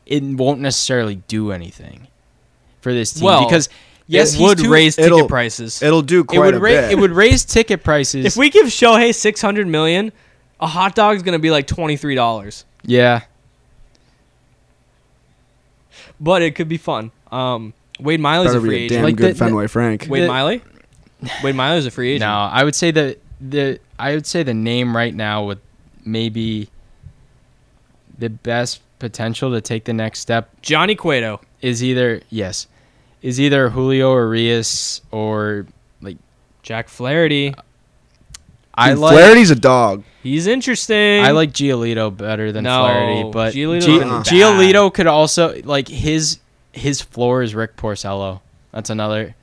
It 0.04 0.24
won't 0.24 0.58
necessarily 0.60 1.22
do 1.28 1.52
anything 1.52 2.08
for 2.80 2.92
this 2.92 3.12
team 3.12 3.24
Well, 3.26 3.44
because 3.44 3.68
yes, 4.08 4.34
it 4.34 4.40
would 4.40 4.58
too- 4.58 4.68
raise 4.72 4.96
ticket 4.96 5.12
it'll- 5.12 5.28
prices. 5.28 5.80
It'll 5.80 6.02
do 6.02 6.22
It 6.22 6.26
quite 6.26 6.38
would 6.40 6.54
a 6.54 6.58
ra- 6.58 6.68
bit. 6.70 6.90
it 6.90 6.98
would 6.98 7.12
raise 7.12 7.44
ticket 7.44 7.84
prices. 7.84 8.26
if 8.26 8.36
we 8.36 8.50
give 8.50 8.66
Shohei 8.66 9.14
six 9.14 9.40
hundred 9.40 9.68
million, 9.68 10.10
a 10.60 10.66
hot 10.66 10.96
dog's 10.96 11.22
gonna 11.22 11.38
be 11.38 11.52
like 11.52 11.68
twenty 11.68 11.96
three 11.96 12.16
dollars. 12.16 12.64
yeah, 12.82 13.20
But 16.20 16.42
it 16.42 16.56
could 16.56 16.68
be 16.68 16.78
fun. 16.78 17.12
Um, 17.32 17.72
Wade 18.00 18.20
Miley's 18.20 18.48
Better 18.50 18.58
a 18.58 18.60
free 18.62 18.68
be 18.70 18.74
a 18.74 18.78
agent. 18.84 18.96
damn 18.98 19.04
Like 19.04 19.16
good 19.16 19.34
the- 19.34 19.38
Fenway 19.38 19.66
Frank. 19.66 20.06
Wade 20.08 20.22
the- 20.24 20.28
Miley. 20.28 20.62
Wade 21.42 21.54
Miley's 21.56 21.84
a 21.86 21.90
free 21.90 22.10
agent. 22.12 22.20
No, 22.28 22.32
I 22.34 22.62
would 22.64 22.74
say 22.74 22.90
that 22.92 23.18
the 23.40 23.78
I 23.98 24.14
would 24.14 24.26
say 24.26 24.42
the 24.44 24.54
name 24.54 24.96
right 24.96 25.14
now 25.14 25.44
with 25.44 25.58
maybe 26.04 26.68
the 28.18 28.28
best 28.30 28.80
potential 28.98 29.50
to 29.52 29.60
take 29.60 29.84
the 29.84 29.92
next 29.92 30.20
step 30.20 30.50
Johnny 30.62 30.94
Cueto. 30.94 31.40
is 31.60 31.82
either 31.84 32.20
yes, 32.30 32.66
is 33.22 33.40
either 33.40 33.68
Julio 33.70 34.14
Urías 34.14 35.00
or 35.10 35.66
like 36.00 36.16
Jack 36.62 36.88
Flaherty. 36.88 37.54
I 38.74 38.90
Dude, 38.90 38.98
like 38.98 39.12
Flaherty's 39.14 39.50
a 39.50 39.56
dog. 39.56 40.04
He's 40.22 40.46
interesting. 40.46 41.24
I 41.24 41.32
like 41.32 41.52
Giolito 41.52 42.16
better 42.16 42.52
than 42.52 42.62
No, 42.64 42.82
Flaherty, 42.84 43.30
but 43.32 43.54
Giolito's 43.54 43.86
Gi- 43.86 43.98
been 43.98 44.08
bad. 44.08 44.24
Giolito 44.26 44.94
could 44.94 45.06
also 45.08 45.60
like 45.64 45.88
his 45.88 46.38
his 46.72 47.00
floor 47.00 47.42
is 47.42 47.54
Rick 47.54 47.76
Porcello. 47.76 48.40
That's 48.72 48.90
another. 48.90 49.34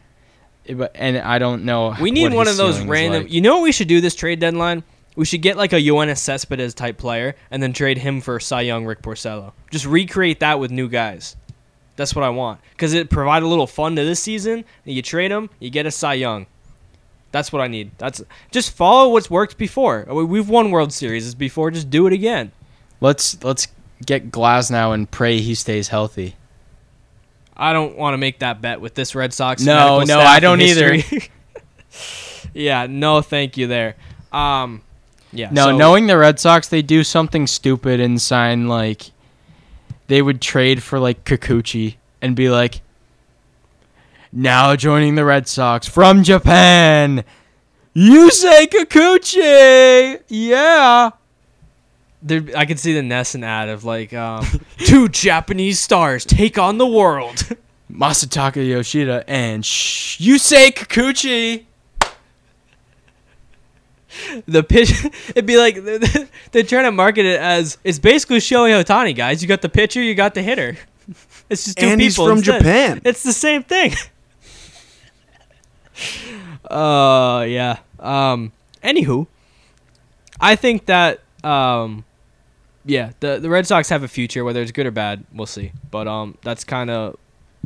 But 0.72 0.92
and 0.96 1.18
I 1.18 1.38
don't 1.40 1.64
know. 1.66 1.96
We 2.00 2.12
need 2.12 2.34
one 2.34 2.48
of 2.48 2.58
those 2.58 2.80
random. 2.82 3.24
like. 3.24 3.32
You 3.32 3.42
know 3.42 3.56
what 3.58 3.64
we 3.64 3.72
should 3.72 3.88
do 3.88 4.02
this 4.02 4.16
trade 4.16 4.40
deadline? 4.40 4.84
We 5.16 5.24
should 5.26 5.42
get 5.42 5.56
like 5.58 5.72
a 5.74 5.78
Yoenis 5.78 6.18
Cespedes 6.18 6.74
type 6.74 6.98
player 6.98 7.36
and 7.52 7.62
then 7.64 7.72
trade 7.72 7.98
him 8.00 8.20
for 8.20 8.40
Cy 8.40 8.62
Young 8.62 8.86
Rick 8.86 9.02
Porcello. 9.02 9.54
Just 9.72 9.86
recreate 9.86 10.40
that 10.42 10.60
with 10.60 10.72
new 10.72 10.90
guys. 10.90 11.36
That's 11.96 12.14
what 12.14 12.24
I 12.24 12.30
want 12.30 12.60
because 12.72 12.94
it 12.94 13.10
provide 13.10 13.42
a 13.44 13.48
little 13.48 13.68
fun 13.68 13.96
to 13.96 14.04
this 14.04 14.20
season. 14.20 14.66
You 14.84 15.02
trade 15.02 15.32
him, 15.32 15.50
you 15.60 15.70
get 15.70 15.86
a 15.86 15.92
Cy 15.92 16.16
Young. 16.16 16.48
That's 17.32 17.54
what 17.54 17.62
I 17.62 17.68
need. 17.68 17.92
That's 17.98 18.22
just 18.52 18.72
follow 18.72 19.10
what's 19.10 19.30
worked 19.30 19.58
before. 19.58 20.06
We- 20.10 20.24
We've 20.26 20.50
won 20.50 20.72
World 20.72 20.92
Series 20.92 21.34
before. 21.36 21.72
Just 21.72 21.90
do 21.90 22.08
it 22.08 22.14
again. 22.14 22.52
Let's 23.00 23.42
let's 23.44 23.68
get 24.06 24.32
Glasnow 24.32 24.94
and 24.94 25.10
pray 25.10 25.40
he 25.40 25.56
stays 25.56 25.90
healthy. 25.90 26.36
I 27.58 27.74
don't 27.74 27.96
want 27.98 28.14
to 28.14 28.18
make 28.18 28.40
that 28.40 28.62
bet 28.62 28.82
with 28.82 28.96
this 28.96 29.16
Red 29.16 29.34
Sox. 29.34 29.62
No, 29.64 30.02
no, 30.02 30.20
I 30.20 30.40
don't 30.40 30.62
either. 30.62 30.98
yeah, 32.54 32.88
no, 32.90 33.22
thank 33.22 33.58
you 33.58 33.68
there. 33.68 33.96
Um, 34.32 34.82
yeah. 35.32 35.50
No, 35.52 35.66
so- 35.66 35.78
knowing 35.78 36.08
the 36.08 36.18
Red 36.18 36.40
Sox, 36.40 36.68
they 36.68 36.82
do 36.82 37.04
something 37.04 37.48
stupid 37.48 38.00
and 38.00 38.22
sign 38.22 38.68
like 38.68 39.12
they 40.08 40.22
would 40.22 40.42
trade 40.42 40.84
for 40.84 41.00
like 41.00 41.24
Kikuchi 41.24 41.96
and 42.22 42.36
be 42.36 42.50
like, 42.50 42.82
now 44.32 44.76
joining 44.76 45.16
the 45.16 45.24
Red 45.26 45.48
Sox 45.48 45.88
from 45.88 46.24
Japan, 46.24 47.24
Yusei 47.96 48.68
Kikuchi. 48.68 50.22
Yeah. 50.28 51.12
There, 52.28 52.44
I 52.58 52.66
could 52.66 52.80
see 52.80 52.92
the 52.94 53.02
NESN 53.02 53.44
ad 53.44 53.70
of 53.70 53.84
like 53.84 54.12
um, 54.14 54.46
two 54.80 55.08
Japanese 55.10 55.80
stars 55.80 56.26
take 56.26 56.58
on 56.58 56.80
the 56.80 56.88
world. 56.88 57.48
Masataka 57.92 58.68
Yoshida 58.68 59.24
and 59.28 59.64
Sh- 59.64 60.20
Yusei 60.20 60.74
Kikuchi. 60.74 61.66
the 64.48 64.64
pitch, 64.64 65.06
it'd 65.30 65.46
be 65.46 65.58
like 65.58 65.76
they're 66.52 66.64
trying 66.64 66.86
to 66.86 66.92
market 66.92 67.26
it 67.28 67.40
as 67.40 67.78
it's 67.84 68.00
basically 68.00 68.38
Shohei 68.40 68.84
Ohtani, 68.84 69.16
guys. 69.16 69.44
You 69.44 69.48
got 69.48 69.62
the 69.62 69.70
pitcher, 69.70 70.02
you 70.02 70.16
got 70.16 70.34
the 70.34 70.42
hitter. 70.42 70.78
It's 71.48 71.66
just 71.66 71.78
two 71.78 71.86
And 71.86 72.02
he's 72.02 72.14
people 72.16 72.30
from 72.30 72.38
instead. 72.40 72.58
Japan. 72.60 73.02
It's 73.06 73.22
the 73.22 73.34
same 73.34 73.62
thing. 73.62 73.94
uh, 76.70 77.46
yeah. 77.48 77.78
Um, 78.00 78.52
anywho, 78.84 79.28
I 80.40 80.56
think 80.56 80.88
that 80.88 81.22
um, 81.44 82.04
yeah, 82.86 83.12
the 83.20 83.40
the 83.40 83.50
Red 83.50 83.66
Sox 83.68 83.90
have 83.90 84.04
a 84.04 84.08
future. 84.08 84.44
Whether 84.44 84.62
it's 84.62 84.72
good 84.72 84.86
or 84.86 84.92
bad, 84.92 85.24
we'll 85.34 85.46
see. 85.48 85.72
But 85.92 86.08
um, 86.08 86.38
that's 86.44 86.64
kind 86.64 86.90
of 86.90 87.18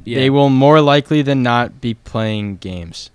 yeah. 0.06 0.18
They 0.20 0.30
will 0.30 0.50
more 0.50 0.82
likely 0.82 1.22
than 1.22 1.44
not 1.44 1.82
be 1.82 1.94
playing 1.94 2.58
games 2.58 3.12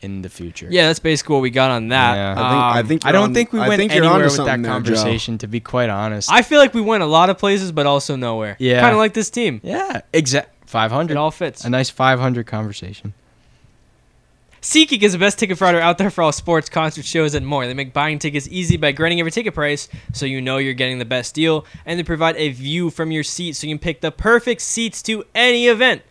in 0.00 0.22
the 0.22 0.28
future. 0.28 0.68
Yeah, 0.70 0.86
that's 0.86 1.00
basically 1.00 1.34
what 1.34 1.42
we 1.42 1.50
got 1.50 1.72
on 1.72 1.88
that. 1.88 2.14
Yeah. 2.14 2.32
I 2.32 2.34
think 2.36 2.62
I 2.62 2.80
Um, 2.80 2.86
think 2.86 3.06
I 3.06 3.12
don't 3.12 3.22
on- 3.24 3.34
think 3.34 3.52
we 3.52 3.58
went 3.58 3.76
think 3.80 3.90
anywhere 3.92 4.18
with 4.18 4.24
that 4.26 4.30
something 4.36 4.62
there, 4.62 4.70
Joe. 4.80 4.94
conversation, 4.94 5.38
to 5.38 5.48
be 5.48 5.58
quite 5.58 5.90
honest. 5.90 6.30
I 6.30 6.42
feel 6.42 6.60
like 6.60 6.72
we 6.74 6.80
went 6.80 7.02
a 7.02 7.06
lot 7.06 7.28
of 7.30 7.38
places, 7.38 7.72
but 7.72 7.86
also 7.86 8.14
nowhere. 8.14 8.56
Yeah. 8.60 8.80
kind 8.80 8.92
of 8.92 8.98
like 8.98 9.14
this 9.14 9.28
team. 9.30 9.60
yeah, 9.64 10.02
exact. 10.12 10.54
five 10.66 10.92
hundred. 10.92 11.14
It 11.14 11.16
all 11.18 11.32
fits. 11.32 11.64
A 11.64 11.70
nice 11.70 11.90
five 11.90 12.20
hundred 12.20 12.46
conversation. 12.46 13.12
SeatGeek 14.68 15.02
is 15.02 15.12
the 15.12 15.18
best 15.18 15.38
ticket 15.38 15.56
provider 15.56 15.80
out 15.80 15.96
there 15.96 16.10
for 16.10 16.20
all 16.20 16.30
sports, 16.30 16.68
concert 16.68 17.06
shows, 17.06 17.32
and 17.32 17.46
more. 17.46 17.66
They 17.66 17.72
make 17.72 17.94
buying 17.94 18.18
tickets 18.18 18.46
easy 18.50 18.76
by 18.76 18.92
grading 18.92 19.18
every 19.18 19.32
ticket 19.32 19.54
price 19.54 19.88
so 20.12 20.26
you 20.26 20.42
know 20.42 20.58
you're 20.58 20.74
getting 20.74 20.98
the 20.98 21.06
best 21.06 21.34
deal, 21.34 21.64
and 21.86 21.98
they 21.98 22.02
provide 22.02 22.36
a 22.36 22.50
view 22.50 22.90
from 22.90 23.10
your 23.10 23.22
seat 23.22 23.56
so 23.56 23.66
you 23.66 23.74
can 23.74 23.78
pick 23.78 24.02
the 24.02 24.10
perfect 24.10 24.60
seats 24.60 25.00
to 25.04 25.24
any 25.34 25.68
event. 25.68 26.02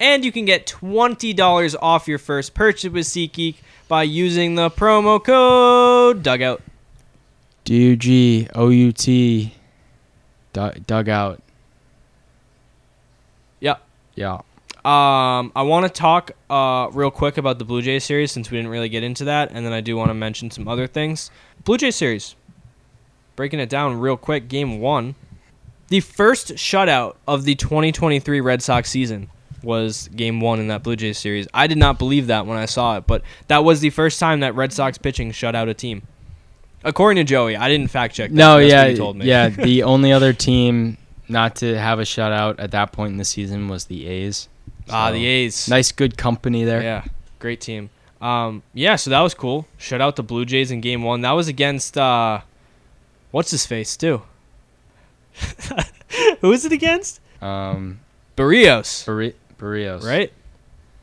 And 0.00 0.24
you 0.24 0.32
can 0.32 0.44
get 0.44 0.66
$20 0.66 1.76
off 1.80 2.08
your 2.08 2.18
first 2.18 2.54
purchase 2.54 2.90
with 2.90 3.06
SeatGeek 3.06 3.58
by 3.86 4.02
using 4.02 4.56
the 4.56 4.68
promo 4.68 5.22
code 5.22 6.24
DUGOUT. 6.24 6.60
D 7.62 7.84
U 7.90 7.94
G 7.96 8.48
O 8.52 8.70
U 8.70 8.90
T. 8.90 9.54
Dugout. 10.52 11.40
Yep. 13.60 13.80
Yeah. 14.16 14.40
Um, 14.84 15.52
I 15.54 15.62
want 15.62 15.86
to 15.86 15.92
talk 15.92 16.32
uh, 16.50 16.88
real 16.92 17.12
quick 17.12 17.36
about 17.36 17.58
the 17.60 17.64
Blue 17.64 17.82
Jays 17.82 18.02
series 18.02 18.32
since 18.32 18.50
we 18.50 18.58
didn't 18.58 18.70
really 18.70 18.88
get 18.88 19.04
into 19.04 19.24
that, 19.26 19.52
and 19.52 19.64
then 19.64 19.72
I 19.72 19.80
do 19.80 19.96
want 19.96 20.10
to 20.10 20.14
mention 20.14 20.50
some 20.50 20.66
other 20.66 20.88
things. 20.88 21.30
Blue 21.64 21.78
Jays 21.78 21.94
series, 21.94 22.34
breaking 23.36 23.60
it 23.60 23.68
down 23.68 24.00
real 24.00 24.16
quick. 24.16 24.48
Game 24.48 24.80
one, 24.80 25.14
the 25.88 26.00
first 26.00 26.54
shutout 26.54 27.14
of 27.28 27.44
the 27.44 27.54
2023 27.54 28.40
Red 28.40 28.60
Sox 28.60 28.90
season 28.90 29.30
was 29.62 30.08
Game 30.08 30.40
one 30.40 30.58
in 30.58 30.66
that 30.66 30.82
Blue 30.82 30.96
Jays 30.96 31.16
series. 31.16 31.46
I 31.54 31.68
did 31.68 31.78
not 31.78 31.98
believe 31.98 32.26
that 32.26 32.46
when 32.46 32.58
I 32.58 32.64
saw 32.66 32.96
it, 32.96 33.06
but 33.06 33.22
that 33.46 33.62
was 33.64 33.80
the 33.80 33.90
first 33.90 34.18
time 34.18 34.40
that 34.40 34.56
Red 34.56 34.72
Sox 34.72 34.98
pitching 34.98 35.30
shut 35.30 35.54
out 35.54 35.68
a 35.68 35.74
team. 35.74 36.02
According 36.82 37.24
to 37.24 37.30
Joey, 37.30 37.54
I 37.54 37.68
didn't 37.68 37.88
fact 37.88 38.16
check. 38.16 38.30
That, 38.30 38.36
No, 38.36 38.58
that's 38.58 38.72
yeah, 38.72 38.88
he 38.88 38.96
told 38.96 39.16
me. 39.16 39.26
yeah. 39.26 39.48
The 39.48 39.82
only 39.84 40.12
other 40.12 40.32
team 40.32 40.98
not 41.28 41.54
to 41.56 41.78
have 41.78 42.00
a 42.00 42.02
shutout 42.02 42.56
at 42.58 42.72
that 42.72 42.90
point 42.90 43.12
in 43.12 43.18
the 43.18 43.24
season 43.24 43.68
was 43.68 43.84
the 43.84 44.08
A's. 44.08 44.48
Ah, 44.90 45.08
So, 45.08 45.12
the 45.14 45.26
A's. 45.26 45.68
Nice, 45.68 45.92
good 45.92 46.16
company 46.16 46.64
there. 46.64 46.82
Yeah, 46.82 47.04
great 47.38 47.60
team. 47.60 47.90
Um, 48.20 48.62
yeah, 48.74 48.96
so 48.96 49.10
that 49.10 49.20
was 49.20 49.34
cool. 49.34 49.66
Shout 49.78 50.00
out 50.00 50.16
to 50.16 50.22
Blue 50.22 50.44
Jays 50.44 50.70
in 50.70 50.80
Game 50.80 51.02
One. 51.02 51.22
That 51.22 51.32
was 51.32 51.48
against 51.48 51.98
uh, 51.98 52.40
what's 53.30 53.50
his 53.50 53.66
face 53.66 53.96
too. 53.96 54.22
Who 56.40 56.52
is 56.52 56.64
it 56.64 56.72
against? 56.72 57.20
Um, 57.40 58.00
Barrios, 58.36 59.04
Barri- 59.04 59.34
Barrios. 59.58 60.06
right? 60.06 60.32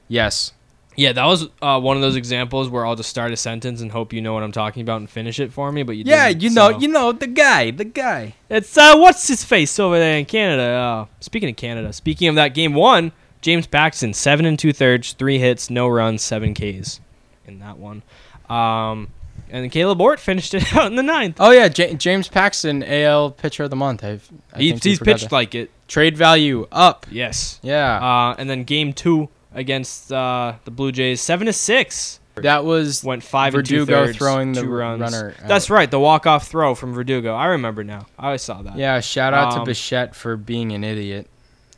Yes. 0.08 0.54
Yeah, 0.96 1.14
that 1.14 1.26
was 1.26 1.48
uh, 1.62 1.80
one 1.80 1.96
of 1.96 2.02
those 2.02 2.16
examples 2.18 2.68
where 2.68 2.86
I'll 2.86 2.96
just 2.98 3.10
start 3.10 3.32
a 3.32 3.38
sentence 3.38 3.80
and 3.80 3.90
hope 3.92 4.12
you 4.12 4.22
know 4.22 4.34
what 4.34 4.44
I'm 4.44 4.52
talking 4.52 4.82
about 4.82 4.98
and 4.98 5.10
finish 5.10 5.40
it 5.40 5.54
for 5.54 5.72
me. 5.72 5.84
But 5.84 5.96
you 5.96 6.04
Yeah, 6.06 6.28
you 6.28 6.50
know, 6.50 6.72
so- 6.72 6.80
you 6.80 6.88
know 6.90 7.12
the 7.14 7.28
guy, 7.28 7.72
the 7.72 7.86
guy. 7.86 8.36
It's 8.50 8.78
uh, 8.78 8.96
what's 8.98 9.28
his 9.28 9.44
face 9.44 9.80
over 9.80 9.98
there 9.98 10.18
in 10.18 10.26
Canada? 10.26 10.64
Uh, 10.64 11.06
speaking 11.22 11.50
of 11.50 11.56
Canada, 11.56 11.94
speaking 11.94 12.28
of 12.28 12.36
that 12.36 12.54
game 12.54 12.74
one, 12.74 13.12
James 13.42 13.68
Paxton 13.68 14.14
seven 14.14 14.46
and 14.46 14.58
two 14.60 14.74
thirds, 14.74 15.14
three 15.14 15.40
hits, 15.40 15.70
no 15.70 15.88
runs, 15.88 16.22
seven 16.22 16.54
Ks 16.54 17.00
in 17.46 17.60
that 17.60 17.78
one. 17.78 18.04
Um, 18.50 19.10
and 19.52 19.72
Kaleb 19.72 20.00
Ort 20.00 20.20
finished 20.20 20.54
it 20.54 20.76
out 20.76 20.88
in 20.88 20.96
the 20.96 21.04
ninth. 21.04 21.38
Oh 21.40 21.52
yeah, 21.52 21.68
J- 21.70 21.96
James 21.96 22.28
Paxton, 22.28 22.84
AL 22.84 23.32
Pitcher 23.32 23.64
of 23.64 23.70
the 23.70 23.76
Month. 23.76 24.04
I've, 24.04 24.30
I 24.54 24.60
He, 24.60 24.72
he's 24.74 25.00
pitched 25.00 25.24
that. 25.26 25.32
like 25.32 25.56
it. 25.56 25.72
trade 25.88 26.18
value 26.18 26.68
up. 26.72 27.06
Yes. 27.10 27.60
Yeah, 27.64 27.96
Uh, 27.98 28.36
and 28.38 28.50
then 28.50 28.64
game 28.64 28.94
two 28.94 29.30
against 29.54 30.12
uh, 30.12 30.54
the 30.66 30.72
Blue 30.72 30.92
Jays, 30.92 31.22
seven 31.22 31.48
to 31.48 31.54
six. 31.54 32.20
that 32.36 32.64
was 32.64 33.04
Went 33.04 33.24
five 33.24 33.54
and 33.56 33.66
Verdugo 33.68 34.06
thirds, 34.06 34.18
throwing 34.18 34.54
the 34.54 34.68
runs. 34.68 35.02
runner 35.02 35.36
out. 35.42 35.48
That's 35.48 35.70
right, 35.70 35.90
the 35.90 36.00
walk 36.00 36.28
off 36.28 36.48
throw 36.48 36.76
from 36.76 36.94
Verdugo. 36.94 37.34
I 37.36 37.48
remember 37.48 37.84
now. 37.84 38.06
I 38.18 38.28
always 38.28 38.42
saw 38.44 38.62
that. 38.62 38.78
yeah. 38.78 39.00
Shout 39.00 39.34
out 39.34 39.54
Um, 39.54 39.60
to 39.60 39.66
Bichette 39.66 40.16
for 40.16 40.38
being 40.38 40.72
an 40.74 40.84
idiot. 40.84 41.28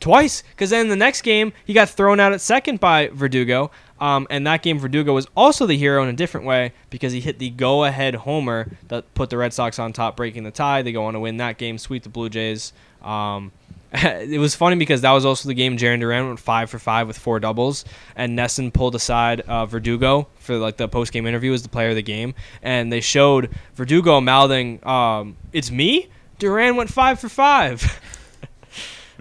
Twice 0.02 0.42
because 0.50 0.70
then 0.70 0.88
the 0.88 0.96
next 0.96 1.22
game 1.22 1.52
he 1.64 1.72
got 1.72 1.88
thrown 1.88 2.18
out 2.18 2.32
at 2.32 2.40
second 2.40 2.80
by 2.80 3.08
Verdugo. 3.12 3.70
Um, 4.00 4.26
and 4.30 4.44
that 4.48 4.62
game 4.62 4.80
Verdugo 4.80 5.14
was 5.14 5.28
also 5.36 5.64
the 5.64 5.78
hero 5.78 6.02
in 6.02 6.08
a 6.08 6.12
different 6.12 6.44
way 6.44 6.72
because 6.90 7.12
he 7.12 7.20
hit 7.20 7.38
the 7.38 7.50
go-ahead 7.50 8.16
homer 8.16 8.68
that 8.88 9.14
put 9.14 9.30
the 9.30 9.36
Red 9.36 9.52
Sox 9.52 9.78
on 9.78 9.92
top, 9.92 10.16
breaking 10.16 10.42
the 10.42 10.50
tie. 10.50 10.82
They 10.82 10.90
go 10.90 11.04
on 11.04 11.14
to 11.14 11.20
win 11.20 11.36
that 11.36 11.56
game, 11.56 11.78
sweep 11.78 12.02
the 12.02 12.08
Blue 12.08 12.28
Jays. 12.28 12.72
Um, 13.00 13.52
it 13.92 14.40
was 14.40 14.56
funny 14.56 14.74
because 14.74 15.02
that 15.02 15.12
was 15.12 15.24
also 15.24 15.48
the 15.48 15.54
game 15.54 15.76
Jarren 15.76 16.00
Duran 16.00 16.26
went 16.26 16.40
five 16.40 16.68
for 16.68 16.80
five 16.80 17.06
with 17.06 17.16
four 17.16 17.38
doubles, 17.38 17.84
and 18.16 18.36
NESN 18.36 18.72
pulled 18.72 18.96
aside 18.96 19.42
uh, 19.42 19.66
Verdugo 19.66 20.26
for 20.40 20.56
like 20.56 20.78
the 20.78 20.88
post-game 20.88 21.26
interview 21.26 21.52
as 21.52 21.62
the 21.62 21.68
player 21.68 21.90
of 21.90 21.94
the 21.94 22.02
game, 22.02 22.34
and 22.60 22.92
they 22.92 23.00
showed 23.00 23.50
Verdugo 23.76 24.20
mouthing, 24.20 24.84
um, 24.84 25.36
"It's 25.52 25.70
me." 25.70 26.08
Duran 26.40 26.74
went 26.74 26.90
five 26.90 27.20
for 27.20 27.28
five. 27.28 28.00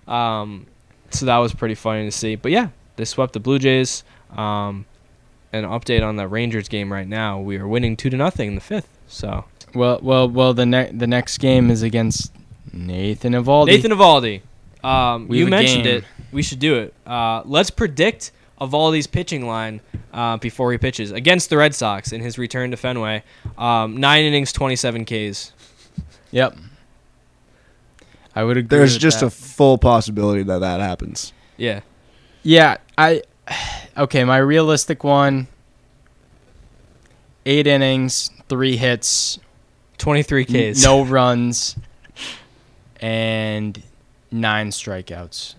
Um, 0.08 0.68
so 1.14 1.26
that 1.26 1.38
was 1.38 1.53
pretty 1.53 1.76
funny 1.76 2.05
to 2.05 2.12
see. 2.12 2.36
But 2.36 2.51
yeah, 2.51 2.70
they 2.95 3.05
swept 3.05 3.34
the 3.34 3.39
Blue 3.39 3.59
Jays. 3.59 4.03
Um, 4.36 4.86
an 5.53 5.66
update 5.66 6.01
on 6.03 6.16
the 6.16 6.28
Rangers 6.28 6.70
game 6.70 6.91
right 6.91 7.07
now. 7.07 7.39
We 7.39 7.57
are 7.57 7.68
winning 7.68 7.97
two 7.97 8.09
to 8.09 8.18
nothing 8.18 8.49
in 8.49 8.55
the 8.55 8.62
fifth. 8.62 8.88
So 9.07 9.45
Well, 9.76 9.99
well, 10.01 10.30
well. 10.30 10.53
The 10.53 10.66
ne- 10.66 10.91
the 10.91 11.07
next 11.07 11.39
game 11.39 11.70
is 11.70 11.82
against 11.84 12.32
Nathan 12.72 13.34
Eovaldi. 13.34 13.68
Nathan 13.68 13.91
Eovaldi, 13.91 14.41
um, 14.84 15.32
you 15.32 15.47
mentioned 15.47 15.84
game. 15.84 15.97
it. 15.97 16.03
We 16.32 16.41
should 16.43 16.59
do 16.59 16.76
it. 16.76 16.93
Uh, 17.05 17.41
let's 17.43 17.70
predict 17.70 18.32
Eovaldi's 18.62 19.07
pitching 19.07 19.45
line 19.45 19.82
uh, 20.14 20.38
before 20.38 20.72
he 20.72 20.78
pitches 20.78 21.12
against 21.12 21.49
the 21.49 21.57
Red 21.57 21.76
Sox 21.76 22.14
in 22.14 22.22
his 22.22 22.38
return 22.38 22.72
to 22.72 22.78
Fenway. 22.78 23.24
Um, 23.57 23.97
nine 23.97 24.24
innings, 24.24 24.53
twenty-seven 24.53 25.03
Ks. 25.05 25.51
Yep. 26.32 26.55
I 28.36 28.44
would 28.44 28.58
agree. 28.58 28.78
There's 28.78 28.94
with 28.94 29.02
just 29.02 29.20
that. 29.22 29.28
a 29.28 29.30
full 29.30 29.78
possibility 29.78 30.44
that 30.44 30.60
that 30.60 30.80
happens. 30.80 31.34
Yeah, 31.58 31.82
Yeah, 32.44 32.78
I 32.98 33.22
okay, 33.98 34.24
my 34.24 34.38
realistic 34.38 35.04
one 35.04 35.48
8 37.46 37.66
innings, 37.68 38.30
3 38.50 38.78
hits, 38.78 39.40
twenty-three 39.98 40.46
n- 40.50 40.74
Ks. 40.74 40.84
no 40.84 41.04
runs 41.06 41.76
and 43.00 43.82
9 44.32 44.70
strikeouts. 44.70 45.56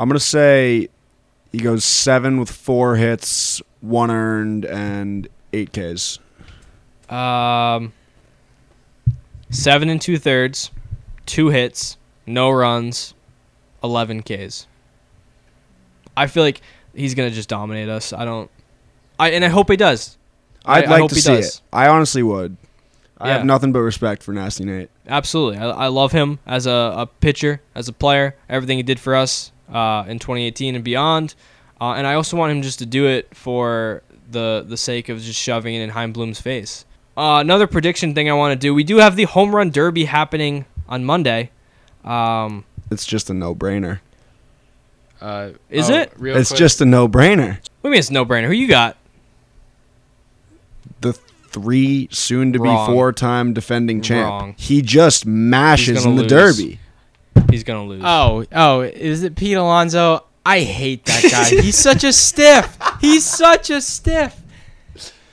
I'm 0.00 0.08
gonna 0.08 0.18
say 0.20 0.88
he 1.52 1.58
goes 1.58 1.84
seven 1.84 2.38
with 2.40 2.50
four 2.50 2.96
hits, 2.96 3.60
one 3.80 4.10
earned, 4.10 4.64
and 4.64 5.28
eight 5.52 5.72
Ks. 5.72 6.18
Um, 7.08 7.92
seven 9.50 9.88
and 9.88 10.00
two 10.00 10.18
thirds, 10.18 10.70
two 11.26 11.48
hits, 11.48 11.96
no 12.26 12.50
runs, 12.50 13.14
eleven 13.82 14.22
Ks. 14.22 14.66
I 16.16 16.26
feel 16.26 16.42
like 16.42 16.60
he's 16.94 17.14
gonna 17.14 17.30
just 17.30 17.48
dominate 17.48 17.88
us. 17.88 18.12
I 18.12 18.24
don't. 18.24 18.50
I 19.18 19.30
and 19.30 19.44
I 19.44 19.48
hope 19.48 19.70
he 19.70 19.76
does. 19.76 20.16
I- 20.64 20.78
I'd 20.78 20.84
I 20.86 20.90
like 20.90 21.00
hope 21.00 21.08
to 21.10 21.14
he 21.16 21.20
see 21.20 21.34
does. 21.36 21.56
it. 21.56 21.60
I 21.72 21.88
honestly 21.88 22.22
would. 22.22 22.56
I 23.18 23.28
Yeah. 23.28 23.34
have 23.38 23.44
nothing 23.46 23.72
but 23.72 23.80
respect 23.80 24.22
for 24.22 24.32
Nasty 24.32 24.64
Nate. 24.64 24.90
Absolutely, 25.06 25.58
I, 25.58 25.68
I 25.70 25.86
love 25.88 26.10
him 26.12 26.40
as 26.46 26.66
a, 26.66 26.92
a 26.96 27.06
pitcher, 27.06 27.60
as 27.74 27.86
a 27.88 27.92
player. 27.92 28.36
Everything 28.48 28.78
he 28.78 28.82
did 28.82 28.98
for 28.98 29.14
us 29.14 29.52
uh, 29.72 30.04
in 30.08 30.18
2018 30.18 30.74
and 30.74 30.82
beyond, 30.84 31.34
uh, 31.80 31.92
and 31.92 32.06
I 32.06 32.14
also 32.14 32.36
want 32.36 32.50
him 32.52 32.62
just 32.62 32.78
to 32.80 32.86
do 32.86 33.06
it 33.06 33.34
for 33.34 34.02
the 34.30 34.64
the 34.66 34.76
sake 34.76 35.08
of 35.08 35.20
just 35.20 35.38
shoving 35.38 35.74
it 35.74 35.80
in 35.82 35.90
Chaim 35.90 36.12
Bloom's 36.12 36.40
face. 36.40 36.84
Uh, 37.16 37.38
another 37.40 37.66
prediction 37.66 38.14
thing 38.14 38.28
I 38.30 38.32
want 38.32 38.52
to 38.52 38.56
do. 38.66 38.72
We 38.74 38.84
do 38.84 38.96
have 38.96 39.16
the 39.16 39.24
home 39.24 39.54
run 39.54 39.70
derby 39.70 40.06
happening 40.06 40.64
on 40.88 41.04
Monday. 41.04 41.50
Um, 42.04 42.64
It's 42.90 43.06
just 43.06 43.30
a 43.30 43.34
no-brainer. 43.34 44.00
Uh, 45.20 45.50
Is 45.70 45.88
oh, 45.90 45.94
it? 45.94 46.12
Real 46.16 46.36
It's 46.36 46.50
quick. 46.50 46.58
just 46.58 46.80
a 46.80 46.84
no-brainer. 46.84 47.56
what 47.58 47.60
do 47.82 47.88
you 47.88 47.90
mean 47.90 47.98
it's 48.00 48.10
no 48.10 48.24
brainer? 48.26 48.46
Who 48.48 48.52
you 48.52 48.66
got? 48.68 48.96
The 51.00 51.12
three 51.12 52.08
soon-to-be 52.10 52.64
Wrong. 52.68 52.86
four-time 52.90 53.52
defending 53.52 54.00
champ. 54.02 54.28
Wrong. 54.28 54.54
He 54.58 54.82
just 54.82 55.26
mashes 55.26 56.04
in 56.04 56.16
the 56.16 56.22
lose. 56.22 56.30
derby. 56.56 56.80
He's 57.50 57.64
gonna 57.64 57.84
lose. 57.84 58.02
Oh, 58.04 58.44
oh, 58.52 58.80
is 58.80 59.22
it 59.22 59.36
Pete 59.36 59.56
Alonso? 59.56 60.24
I 60.44 60.60
hate 60.60 61.04
that 61.04 61.22
guy. 61.30 61.62
He's 61.62 61.78
such 61.78 62.02
a 62.04 62.12
stiff. 62.12 62.76
He's 63.00 63.24
such 63.24 63.70
a 63.70 63.80
stiff. 63.80 64.40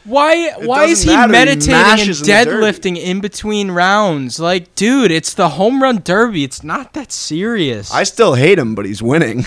Why 0.10 0.52
why 0.66 0.86
is 0.86 1.04
he 1.04 1.10
matter. 1.10 1.28
He 1.28 1.32
meditating 1.32 1.74
and 1.76 1.88
mashes 1.88 2.22
in 2.22 2.28
deadlifting 2.28 2.98
in 2.98 3.22
between 3.22 3.72
rounds? 3.72 4.40
Like, 4.40 4.74
dude, 4.76 5.12
it's 5.12 5.34
the 5.34 5.50
home 5.50 5.84
run 5.84 6.02
derby. 6.04 6.44
It's 6.44 6.64
not 6.64 6.94
that 6.94 7.12
serious. 7.12 7.94
I 7.94 8.04
still 8.04 8.34
hate 8.34 8.58
him, 8.58 8.76
but 8.76 8.86
he's 8.86 9.02
winning. 9.04 9.46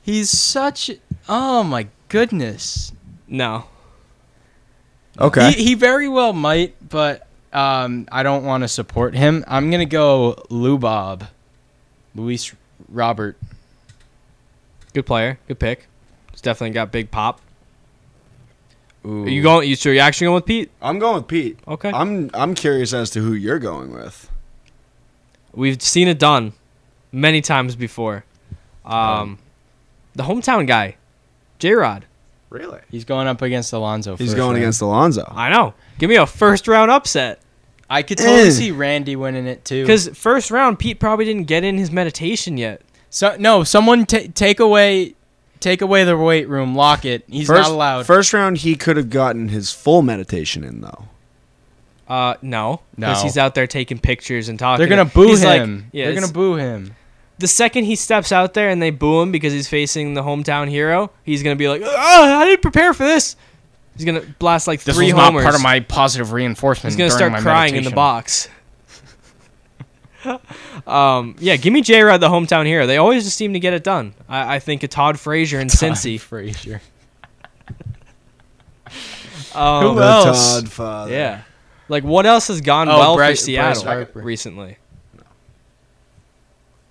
He's 0.00 0.30
such 0.30 0.90
Oh 1.28 1.62
my 1.64 1.88
goodness. 2.08 2.92
no. 3.26 3.64
Okay. 5.18 5.52
He, 5.52 5.64
he 5.64 5.74
very 5.74 6.08
well 6.08 6.32
might, 6.32 6.74
but 6.88 7.26
um, 7.52 8.06
I 8.10 8.22
don't 8.22 8.44
want 8.44 8.64
to 8.64 8.68
support 8.68 9.14
him. 9.14 9.44
I'm 9.46 9.70
gonna 9.70 9.86
go 9.86 10.36
Lou 10.50 10.76
Bob, 10.76 11.24
Luis 12.14 12.52
Robert. 12.88 13.38
Good 14.92 15.06
player. 15.06 15.38
Good 15.48 15.58
pick. 15.58 15.86
He's 16.32 16.40
definitely 16.40 16.74
got 16.74 16.90
big 16.92 17.10
pop. 17.10 17.40
Ooh. 19.06 19.24
Are 19.24 19.28
you 19.28 19.42
going? 19.42 19.68
You 19.68 19.76
sure 19.76 19.92
you're 19.92 20.02
actually 20.02 20.26
going 20.26 20.34
with 20.36 20.46
Pete? 20.46 20.70
I'm 20.80 20.98
going 20.98 21.16
with 21.16 21.28
Pete. 21.28 21.58
Okay. 21.68 21.90
I'm 21.92 22.30
I'm 22.32 22.54
curious 22.54 22.92
as 22.94 23.10
to 23.10 23.20
who 23.20 23.32
you're 23.34 23.58
going 23.58 23.92
with. 23.92 24.30
We've 25.52 25.80
seen 25.80 26.08
it 26.08 26.18
done 26.18 26.52
many 27.12 27.40
times 27.40 27.76
before. 27.76 28.24
Um, 28.84 29.38
the 30.14 30.24
hometown 30.24 30.66
guy, 30.66 30.96
J 31.58 31.72
Rod. 31.72 32.06
Really? 32.50 32.80
He's 32.90 33.04
going 33.04 33.26
up 33.26 33.42
against 33.42 33.72
Alonso. 33.72 34.16
He's 34.16 34.34
going 34.34 34.50
round. 34.50 34.58
against 34.58 34.80
Alonso. 34.80 35.26
I 35.34 35.50
know. 35.50 35.74
Give 35.98 36.08
me 36.08 36.16
a 36.16 36.26
first 36.26 36.68
round 36.68 36.90
upset. 36.90 37.40
I 37.90 38.02
could 38.02 38.18
totally 38.18 38.50
see 38.50 38.70
Randy 38.70 39.16
winning 39.16 39.46
it 39.46 39.64
too. 39.64 39.82
Because 39.82 40.08
first 40.08 40.50
round, 40.50 40.78
Pete 40.78 40.98
probably 40.98 41.24
didn't 41.24 41.44
get 41.44 41.64
in 41.64 41.76
his 41.78 41.90
meditation 41.90 42.56
yet. 42.56 42.80
so 43.10 43.36
no, 43.38 43.64
someone 43.64 44.06
ta 44.06 44.20
take 44.34 44.60
away, 44.60 45.14
take 45.60 45.80
away 45.82 46.04
the 46.04 46.16
weight 46.16 46.48
room, 46.48 46.74
lock 46.74 47.04
it. 47.04 47.24
He's 47.28 47.46
first, 47.46 47.68
not 47.68 47.74
allowed. 47.74 48.06
First 48.06 48.32
round, 48.32 48.58
he 48.58 48.74
could 48.76 48.96
have 48.96 49.10
gotten 49.10 49.48
his 49.48 49.72
full 49.72 50.02
meditation 50.02 50.64
in 50.64 50.80
though. 50.80 51.06
Uh, 52.06 52.34
no, 52.42 52.80
because 52.96 53.18
No. 53.18 53.24
he's 53.24 53.38
out 53.38 53.54
there 53.54 53.66
taking 53.66 53.98
pictures 53.98 54.48
and 54.48 54.58
talking. 54.58 54.78
They're 54.86 54.94
gonna 54.94 55.08
boo 55.08 55.28
He's 55.28 55.42
like- 55.44 55.60
him. 55.60 55.86
yeah, 55.92 56.04
They're 56.04 56.12
it's- 56.12 56.24
gonna 56.24 56.32
boo 56.34 56.56
him. 56.56 56.94
the 57.38 57.48
second 57.48 57.84
he 57.84 57.96
steps 57.96 58.30
out 58.30 58.52
there 58.54 58.68
and 58.68 58.80
they 58.82 58.90
boo 58.90 59.20
him 59.22 59.32
because 59.32 59.52
he's 59.54 59.68
facing 59.68 60.12
the 60.14 60.22
hometown 60.22 60.68
hero, 60.68 61.10
he's 61.24 61.42
gonna 61.42 61.56
be 61.56 61.68
like, 61.68 61.80
"Oh, 61.84 62.38
I 62.40 62.44
didn't 62.44 62.62
prepare 62.62 62.92
for 62.92 63.04
this." 63.04 63.36
He's 63.96 64.04
gonna 64.04 64.22
blast 64.38 64.66
like 64.68 64.82
This 64.82 64.96
three 64.96 65.06
was 65.06 65.14
not 65.14 65.24
homers. 65.26 65.44
part 65.44 65.54
of 65.54 65.62
my 65.62 65.80
positive 65.80 66.32
reinforcement. 66.32 66.92
He's 66.92 66.98
gonna 66.98 67.08
during 67.08 67.18
start 67.18 67.32
my 67.32 67.40
crying 67.40 67.70
in 67.76 67.84
the 67.84 67.90
meditation. 67.90 67.94
box. 67.96 68.48
um, 70.86 71.36
yeah, 71.38 71.56
give 71.56 71.72
me 71.72 71.80
J 71.82 72.02
Rod, 72.02 72.18
the 72.20 72.28
hometown 72.28 72.66
hero. 72.66 72.86
They 72.86 72.96
always 72.96 73.24
just 73.24 73.36
seem 73.36 73.52
to 73.52 73.60
get 73.60 73.72
it 73.74 73.84
done. 73.84 74.14
I, 74.28 74.56
I 74.56 74.58
think 74.58 74.82
of 74.82 74.90
Todd 74.90 75.18
Frazier 75.18 75.58
and 75.60 75.70
Cincy. 75.70 76.18
Frazier. 76.20 76.80
Um, 79.54 79.86
Who 79.86 79.94
the 79.94 80.02
else? 80.04 80.54
Todd 80.54 80.68
father. 80.68 81.12
Yeah, 81.12 81.42
like 81.88 82.02
what 82.02 82.26
else 82.26 82.48
has 82.48 82.60
gone 82.60 82.88
Oh, 82.88 82.98
well 82.98 83.14
Bryce- 83.16 83.38
for 83.40 83.44
Seattle 83.44 83.84
Bryce 83.84 84.08
recently? 84.14 84.78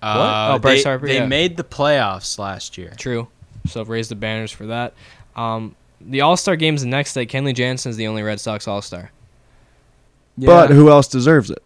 Uh, 0.02 0.52
Oh, 0.54 0.58
Bryce 0.58 0.82
they, 0.82 0.88
Harper, 0.88 1.06
They 1.06 1.14
yeah. 1.16 1.26
made 1.26 1.56
the 1.56 1.64
playoffs 1.64 2.38
last 2.38 2.78
year. 2.78 2.92
True. 2.96 3.28
So 3.66 3.82
raise 3.84 4.08
the 4.08 4.14
banners 4.14 4.50
for 4.52 4.66
that. 4.66 4.94
Um, 5.36 5.74
the 6.00 6.22
All 6.22 6.36
Star 6.36 6.56
game's 6.56 6.82
the 6.82 6.88
next 6.88 7.12
day. 7.14 7.26
Kenley 7.26 7.54
Jansen's 7.54 7.96
the 7.96 8.06
only 8.06 8.22
Red 8.22 8.40
Sox 8.40 8.66
All 8.68 8.80
Star. 8.82 9.10
But 10.38 10.70
who 10.70 10.88
else 10.90 11.06
deserves 11.08 11.50
it? 11.50 11.62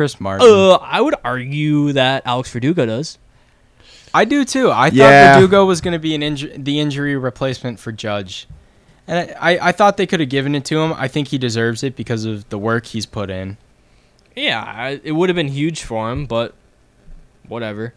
Chris 0.00 0.18
Martin. 0.18 0.48
Uh, 0.48 0.76
I 0.76 0.98
would 1.02 1.14
argue 1.22 1.92
that 1.92 2.22
Alex 2.24 2.50
Verdugo 2.50 2.86
does. 2.86 3.18
I 4.14 4.24
do 4.24 4.46
too. 4.46 4.70
I 4.70 4.88
thought 4.88 4.94
Yeah. 4.96 5.34
Verdugo 5.34 5.66
was 5.66 5.82
going 5.82 5.92
to 5.92 5.98
be 5.98 6.14
an 6.14 6.22
inju- 6.22 6.64
the 6.64 6.80
injury 6.80 7.18
replacement 7.18 7.78
for 7.78 7.92
Judge, 7.92 8.48
and 9.06 9.30
I, 9.38 9.52
I, 9.56 9.68
I 9.68 9.72
thought 9.72 9.98
they 9.98 10.06
could 10.06 10.20
have 10.20 10.30
given 10.30 10.54
it 10.54 10.64
to 10.64 10.80
him. 10.80 10.94
I 10.94 11.06
think 11.06 11.28
he 11.28 11.36
deserves 11.36 11.82
it 11.82 11.96
because 11.96 12.24
of 12.24 12.48
the 12.48 12.56
work 12.56 12.86
he's 12.86 13.04
put 13.04 13.28
in. 13.28 13.58
Yeah, 14.34 14.62
I, 14.66 15.02
it 15.04 15.12
would 15.12 15.28
have 15.28 15.36
been 15.36 15.48
huge 15.48 15.82
for 15.82 16.10
him, 16.10 16.24
but 16.24 16.54
whatever. 17.46 17.92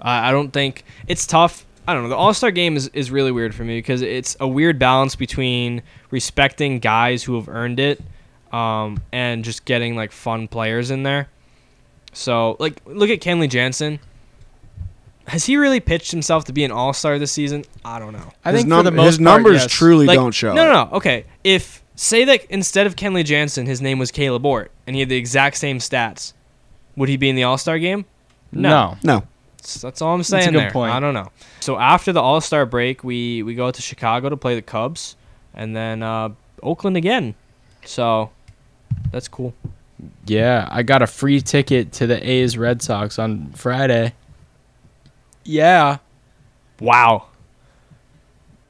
I, 0.00 0.30
I 0.30 0.32
don't 0.32 0.50
think 0.52 0.82
it's 1.06 1.24
tough. 1.24 1.64
I 1.86 1.94
don't 1.94 2.02
know. 2.02 2.08
The 2.08 2.16
All 2.16 2.34
Star 2.34 2.50
game 2.50 2.76
is, 2.76 2.88
is 2.88 3.12
really 3.12 3.30
weird 3.30 3.54
for 3.54 3.62
me 3.62 3.78
because 3.78 4.02
it's 4.02 4.36
a 4.40 4.48
weird 4.48 4.80
balance 4.80 5.14
between 5.14 5.82
respecting 6.10 6.80
guys 6.80 7.22
who 7.22 7.36
have 7.36 7.48
earned 7.48 7.78
it 7.78 8.02
um, 8.56 9.02
and 9.12 9.44
just 9.44 9.64
getting 9.64 9.96
like 9.96 10.12
fun 10.12 10.48
players 10.48 10.90
in 10.90 11.02
there. 11.02 11.28
So, 12.12 12.56
like, 12.58 12.80
look 12.86 13.10
at 13.10 13.20
Kenley 13.20 13.50
Jansen. 13.50 13.98
Has 15.26 15.44
he 15.44 15.56
really 15.56 15.80
pitched 15.80 16.12
himself 16.12 16.44
to 16.46 16.52
be 16.52 16.64
an 16.64 16.70
All 16.70 16.92
Star 16.94 17.18
this 17.18 17.32
season? 17.32 17.64
I 17.84 17.98
don't 17.98 18.12
know. 18.12 18.32
I 18.44 18.52
his 18.52 18.60
think 18.60 18.68
num- 18.68 18.78
for 18.78 18.82
the 18.84 18.90
most 18.92 19.06
his 19.06 19.18
part, 19.18 19.24
numbers 19.24 19.62
yes. 19.62 19.70
truly 19.70 20.06
Like, 20.06 20.16
don't 20.16 20.32
show. 20.32 20.54
No, 20.54 20.64
no, 20.64 20.84
no. 20.84 20.96
Okay. 20.96 21.26
If 21.44 21.82
say 21.96 22.24
that 22.24 22.46
instead 22.46 22.86
of 22.86 22.96
Kenley 22.96 23.24
Jansen, 23.24 23.66
his 23.66 23.82
name 23.82 23.98
was 23.98 24.10
Kaleb 24.10 24.44
Ort, 24.44 24.70
and 24.86 24.96
he 24.96 25.00
had 25.00 25.10
the 25.10 25.16
exact 25.16 25.58
same 25.58 25.78
stats, 25.78 26.32
would 26.96 27.08
he 27.08 27.16
be 27.18 27.28
in 27.28 27.36
the 27.36 27.42
All 27.42 27.58
Star 27.58 27.78
game? 27.78 28.06
No. 28.52 28.96
No. 29.02 29.24
That's, 29.58 29.80
that's 29.82 30.00
all 30.00 30.14
I'm 30.14 30.20
a 30.20 30.24
saying 30.24 30.52
good 30.52 30.60
there. 30.60 30.70
point. 30.70 30.94
I 30.94 31.00
don't 31.00 31.12
know. 31.12 31.30
So 31.60 31.76
after 31.76 32.12
the 32.12 32.22
All 32.22 32.40
Star 32.40 32.64
break, 32.64 33.04
we 33.04 33.42
we 33.42 33.54
go 33.54 33.70
to 33.70 33.82
Chicago 33.82 34.30
to 34.30 34.36
play 34.36 34.54
the 34.54 34.62
Cubs, 34.62 35.16
and 35.52 35.76
then 35.76 36.02
uh, 36.02 36.30
Oakland 36.62 36.96
again. 36.96 37.34
So 37.84 38.30
that's 39.12 39.28
cool. 39.28 39.54
Yeah, 40.26 40.68
I 40.70 40.82
got 40.82 41.00
a 41.02 41.06
free 41.06 41.40
ticket 41.40 41.92
to 41.92 42.06
the 42.06 42.28
A's 42.28 42.58
Red 42.58 42.82
Sox 42.82 43.18
on 43.18 43.52
Friday. 43.54 44.12
Yeah, 45.44 45.98
Wow. 46.80 47.26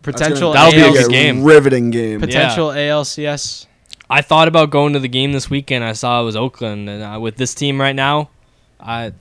That's 0.03 0.19
potential 0.21 0.53
gonna- 0.53 0.71
That'll 0.73 0.93
be 0.93 0.99
a 0.99 1.03
good 1.03 1.11
game. 1.11 1.43
Riveting 1.43 1.91
game. 1.91 2.21
potential 2.21 2.69
ALCS. 2.69 3.67
I 4.09 4.23
thought 4.23 4.47
about 4.47 4.71
going 4.71 4.93
to 4.93 5.01
the 5.01 5.09
game 5.09 5.33
this 5.33 5.51
weekend. 5.51 5.83
I 5.83 5.93
saw 5.95 6.21
it 6.21 6.25
was 6.25 6.37
Oakland, 6.37 6.89
and 6.89 7.03
uh, 7.03 7.19
with 7.19 7.37
this 7.39 7.55
team 7.55 7.81
right 7.81 7.97
now, 7.97 8.31
I 8.79 9.13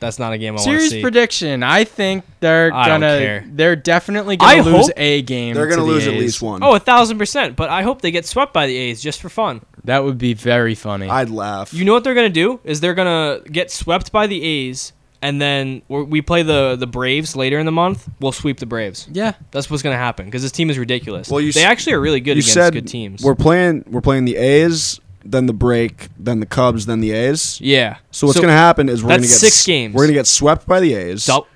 that's 0.00 0.18
not 0.18 0.32
a 0.32 0.38
game 0.38 0.54
I 0.54 0.56
want 0.56 0.64
to 0.64 0.70
Series 0.70 0.90
see. 0.90 1.02
prediction. 1.02 1.62
I 1.62 1.84
think 1.84 2.24
they're 2.40 2.72
I 2.72 2.88
don't 2.88 3.00
gonna. 3.00 3.18
care. 3.18 3.44
They're 3.48 3.76
definitely 3.76 4.36
gonna 4.36 4.62
lose 4.62 4.86
hope- 4.86 4.90
a 4.96 5.22
game. 5.22 5.54
They're 5.54 5.66
gonna 5.68 5.82
the 5.82 5.86
lose 5.86 6.06
at 6.06 6.14
A's. 6.14 6.20
least 6.20 6.42
one. 6.42 6.62
oh, 6.62 6.74
a 6.74 6.78
thousand 6.80 7.18
percent. 7.18 7.56
But 7.56 7.68
I 7.70 7.82
hope 7.82 8.02
they 8.02 8.10
get 8.10 8.26
swept 8.26 8.52
by 8.52 8.66
the 8.66 8.76
A's 8.76 9.02
just 9.02 9.20
for 9.20 9.28
fun. 9.28 9.60
That 9.84 10.04
would 10.04 10.18
be 10.18 10.34
very 10.34 10.74
funny. 10.74 11.08
I'd 11.08 11.30
laugh. 11.30 11.72
You 11.72 11.84
know 11.84 11.92
what 11.92 12.04
they're 12.04 12.14
gonna 12.14 12.28
do 12.28 12.60
is 12.64 12.80
they're 12.80 12.94
gonna 12.94 13.40
get 13.50 13.70
swept 13.70 14.10
by 14.12 14.26
the 14.26 14.42
A's, 14.42 14.92
and 15.22 15.40
then 15.40 15.82
we're, 15.88 16.02
we 16.04 16.20
play 16.22 16.42
the 16.42 16.76
the 16.76 16.86
Braves 16.86 17.36
later 17.36 17.58
in 17.58 17.66
the 17.66 17.72
month. 17.72 18.08
We'll 18.20 18.32
sweep 18.32 18.58
the 18.58 18.66
Braves. 18.66 19.08
yeah, 19.12 19.32
That's 19.52 19.70
what's 19.70 19.82
gonna 19.82 19.96
happen 19.96 20.26
because 20.26 20.42
this 20.42 20.52
team 20.52 20.70
is 20.70 20.78
ridiculous. 20.78 21.28
Well, 21.30 21.40
you 21.40 21.52
they 21.52 21.60
s- 21.64 21.66
actually 21.70 21.92
are 21.94 22.00
really 22.00 22.20
good 22.20 22.36
you 22.36 22.40
against 22.40 22.52
said 22.54 22.72
good 22.72 22.88
teams. 22.88 23.22
we're 23.22 23.34
playing. 23.36 23.84
We're 23.88 24.00
playing 24.00 24.24
the 24.24 24.36
A's, 24.36 25.00
then 25.30 25.46
the 25.46 25.52
break, 25.52 26.08
then 26.18 26.40
the 26.40 26.46
Cubs, 26.46 26.86
then 26.86 27.00
the 27.00 27.12
A's. 27.12 27.60
yeah. 27.60 27.98
So 28.10 28.26
what's 28.26 28.40
gonna 28.40 28.52
happen 28.52 28.88
is 28.88 29.02
we're 29.02 29.10
gonna 29.10 29.22
get 29.22 29.28
six 29.30 29.64
games. 29.66 29.94
We're 29.94 30.04
gonna 30.04 30.14
get 30.14 30.26
swept 30.26 30.66
by 30.66 30.80
the 30.80 30.94
A's. 30.94 31.26
Dou- 31.26 31.46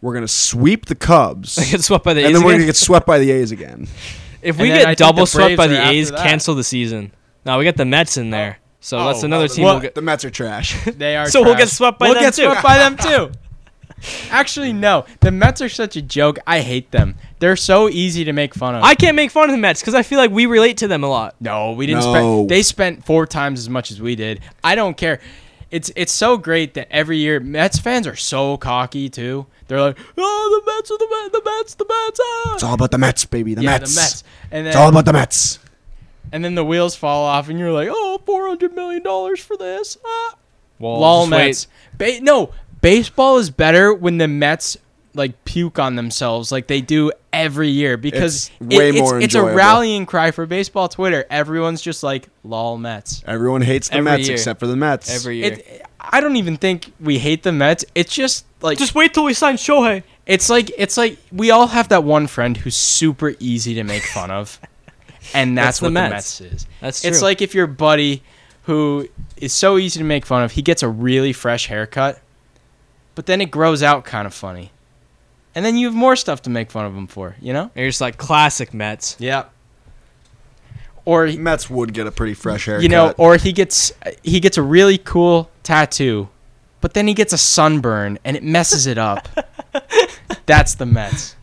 We're 0.00 0.14
gonna 0.14 0.28
sweep 0.28 0.86
the 0.86 0.94
Cubs, 0.94 1.56
they 1.56 1.70
get 1.70 1.82
swept 1.82 2.04
by 2.04 2.14
the 2.14 2.20
and 2.20 2.28
A's. 2.30 2.34
then 2.36 2.44
we're 2.44 2.52
gonna 2.52 2.66
get 2.66 2.76
swept 2.76 3.06
by 3.06 3.18
the 3.18 3.30
A's 3.30 3.50
again. 3.50 3.88
if 4.42 4.56
And 4.56 4.62
we 4.62 4.68
then 4.68 4.76
I 4.76 4.78
get 4.80 4.86
think 4.86 4.98
double 4.98 5.22
the 5.24 5.26
swept 5.26 5.56
by 5.56 5.66
Braves 5.66 5.78
the 5.80 5.84
are 5.86 5.92
A's, 5.92 6.10
that. 6.12 6.20
cancel 6.26 6.54
the 6.54 6.64
season. 6.64 7.12
No, 7.44 7.58
we 7.58 7.64
got 7.64 7.76
the 7.76 7.84
Mets 7.84 8.16
in 8.16 8.30
there, 8.30 8.58
so 8.80 8.98
oh, 8.98 9.06
that's 9.06 9.22
Oh, 9.22 9.26
another 9.26 9.42
well, 9.44 9.48
team. 9.48 9.64
the- 9.64 9.70
We'll 9.72 9.80
get, 9.80 9.94
the 9.94 10.02
Mets 10.02 10.24
are 10.24 10.30
trash. 10.30 10.76
they 10.96 11.16
are. 11.16 11.28
So 11.28 11.40
we'll 11.42 11.54
trash. 11.54 11.62
get 11.64 11.68
swept 11.70 11.98
by 11.98 12.06
We'll 12.06 12.14
them 12.14 12.22
get 12.24 12.34
too. 12.34 12.44
swept 12.44 12.62
by 12.62 12.78
them 12.78 12.96
too. 13.00 13.32
Actually, 14.30 14.72
no. 14.72 15.04
The 15.20 15.30
Mets 15.30 15.60
are 15.60 15.68
such 15.68 15.96
a 15.96 16.02
joke. 16.02 16.38
I 16.46 16.60
hate 16.60 16.90
them. 16.90 17.16
They're 17.40 17.56
so 17.56 17.88
easy 17.88 18.24
to 18.24 18.32
make 18.32 18.54
fun 18.54 18.74
of. 18.74 18.82
I 18.82 18.94
can't 18.94 19.16
make 19.16 19.30
fun 19.30 19.44
of 19.48 19.52
the 19.52 19.58
Mets 19.60 19.80
because 19.80 19.94
I 19.94 20.02
feel 20.02 20.18
like 20.18 20.30
we 20.30 20.46
relate 20.46 20.76
to 20.78 20.88
them 20.88 21.02
a 21.04 21.08
lot. 21.08 21.34
No, 21.40 21.72
we 21.72 21.86
didn't 21.86 22.04
No. 22.04 22.12
spend. 22.12 22.48
They 22.50 22.62
spent 22.62 23.04
four 23.04 23.26
times 23.26 23.58
as 23.58 23.68
much 23.68 23.90
as 23.90 24.00
we 24.00 24.14
did. 24.16 24.40
I 24.62 24.74
don't 24.74 24.96
care. 24.96 25.20
It's 25.70 25.90
it's 25.96 26.12
so 26.12 26.36
great 26.38 26.74
that 26.74 26.88
every 26.90 27.18
year 27.18 27.40
Mets 27.40 27.78
fans 27.78 28.06
are 28.06 28.16
so 28.16 28.56
cocky 28.56 29.08
too. 29.10 29.46
They're 29.66 29.80
like, 29.80 29.98
oh, 30.16 30.62
the 30.64 30.72
Mets 30.72 30.90
are 30.90 30.96
the 30.98 31.08
Mets, 31.10 31.32
the 31.32 31.42
Mets, 31.44 31.74
the 31.74 31.84
Mets. 31.86 32.20
Ah. 32.22 32.54
it's 32.54 32.62
all 32.62 32.74
about 32.74 32.90
the 32.90 32.96
Mets, 32.98 33.24
baby. 33.26 33.54
The 33.54 33.62
yeah, 33.62 33.72
Mets. 33.78 33.94
the 33.94 34.00
Mets. 34.00 34.24
And 34.50 34.66
It's 34.66 34.74
all 34.76 34.86
then, 34.86 34.94
about 34.94 35.04
the 35.04 35.12
Mets. 35.12 35.58
and 36.32 36.42
then 36.42 36.54
the 36.54 36.64
wheels 36.64 36.96
fall 36.96 37.24
off, 37.26 37.50
and 37.50 37.58
you're 37.58 37.72
like, 37.72 37.88
oh, 37.90 38.18
four 38.24 38.46
hundred 38.48 38.74
million 38.74 39.02
dollars 39.02 39.40
for 39.40 39.56
this. 39.58 39.98
Ah. 40.06 40.36
Well, 40.78 40.98
Lol. 41.00 41.26
Mets. 41.26 41.66
Ba- 41.98 42.20
no, 42.22 42.50
baseball 42.80 43.38
is 43.38 43.50
better 43.50 43.92
when 43.92 44.18
the 44.18 44.28
Mets 44.28 44.76
like 45.14 45.44
puke 45.44 45.78
on 45.78 45.96
themselves 45.96 46.52
like 46.52 46.68
they 46.68 46.80
do 46.80 47.10
every 47.32 47.68
year 47.68 47.96
because 47.96 48.50
It's 48.60 48.76
way 48.76 48.90
it's, 48.90 48.98
more 48.98 49.20
it's 49.20 49.34
a 49.34 49.42
rallying 49.42 50.06
cry 50.06 50.30
for 50.30 50.46
baseball 50.46 50.88
Twitter. 50.88 51.24
Everyone's 51.28 51.82
just 51.82 52.02
like 52.02 52.28
lol 52.44 52.78
Mets. 52.78 53.22
Everyone 53.26 53.62
hates 53.62 53.88
the 53.88 53.96
Every 53.96 54.04
Mets 54.04 54.28
year. 54.28 54.36
except 54.36 54.60
for 54.60 54.66
the 54.66 54.76
Mets. 54.76 55.14
every 55.14 55.38
year. 55.38 55.52
It, 55.54 55.86
I 56.00 56.20
don't 56.20 56.36
even 56.36 56.56
think 56.56 56.92
we 57.00 57.18
hate 57.18 57.42
the 57.42 57.52
Mets. 57.52 57.84
It's 57.94 58.14
just 58.14 58.46
like 58.62 58.78
just 58.78 58.94
wait 58.94 59.14
till 59.14 59.24
we 59.24 59.34
sign 59.34 59.56
Shohei. 59.56 60.02
it's 60.26 60.48
like 60.48 60.70
it's 60.76 60.96
like 60.96 61.18
we 61.32 61.50
all 61.50 61.66
have 61.66 61.88
that 61.88 62.04
one 62.04 62.26
friend 62.26 62.56
who's 62.56 62.76
super 62.76 63.34
easy 63.40 63.74
to 63.74 63.84
make 63.84 64.02
fun 64.02 64.30
of, 64.30 64.60
and 65.34 65.56
That's 65.58 65.66
that's, 65.66 65.82
what 65.82 65.88
the 65.88 65.92
Mets. 65.94 66.12
Mets 66.12 66.40
is. 66.40 66.66
That's 66.80 67.00
true. 67.02 67.10
It's 67.10 67.22
like 67.22 67.42
if 67.42 67.54
your 67.54 67.66
buddy 67.66 68.22
who 68.64 69.08
is 69.38 69.52
so 69.52 69.78
easy 69.78 69.98
to 69.98 70.04
make 70.04 70.26
fun 70.26 70.42
of, 70.44 70.52
he 70.52 70.60
gets 70.62 70.82
a 70.82 70.88
really 70.88 71.32
fresh 71.32 71.66
haircut, 71.66 72.20
but 73.18 73.26
then 73.26 73.40
it 73.40 73.50
grows 73.50 73.82
out 73.82 74.04
kind 74.04 74.28
of 74.28 74.32
funny. 74.32 74.70
And 75.52 75.66
then 75.66 75.76
you 75.76 75.88
have 75.88 75.94
more 75.96 76.14
stuff 76.14 76.42
to 76.42 76.50
make 76.50 76.70
fun 76.70 76.84
of 76.84 76.94
him 76.94 77.08
for, 77.08 77.34
you 77.40 77.52
know? 77.52 77.68
you're 77.74 77.88
just 77.88 78.00
like 78.00 78.16
classic 78.16 78.72
Mets. 78.72 79.16
Yeah. 79.18 79.46
Or 81.04 81.26
Mets 81.26 81.68
would 81.68 81.92
get 81.92 82.06
a 82.06 82.12
pretty 82.12 82.34
fresh 82.34 82.66
haircut. 82.66 82.84
you 82.84 82.88
know, 82.88 83.12
or 83.18 83.34
he 83.34 83.50
gets 83.50 83.90
he 84.22 84.38
gets 84.38 84.56
a 84.56 84.62
really 84.62 84.98
cool 84.98 85.50
tattoo, 85.64 86.28
but 86.80 86.94
then 86.94 87.08
he 87.08 87.14
gets 87.14 87.32
a 87.32 87.38
sunburn 87.38 88.20
and 88.24 88.36
it 88.36 88.44
messes 88.44 88.86
it 88.86 88.98
up. 88.98 89.28
That's 90.46 90.76
the 90.76 90.86
Mets. 90.86 91.34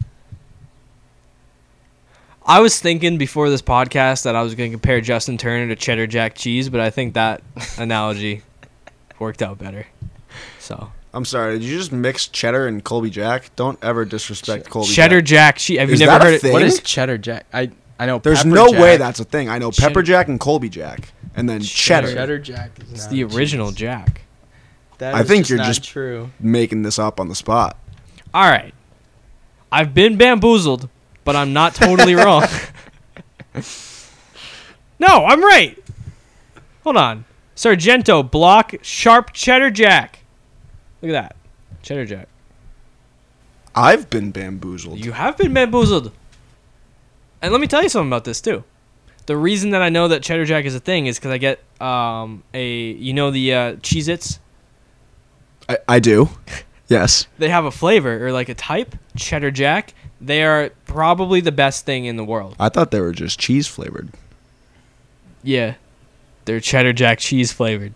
I 2.45 2.61
was 2.61 2.79
thinking 2.79 3.17
before 3.17 3.49
this 3.49 3.61
podcast 3.61 4.23
that 4.23 4.33
I 4.33 4.43
was 4.43 4.55
going 4.55 4.71
to 4.71 4.73
compare 4.77 5.01
Justin 5.01 5.37
Turner 5.37 5.67
to 5.67 5.75
Cheddar 5.75 6.07
Jack 6.07 6.35
Cheese, 6.35 6.69
but 6.69 6.79
I 6.79 6.89
think 6.89 7.15
that 7.15 7.41
analogy 7.77 8.43
worked 9.19 9.41
out 9.41 9.57
better. 9.57 9.87
So 10.59 10.89
I'm 11.15 11.23
sorry. 11.25 11.57
Did 11.59 11.63
you 11.67 11.77
just 11.77 11.91
mix 11.93 12.27
cheddar 12.27 12.67
and 12.67 12.83
Colby 12.83 13.09
Jack? 13.09 13.55
Don't 13.55 13.79
ever 13.81 14.03
disrespect 14.05 14.69
Colby. 14.69 14.89
Cheddar 14.89 15.21
Jack. 15.21 15.55
Jack 15.55 15.57
Cheese. 15.59 15.79
Have 15.79 15.89
Is 15.89 15.99
you 16.01 16.05
never 16.05 16.19
that 16.19 16.27
a 16.27 16.31
heard 16.31 16.43
it? 16.43 16.51
What 16.53 16.61
is 16.61 16.81
cheddar 16.81 17.17
jack? 17.17 17.45
I 17.53 17.71
I 17.97 18.05
know. 18.05 18.19
There's 18.19 18.39
pepper 18.43 18.49
no 18.53 18.67
jack. 18.71 18.81
way 18.81 18.97
that's 18.97 19.19
a 19.21 19.23
thing. 19.23 19.47
I 19.49 19.57
know 19.57 19.71
Cheddar- 19.71 19.87
pepper 19.87 20.03
jack 20.03 20.27
and 20.27 20.37
Colby 20.39 20.67
Jack, 20.67 21.13
and 21.35 21.47
then 21.49 21.61
cheddar. 21.61 22.13
cheddar 22.13 22.37
jack. 22.39 22.71
Is 22.83 22.91
It's 22.91 23.01
not 23.03 23.11
the 23.11 23.23
original 23.23 23.69
cheese. 23.69 23.77
Jack. 23.79 24.21
That 24.97 25.15
I 25.15 25.21
is 25.21 25.27
think 25.27 25.47
you're 25.49 25.57
not 25.57 25.67
just- 25.67 25.85
true. 25.85 26.31
Making 26.39 26.81
this 26.83 26.99
up 26.99 27.19
on 27.21 27.29
the 27.29 27.35
spot. 27.35 27.77
All 28.33 28.49
right. 28.49 28.73
I've 29.71 29.93
been 29.93 30.17
bamboozled, 30.17 30.89
but 31.23 31.35
I'm 31.37 31.53
not 31.53 31.73
totally 31.75 32.15
wrong. 32.15 32.43
no, 34.99 35.25
I'm 35.25 35.41
right. 35.41 35.77
Hold 36.83 36.97
on. 36.97 37.25
Sargento 37.55 38.21
block 38.23 38.75
sharp 38.81 39.31
cheddar 39.33 39.71
jack. 39.71 40.19
Look 41.05 41.15
at 41.15 41.21
that. 41.21 41.35
Cheddar 41.83 42.05
jack. 42.07 42.27
I've 43.75 44.09
been 44.09 44.31
bamboozled. 44.31 45.05
You 45.05 45.11
have 45.11 45.37
been 45.37 45.53
bamboozled. 45.53 46.11
And 47.43 47.51
let 47.51 47.61
me 47.61 47.67
tell 47.67 47.83
you 47.83 47.89
something 47.89 48.09
about 48.09 48.23
this 48.23 48.41
too. 48.41 48.63
The 49.27 49.37
reason 49.37 49.69
that 49.69 49.83
I 49.83 49.89
know 49.89 50.07
that 50.07 50.23
cheddar 50.23 50.45
jack 50.45 50.65
is 50.65 50.73
a 50.73 50.79
thing 50.79 51.05
is 51.05 51.19
because 51.19 51.29
I 51.29 51.37
get 51.37 51.59
um, 51.79 52.41
a 52.55 52.93
you 52.93 53.13
know 53.13 53.29
the 53.29 53.53
uh, 53.53 53.73
Cheez-Its. 53.75 54.39
I, 55.69 55.77
I 55.87 55.99
do. 55.99 56.29
Yes. 56.87 57.25
They 57.39 57.49
have 57.49 57.65
a 57.65 57.71
flavor 57.71 58.27
or 58.27 58.31
like 58.31 58.47
a 58.47 58.53
type 58.53 58.95
cheddar 59.17 59.49
jack. 59.49 59.95
They 60.21 60.43
are 60.43 60.69
probably 60.85 61.41
the 61.41 61.51
best 61.51 61.83
thing 61.83 62.05
in 62.05 62.15
the 62.15 62.23
world. 62.23 62.55
I 62.59 62.69
thought 62.69 62.91
they 62.91 63.01
were 63.01 63.11
just 63.11 63.39
cheese 63.39 63.65
flavored. 63.67 64.09
Yeah, 65.41 65.73
they're 66.45 66.59
cheddar 66.59 66.93
jack 66.93 67.17
cheese 67.17 67.51
flavored. 67.51 67.95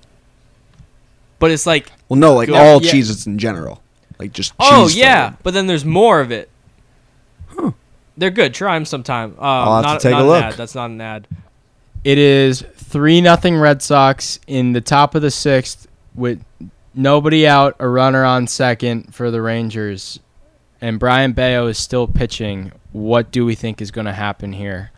But 1.37 1.51
it's 1.51 1.67
like 1.67 1.91
Well, 2.09 2.19
no, 2.19 2.33
like 2.33 2.47
Good. 2.47 2.55
all 2.57 2.81
Yeah. 2.83 2.91
cheeses 2.91 3.25
in 3.27 3.37
general. 3.37 3.81
Like 4.19 4.33
just 4.33 4.53
oh 4.59 4.87
cheese 4.87 4.97
yeah, 4.97 5.27
flavored. 5.29 5.43
but 5.43 5.53
then 5.53 5.67
there's 5.67 5.85
more 5.85 6.19
of 6.19 6.31
it. 6.31 6.49
Huh. 7.47 7.71
They're 8.17 8.29
good. 8.31 8.53
Try 8.53 8.75
them 8.75 8.83
sometime. 8.85 9.35
Uh, 9.39 9.41
I'll 9.41 9.75
have 9.75 9.83
to 9.83 9.87
not, 9.93 10.01
take 10.01 10.11
not 10.11 10.19
a 10.19 10.23
an 10.23 10.27
look. 10.29 10.43
ad. 10.43 10.53
That's 10.55 10.75
not 10.75 10.89
an 10.89 10.99
ad. 10.99 11.27
It 12.03 12.17
is 12.17 12.63
three 12.75 13.21
nothing 13.21 13.55
Red 13.57 13.81
Sox 13.81 14.39
in 14.47 14.73
the 14.73 14.81
top 14.81 15.15
of 15.15 15.21
the 15.21 15.31
sixth 15.31 15.87
with 16.15 16.43
nobody 16.93 17.47
out, 17.47 17.75
a 17.79 17.87
runner 17.87 18.25
on 18.25 18.47
second 18.47 19.13
for 19.13 19.31
the 19.31 19.41
Rangers. 19.41 20.19
and 20.81 20.97
Brayan 20.99 21.33
Bello 21.33 21.67
is 21.67 21.77
still 21.77 22.07
pitching. 22.07 22.71
What 22.93 23.31
do 23.31 23.45
we 23.45 23.53
think 23.55 23.81
is 23.81 23.91
going 23.91 24.05
to 24.05 24.13
happen 24.13 24.53
here? 24.53 24.91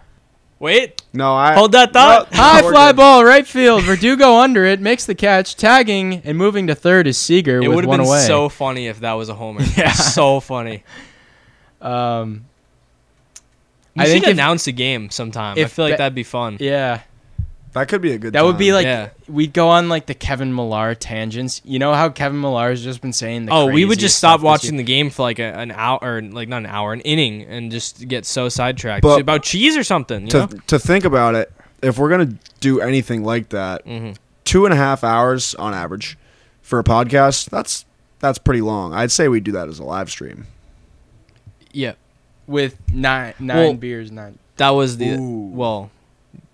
Wait, 0.61 1.01
No, 1.11 1.33
I 1.33 1.55
hold 1.55 1.71
that 1.71 1.91
thought. 1.91 2.31
No, 2.31 2.37
High 2.37 2.61
we're 2.61 2.71
fly 2.71 2.89
good. 2.91 2.97
ball, 2.97 3.25
right 3.25 3.47
field. 3.47 3.83
Verdugo 3.83 4.37
under 4.37 4.63
it, 4.63 4.79
makes 4.79 5.05
the 5.07 5.15
catch, 5.15 5.55
tagging 5.55 6.21
and 6.23 6.37
moving 6.37 6.67
to 6.67 6.75
third 6.75 7.07
is 7.07 7.17
Seager 7.17 7.57
It 7.61 7.67
with 7.67 7.75
would 7.77 7.83
have 7.85 7.89
one 7.89 7.99
been 8.01 8.07
away. 8.07 8.19
so 8.27 8.47
funny 8.47 8.85
if 8.85 8.99
that 8.99 9.13
was 9.13 9.27
a 9.27 9.33
homer. 9.33 9.61
Yeah. 9.75 9.91
so 9.91 10.39
funny. 10.39 10.83
um, 11.81 12.45
We 13.95 14.03
I 14.03 14.05
should 14.05 14.11
think 14.11 14.23
if- 14.25 14.31
announce 14.33 14.67
a 14.67 14.71
game 14.71 15.09
sometime. 15.09 15.57
I 15.57 15.65
feel 15.65 15.85
like 15.85 15.97
that'd 15.97 16.13
be 16.13 16.23
fun. 16.23 16.57
yeah, 16.59 17.01
That 17.73 17.87
could 17.87 18.01
be 18.01 18.11
a 18.11 18.17
good. 18.17 18.33
that 18.33 18.43
would 18.43 18.57
be 18.57 18.73
like 18.73 18.85
Yeah. 18.85 19.09
we'd 19.29 19.53
go 19.53 19.69
on 19.69 19.87
like 19.87 20.05
the 20.05 20.13
Kevin 20.13 20.53
Millar 20.53 20.93
tangents. 20.93 21.61
You 21.63 21.79
know 21.79 21.93
how 21.93 22.09
Kevin 22.09 22.41
Millar 22.41 22.69
has 22.71 22.83
just 22.83 23.01
been 23.01 23.13
saying 23.13 23.45
the 23.45 23.53
Oh, 23.53 23.67
we 23.67 23.85
would 23.85 23.97
just 23.99 24.17
stop 24.17 24.41
watching 24.41 24.75
the 24.75 24.83
game 24.83 25.09
for 25.09 25.21
like 25.21 25.39
a, 25.39 25.53
an 25.57 25.71
hour, 25.71 25.99
or 26.01 26.21
like 26.21 26.49
not 26.49 26.57
an 26.57 26.65
hour, 26.65 26.91
an 26.91 26.99
inning, 27.01 27.43
and 27.43 27.71
just 27.71 28.07
get 28.09 28.25
so 28.25 28.49
sidetracked 28.49 29.03
But- 29.03 29.21
about 29.21 29.43
cheese 29.43 29.77
or 29.77 29.83
something. 29.85 30.23
You 30.23 30.27
to 30.31 30.37
know? 30.39 30.47
to 30.67 30.79
think 30.79 31.05
about 31.05 31.35
it. 31.35 31.51
If 31.81 31.97
we're 31.97 32.09
gonna 32.09 32.33
do 32.59 32.81
anything 32.81 33.23
like 33.23 33.49
that, 33.49 33.83
hmm 33.85 34.11
two 34.43 34.65
and 34.65 34.73
a 34.73 34.77
half 34.77 35.03
hours 35.03 35.55
on 35.55 35.73
average 35.73 36.17
for 36.61 36.77
a 36.79 36.83
podcast. 36.83 37.49
That's 37.49 37.85
that's 38.19 38.37
pretty 38.37 38.61
long. 38.61 38.93
I'd 38.93 39.11
say 39.11 39.27
we 39.29 39.39
do 39.39 39.51
that 39.53 39.69
as 39.69 39.79
a 39.79 39.83
live 39.85 40.09
stream. 40.09 40.45
Yeah, 41.71 41.93
with 42.47 42.77
nine 42.91 43.33
nine 43.39 43.57
Well- 43.57 43.73
beers, 43.75 44.11
nine. 44.11 44.39
that 44.57 44.71
was 44.71 44.97
the 44.97 45.11
Ooh. 45.11 45.47
well, 45.53 45.89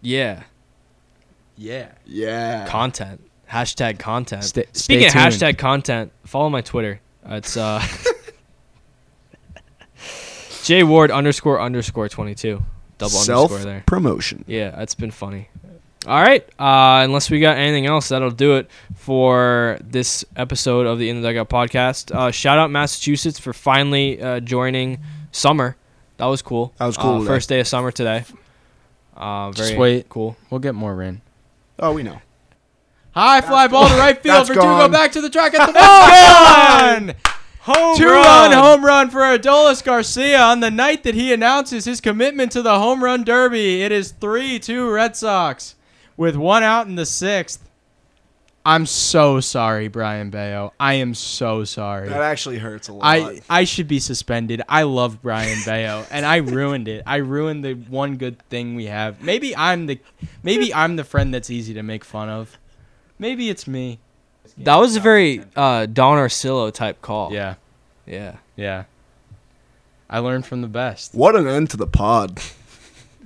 yeah, 0.02 0.44
Yeah. 1.58 1.90
Yeah. 2.06 2.68
content 2.68 3.22
hashtag 3.52 3.98
content. 3.98 4.44
Stay- 4.44 4.64
stay 4.74 4.74
Speaking 4.74 5.08
of 5.08 5.14
hashtag 5.14 5.58
content, 5.58 6.12
follow 6.26 6.50
my 6.50 6.62
Twitter. 6.62 7.00
It's 7.26 7.58
uh, 7.58 7.82
J 10.64 10.84
Ward 10.84 11.12
underscore 11.12 11.62
underscore 11.62 12.10
twenty 12.10 12.36
two 12.36 12.64
double 12.98 13.10
Self 13.12 13.52
underscore 13.52 13.72
there. 13.72 13.84
promotion. 13.86 14.44
Yeah, 14.48 14.72
that's 14.72 14.96
been 14.96 15.12
funny. 15.12 15.50
All 16.06 16.22
right. 16.22 16.44
Uh, 16.60 17.04
unless 17.04 17.30
we 17.30 17.40
got 17.40 17.58
anything 17.58 17.86
else, 17.86 18.10
that'll 18.10 18.32
do 18.32 18.56
it 18.58 18.70
for 18.96 19.78
this 19.84 20.24
episode 20.38 20.86
of 20.86 21.00
the 21.00 21.10
In 21.10 21.22
the 21.22 21.28
Dugout 21.28 21.50
podcast. 21.50 22.16
Uh, 22.16 22.32
shout 22.32 22.58
out 22.58 22.72
Massachusetts 22.72 23.40
for 23.40 23.52
finally 23.54 24.22
uh, 24.22 24.40
joining 24.40 25.00
summer. 25.32 25.76
That 26.18 26.26
was 26.28 26.42
cool. 26.42 26.74
That 26.78 26.86
was 26.86 26.98
cool 26.98 27.24
Uh, 27.24 27.26
first 27.26 27.50
day 27.50 27.60
of 27.60 27.68
summer 27.68 27.92
today. 27.92 28.24
Uh, 29.16 29.52
very 29.52 29.70
Just 29.70 29.80
wait. 29.80 30.10
cool. 30.10 30.38
We'll 30.50 30.60
get 30.60 30.76
more 30.76 30.96
rain. 30.96 31.22
Oh, 31.80 31.94
we 31.94 32.04
know. 32.04 32.22
High 33.12 33.42
fly 33.42 33.68
ball 33.68 33.88
to 33.88 33.96
right 33.96 34.22
field. 34.22 34.36
That's 34.36 34.50
Verdugo 34.50 34.66
gone. 34.66 34.92
back 34.92 35.12
to 35.14 35.22
the 35.22 35.30
track 35.30 35.54
at 35.56 35.66
the 35.66 35.74
ball. 37.16 37.16
Home 37.62 37.98
Two 37.98 38.08
run 38.08 38.52
home 38.54 38.86
run 38.86 39.10
for 39.10 39.20
Adolis 39.20 39.84
Garcia 39.84 40.40
on 40.40 40.62
the 40.62 40.72
night 40.72 41.04
that 41.04 41.16
he 41.16 41.34
announces 41.34 41.84
his 41.86 42.00
commitment 42.00 42.52
to 42.54 42.62
the 42.62 42.80
home 42.80 43.04
run 43.04 43.24
derby. 43.26 43.82
It 43.82 43.92
is 43.92 44.12
3 44.12 44.60
2 44.60 44.90
Red 44.90 45.18
Sox 45.18 45.76
with 46.16 46.36
one 46.38 46.64
out 46.64 46.88
in 46.88 46.96
the 46.96 47.06
sixth. 47.06 47.67
I'm 48.68 48.86
so 48.86 49.40
sorry, 49.40 49.88
Brayan 49.88 50.30
Bello. 50.30 50.74
I 50.78 50.96
am 50.96 51.14
so 51.14 51.64
sorry. 51.64 52.10
That 52.10 52.22
actually 52.22 52.58
hurts 52.58 52.90
a 52.90 52.94
lot. 52.94 53.06
I, 53.06 53.40
I 53.50 53.64
should 53.64 53.88
be 53.88 54.00
suspended. 54.00 54.62
I 54.68 54.84
love 54.84 55.22
Brayan 55.22 55.60
Bello, 55.66 56.06
and 56.12 56.26
I 56.26 56.38
ruined 56.38 56.90
it. 56.90 57.02
I 57.08 57.16
ruined 57.18 57.64
the 57.64 57.76
one 57.76 58.18
good 58.18 58.42
thing 58.50 58.76
we 58.76 58.88
have. 58.88 59.24
Maybe 59.24 59.56
I'm 59.56 59.86
the 59.86 60.00
maybe 60.44 60.74
I'm 60.74 60.98
the 60.98 61.06
friend 61.06 61.34
that's 61.34 61.50
easy 61.50 61.74
to 61.76 61.82
make 61.82 62.04
fun 62.04 62.28
of. 62.28 62.58
Maybe 63.18 63.50
it's 63.50 63.68
me. 63.68 64.00
That 64.58 64.76
was 64.76 64.98
a 64.98 65.00
very 65.00 65.44
uh, 65.56 65.86
Don 65.86 66.18
Orsillo 66.18 66.70
type 66.74 67.02
call. 67.02 67.32
Yeah, 67.32 67.56
Yeah. 68.06 68.36
yeah. 68.58 68.84
I 70.10 70.20
learned 70.20 70.46
from 70.46 70.62
the 70.62 70.68
best. 70.68 71.14
what 71.16 71.36
an 71.38 71.48
end 71.48 71.70
to 71.72 71.78
the 71.78 71.88
pod. 71.88 72.40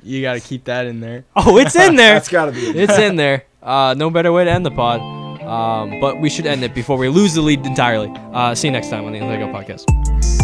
You 0.03 0.21
got 0.21 0.33
to 0.33 0.39
keep 0.39 0.65
that 0.65 0.85
in 0.87 0.99
there. 0.99 1.25
Oh, 1.35 1.57
it's 1.57 1.75
in 1.75 1.95
there. 1.95 2.13
That's 2.15 2.29
got 2.29 2.45
to 2.45 2.51
be. 2.51 2.59
it's 2.79 2.97
in 2.97 3.15
there. 3.15 3.45
Uh, 3.61 3.93
no 3.97 4.09
better 4.09 4.31
way 4.31 4.45
to 4.45 4.51
end 4.51 4.65
the 4.65 4.71
pod. 4.71 5.20
Um, 5.51 5.99
but 5.99 6.21
we 6.21 6.29
should 6.29 6.45
end 6.45 6.63
it 6.63 6.73
before 6.73 6.97
we 6.97 7.09
lose 7.09 7.33
the 7.33 7.41
lead 7.41 7.65
entirely. 7.65 8.09
Uh, 8.33 8.55
see 8.55 8.69
you 8.69 8.71
next 8.71 8.89
time 8.89 9.03
on 9.05 9.11
the 9.11 9.19
Lego 9.19 9.51
Podcast. 9.51 10.40